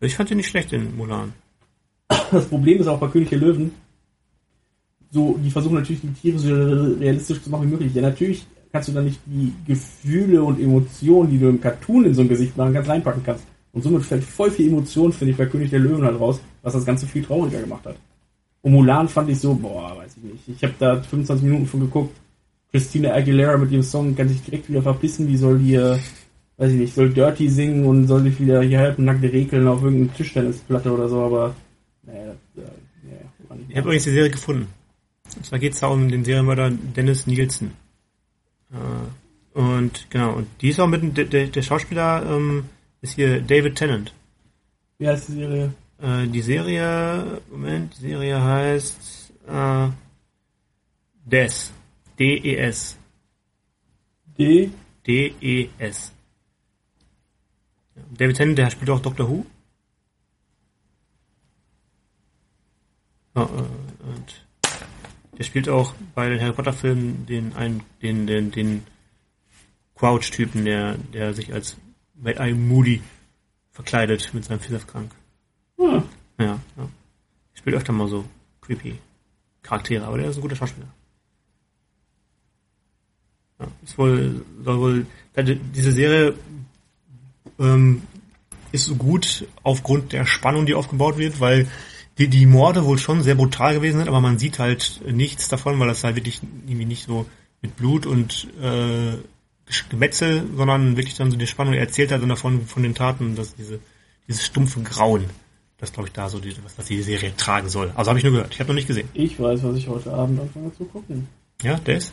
[0.00, 1.34] Ich fand den nicht schlecht, den Mulan.
[2.30, 3.72] Das Problem ist auch bei König der Löwen,
[5.14, 6.52] so, die versuchen natürlich die Tiere so
[7.00, 7.94] realistisch zu machen wie möglich.
[7.94, 12.14] Ja, natürlich kannst du da nicht die Gefühle und Emotionen, die du im Cartoon in
[12.14, 13.44] so ein Gesicht machen kannst, reinpacken kannst.
[13.72, 16.74] Und somit fällt voll viel Emotion, finde ich, bei König der Löwen halt raus, was
[16.74, 17.96] das Ganze viel trauriger gemacht hat.
[18.62, 20.48] Und Mulan fand ich so, boah, weiß ich nicht.
[20.48, 22.16] Ich habe da 25 Minuten von geguckt.
[22.70, 25.28] Christina Aguilera mit ihrem Song kann sich direkt wieder verpissen.
[25.28, 25.98] Die soll hier
[26.56, 30.16] weiß ich nicht, soll Dirty singen und soll sich wieder hier halbnackt rekeln auf irgendeine
[30.16, 31.54] Tischtennisplatte oder so, aber
[32.04, 34.68] naja, äh, war nicht Ich habe übrigens die Serie gefunden.
[35.36, 37.72] Und zwar geht es da um den Serienmörder Dennis Nielsen.
[38.72, 42.64] Äh, und genau, und die ist auch mit dem- der, der, Schauspieler ähm,
[43.00, 44.12] ist hier David Tennant.
[44.98, 45.74] Wie heißt die Serie?
[46.00, 49.88] Äh, die Serie, Moment, die Serie heißt äh,
[51.24, 51.72] Des.
[52.18, 52.96] D-E-S.
[54.38, 54.70] D.
[55.06, 56.12] D-E-S.
[57.96, 59.46] Ja, David Tennant, der spielt auch Doctor Who.
[63.34, 64.43] Äh, und
[65.38, 68.86] der spielt auch bei den Harry Potter Filmen den einen, den, den, den
[69.96, 71.76] Crouch-Typen, der, der sich als
[72.14, 73.02] Mad Eye Moody
[73.70, 75.12] verkleidet mit seinem Pfifferkrank.
[75.78, 76.02] Ah,
[76.38, 76.60] Ja, ja.
[76.76, 78.24] Der spielt öfter mal so
[78.60, 78.98] creepy
[79.62, 80.88] Charaktere, aber der ist ein guter Schauspieler.
[83.58, 85.06] Ja, ist wohl, soll wohl,
[85.72, 86.34] diese Serie
[87.58, 88.02] ähm,
[88.72, 91.68] ist so gut aufgrund der Spannung, die aufgebaut wird, weil
[92.18, 95.78] die, die Morde wohl schon sehr brutal gewesen sind, aber man sieht halt nichts davon,
[95.80, 97.26] weil das halt wirklich irgendwie nicht so
[97.60, 99.16] mit Blut und äh,
[99.88, 101.74] Gemetzel, sondern wirklich dann so die Spannung.
[101.74, 103.80] Er erzählt halt dann davon, von den Taten, dass diese,
[104.28, 105.24] dieses stumpfe Grauen,
[105.78, 107.90] das glaube ich da so, die, was, was die Serie tragen soll.
[107.96, 108.52] Also habe ich nur gehört.
[108.52, 109.08] Ich habe noch nicht gesehen.
[109.14, 111.26] ich weiß, was ich heute Abend anfange zu gucken.
[111.62, 112.12] Ja, Des?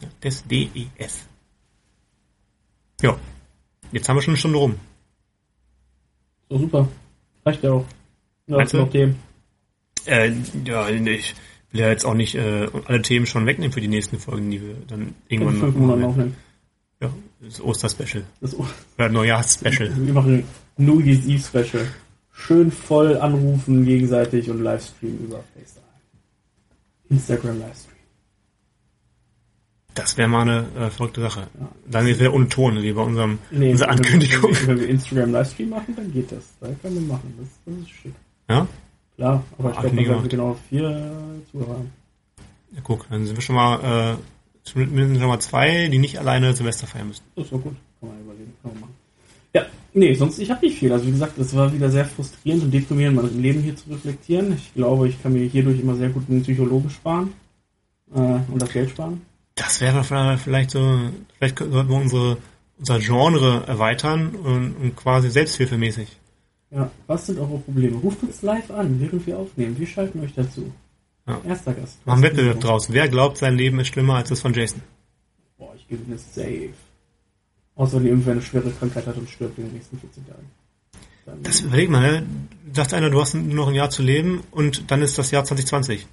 [0.00, 1.26] Ja, Des D-E-S.
[3.02, 3.16] Ja.
[3.92, 4.74] Jetzt haben wir schon eine Stunde rum.
[6.48, 6.88] So super.
[7.44, 7.84] Reicht ja auch.
[8.46, 9.16] Ja, noch dem.
[10.06, 10.32] Äh,
[10.64, 11.34] ja, ich
[11.70, 14.60] will ja jetzt auch nicht äh, alle Themen schon wegnehmen für die nächsten Folgen, die
[14.60, 15.86] wir dann In irgendwann fünf machen.
[15.86, 16.36] Monaten aufnehmen.
[17.00, 18.24] Ja, das Oster-Special.
[18.40, 19.90] Das Oder Neujahrs-Special.
[20.06, 20.44] Wir machen
[20.78, 21.86] ein New Year's Eve Special.
[22.32, 25.84] Schön voll anrufen gegenseitig und Livestream über FaceTime.
[27.10, 27.91] Instagram Livestream.
[29.94, 31.48] Das wäre mal eine äh, verrückte Sache.
[31.60, 31.68] Ja.
[31.90, 34.50] Dann ist wieder ohne Ton, wie bei unserem, Nee, unserer Ankündigung.
[34.66, 36.44] Wenn, wir- wir Instagram Livestream machen, dann geht das.
[36.60, 37.34] Da können wir machen.
[37.38, 38.14] Das, das ist schick.
[38.48, 38.66] Ja?
[39.16, 41.12] Klar, aber ich glaube, sollte genau vier
[41.50, 41.90] Zuhörer haben.
[42.74, 42.80] ja?
[42.82, 44.16] Guck, dann sind wir schon mal, äh,
[44.64, 47.22] zumindest schon mal zwei, die nicht alleine Silvester feiern müssen.
[47.36, 47.74] Das ist doch gut.
[48.00, 48.52] Kann man überlegen.
[48.62, 48.94] Kann man machen.
[49.54, 50.90] Ja, nee, sonst, ich habe nicht viel.
[50.90, 54.54] Also wie gesagt, es war wieder sehr frustrierend und deprimierend, mein Leben hier zu reflektieren.
[54.54, 57.34] Ich glaube, ich kann mir hierdurch immer sehr gut einen Psychologen sparen
[58.14, 59.20] äh, und das Geld sparen.
[59.62, 60.02] Das wäre
[60.38, 60.98] vielleicht- so,
[61.38, 62.36] vielleicht sollten wir unsere,
[62.78, 66.08] unser Genre erweitern und, und quasi selbsthilfemäßig.
[66.70, 67.96] Ja, was sind eure Probleme?
[67.98, 69.78] Ruft uns live an, während wir aufnehmen.
[69.78, 70.72] Wir schalten euch dazu.
[71.26, 71.40] Ja.
[71.46, 72.04] Erster Gast.
[72.06, 72.94] Machen Wettbewerb draußen.
[72.94, 74.80] Wer glaubt, sein Leben ist schlimmer als das von Jason?
[75.58, 76.70] Boah, ich gewinne safe.
[77.76, 80.46] Außer wenn irgendwer eine schwere Krankheit hat und stirbt in den nächsten 14 Tagen.
[81.26, 82.26] Dann, Das überleg mal, ne?
[82.72, 85.44] Sagt einer, du hast nur noch ein Jahr zu leben und dann ist das Jahr
[85.44, 86.06] 2020.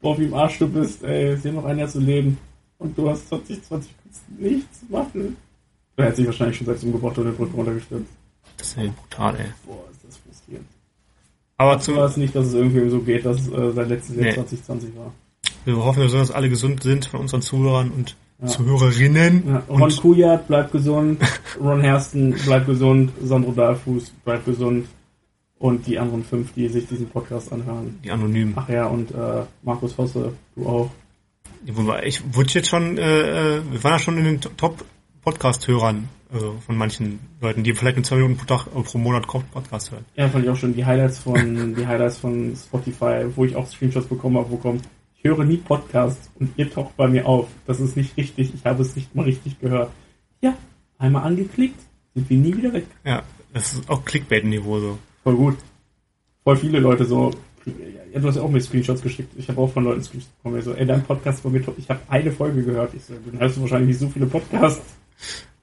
[0.00, 1.34] boah, wie im Arsch du bist, ey.
[1.34, 2.38] Ist hier noch ein Jahr zu leben.
[2.78, 5.36] Und du hast 2020 kannst nichts machen.
[5.96, 8.06] Er hat sich wahrscheinlich schon seit dem Geburt oder Brücke runtergestürzt.
[8.56, 9.46] Das ist ja brutal, ey.
[9.66, 10.66] Boah, ist das frustrierend.
[11.58, 14.16] Aber Ich zu, weiß nicht, dass es irgendwie so geht, dass es äh, sein letztes
[14.16, 14.34] Jahr Nee.
[14.34, 15.12] 2020 war.
[15.66, 18.46] wir hoffen, dass alle gesund sind von unseren Zuhörern und Ja.
[18.46, 19.42] Zuhörerinnen.
[19.46, 21.20] Ja, Ron und Kujat bleibt gesund,
[21.60, 24.86] Ron Hersten bleibt gesund, Sandro Dahlfuß bleibt gesund
[25.60, 28.00] und die anderen fünf, die sich diesen Podcast anhören.
[28.02, 28.54] die Anonymen.
[28.56, 30.90] Ach ja, und äh, Markus Hosse, du auch.
[32.02, 36.78] Ich wurde jetzt schon, äh, äh, wir waren ja schon in den Top-Podcast-Hörern, also von
[36.78, 40.06] manchen Leuten, die vielleicht nur zwei Minuten pro Tag äh, pro Monat Podcast hören.
[40.16, 43.66] Ja, fand ich auch schon die Highlights von die Highlights von Spotify, wo ich auch
[43.66, 47.48] Screenshots bekommen habe, wo kommt, ich höre nie Podcasts und ihr taucht bei mir auf.
[47.66, 49.90] Das ist nicht richtig, ich habe es nicht mal richtig gehört.
[50.40, 50.56] Ja,
[50.96, 51.80] einmal angeklickt,
[52.14, 52.86] sind wir nie wieder weg.
[53.04, 54.98] Ja, das ist auch Clickbait-Niveau so.
[55.22, 55.56] Voll gut.
[56.44, 57.30] Voll viele Leute so.
[58.12, 59.32] Ja, du hast ja auch mir Screenshots geschickt.
[59.36, 60.62] Ich habe auch von Leuten Screenshots bekommen.
[60.62, 61.62] So, ey, dein Podcast war mir.
[61.76, 62.94] Ich habe eine Folge gehört.
[62.94, 64.96] Ich so, dann hörst du wahrscheinlich nicht so viele Podcasts.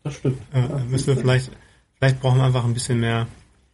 [0.04, 0.40] Das stimmt.
[0.54, 1.52] Ja, müssen wir vielleicht,
[1.98, 3.28] vielleicht brauchen wir einfach ein bisschen mehr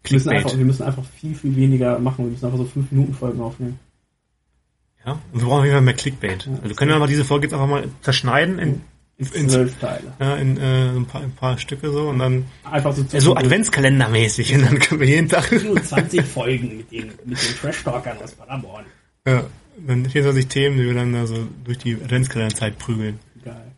[0.04, 0.60] wir müssen, einfach, Clickbait.
[0.60, 2.26] wir müssen einfach viel, viel weniger machen.
[2.26, 3.80] Wir müssen einfach so 5 Minuten Folgen aufnehmen.
[5.06, 6.46] Ja, und wir brauchen wieder mehr Clickbait.
[6.46, 6.52] Ja.
[6.54, 8.82] Also wir können ja mal diese Folge jetzt einfach mal zerschneiden in,
[9.18, 10.12] In zwölf Teile.
[10.20, 14.56] ja, in äh, ein, paar, ein paar Stücke so und dann Einfach so, so Adventskalendermäßig
[14.56, 15.48] und dann können wir jeden Tag
[15.84, 18.86] 20 Folgen mit den, mit den Trash-Talkern aus Paderborn.
[19.28, 19.44] ja,
[19.86, 23.20] dann 24 Themen, die wir dann also durch die Adventskalenderzeit prügeln.
[23.46, 23.72] Geil.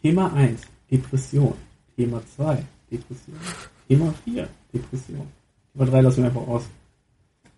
[0.00, 0.60] Thema 1,
[0.90, 1.54] Depression.
[1.96, 3.36] Thema 2, Depression.
[3.88, 5.26] Thema 4, Depression.
[5.72, 6.64] Thema 3 lassen wir einfach aus.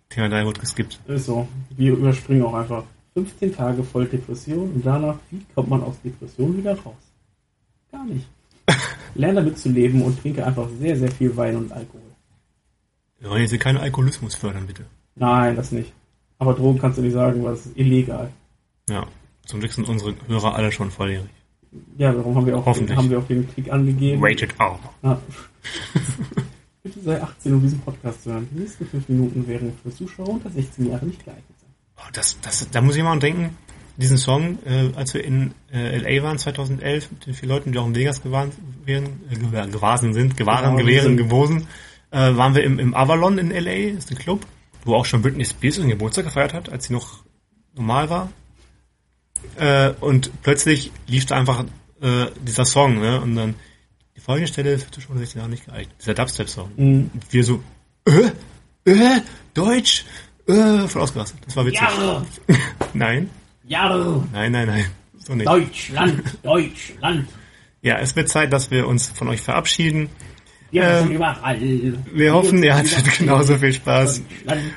[0.09, 0.99] Thema 3 wird geskippt.
[1.07, 1.47] Ist so.
[1.77, 2.83] Wir überspringen auch einfach
[3.15, 6.95] 15 Tage voll Depression und danach, wie kommt man aus Depression wieder raus?
[7.89, 8.27] Gar nicht.
[9.15, 12.01] Lerne damit zu leben und trinke einfach sehr, sehr viel Wein und Alkohol.
[13.19, 14.85] Wir wollen jetzt hier keinen Alkoholismus fördern, bitte.
[15.15, 15.93] Nein, das nicht.
[16.39, 18.29] Aber Drogen kannst du nicht sagen, weil es ist illegal.
[18.89, 19.07] Ja.
[19.45, 21.29] Zum Glück sind unsere Hörer alle schon volljährig.
[21.97, 22.97] Ja, darum haben wir auch, Hoffentlich.
[22.97, 24.21] haben wir auch den Klick angegeben.
[24.21, 24.77] Rated R.
[25.03, 25.17] Ah.
[26.83, 28.47] Bitte sei 18, um diesen Podcast zu hören.
[28.51, 31.64] Die nächsten 5 Minuten wären für Zuschauer unter 16 Jahre nicht geeignet
[32.13, 33.57] das, das, da muss ich mal denken,
[33.97, 37.77] diesen Song, äh, als wir in äh, LA waren 2011 mit den vier Leuten, die
[37.79, 41.67] auch in Vegas gewarnt, wären, äh, gewa- gewasen sind, gewahren, Gewahren gewähren, gewosen,
[42.11, 44.45] äh, waren wir im, im Avalon in LA, ist ein Club,
[44.83, 47.23] wo auch schon Britney Spears ihren Geburtstag gefeiert hat, als sie noch
[47.73, 48.29] normal war.
[49.57, 51.63] Äh, und plötzlich lief da einfach
[52.01, 53.21] äh, dieser Song, ne?
[53.21, 53.55] Und dann
[54.15, 55.95] die folgende Stelle ist für schon 16 Jahre nicht geeignet.
[56.01, 56.71] Dieser Dubstep-Song.
[56.75, 57.11] Mhm.
[57.13, 57.63] Und wir so,
[58.05, 58.31] äh,
[58.91, 59.21] äh,
[59.53, 60.05] Deutsch,
[60.47, 61.39] äh, voll ausgerastet.
[61.45, 61.81] Das war witzig.
[61.81, 62.23] Ja,
[62.93, 63.29] Nein,
[63.67, 63.89] ja,
[64.31, 64.85] nein, nein, nein.
[65.17, 65.47] So nicht.
[65.47, 67.27] Deutschland, Deutschland.
[67.81, 70.09] Ja, es wird Zeit, dass wir uns von euch verabschieden.
[70.71, 71.59] Wir Äh, überall.
[72.13, 74.21] Wir hoffen, ihr hattet genauso viel Spaß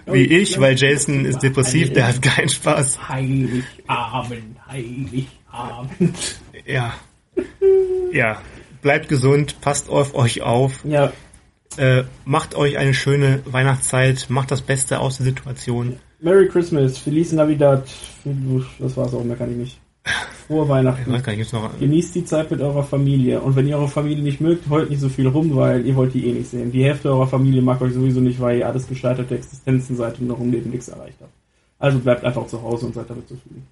[0.06, 3.08] wie ich, weil Jason ist depressiv, der hat keinen Spaß.
[3.08, 6.38] Heiligabend, Heiligabend.
[6.66, 6.94] Ja.
[8.12, 8.40] Ja.
[8.80, 11.12] Bleibt gesund, passt auf euch auf, Ja,
[11.78, 15.96] äh, macht euch eine schöne Weihnachtszeit, macht das Beste aus der Situation.
[16.20, 17.88] Merry Christmas, Feliz Navidad.
[18.78, 19.80] Das war's auch, mehr kann ich nicht.
[20.46, 21.22] Frohe Ich Weihnachten.
[21.22, 21.78] gar nicht, noch.
[21.78, 23.40] Genießt die Zeit mit eurer Familie.
[23.40, 26.14] Und wenn ihr eure Familie nicht mögt, heult nicht so viel rum, weil ihr wollt
[26.14, 26.72] die eh nicht sehen.
[26.72, 30.28] Die Hälfte eurer Familie mag euch sowieso nicht, weil ihr alles gescheiterte Existenzen seid und
[30.28, 31.32] noch im Leben nichts erreicht habt.
[31.78, 33.66] Also bleibt einfach zu Hause und seid damit zufrieden.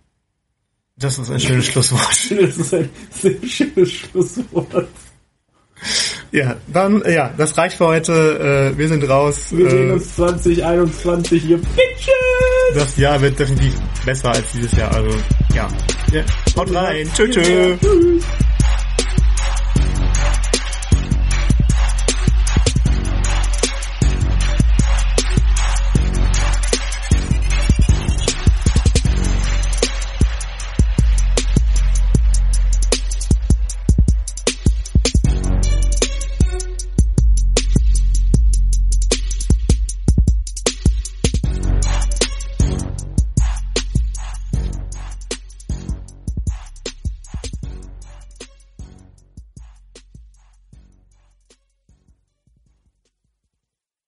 [0.99, 2.31] Das ist ein schönes Schlusswort.
[2.31, 4.89] Das ist ein sehr schönes Schlusswort.
[6.37, 8.73] Ja, dann, ja, das reicht für heute.
[8.75, 9.47] Äh, wir sind raus.
[9.53, 12.75] Wir sehen Äh, uns 2021, ihr Bitches!
[12.75, 13.73] das Jahr wird definitiv
[14.05, 14.95] besser als dieses Jahr.
[14.95, 15.17] Also,
[15.55, 15.67] ja.
[16.13, 16.23] ja.
[16.59, 17.09] Haut rein.
[17.15, 17.41] Tschö, tschö.
[17.81, 18.25] Tschüss.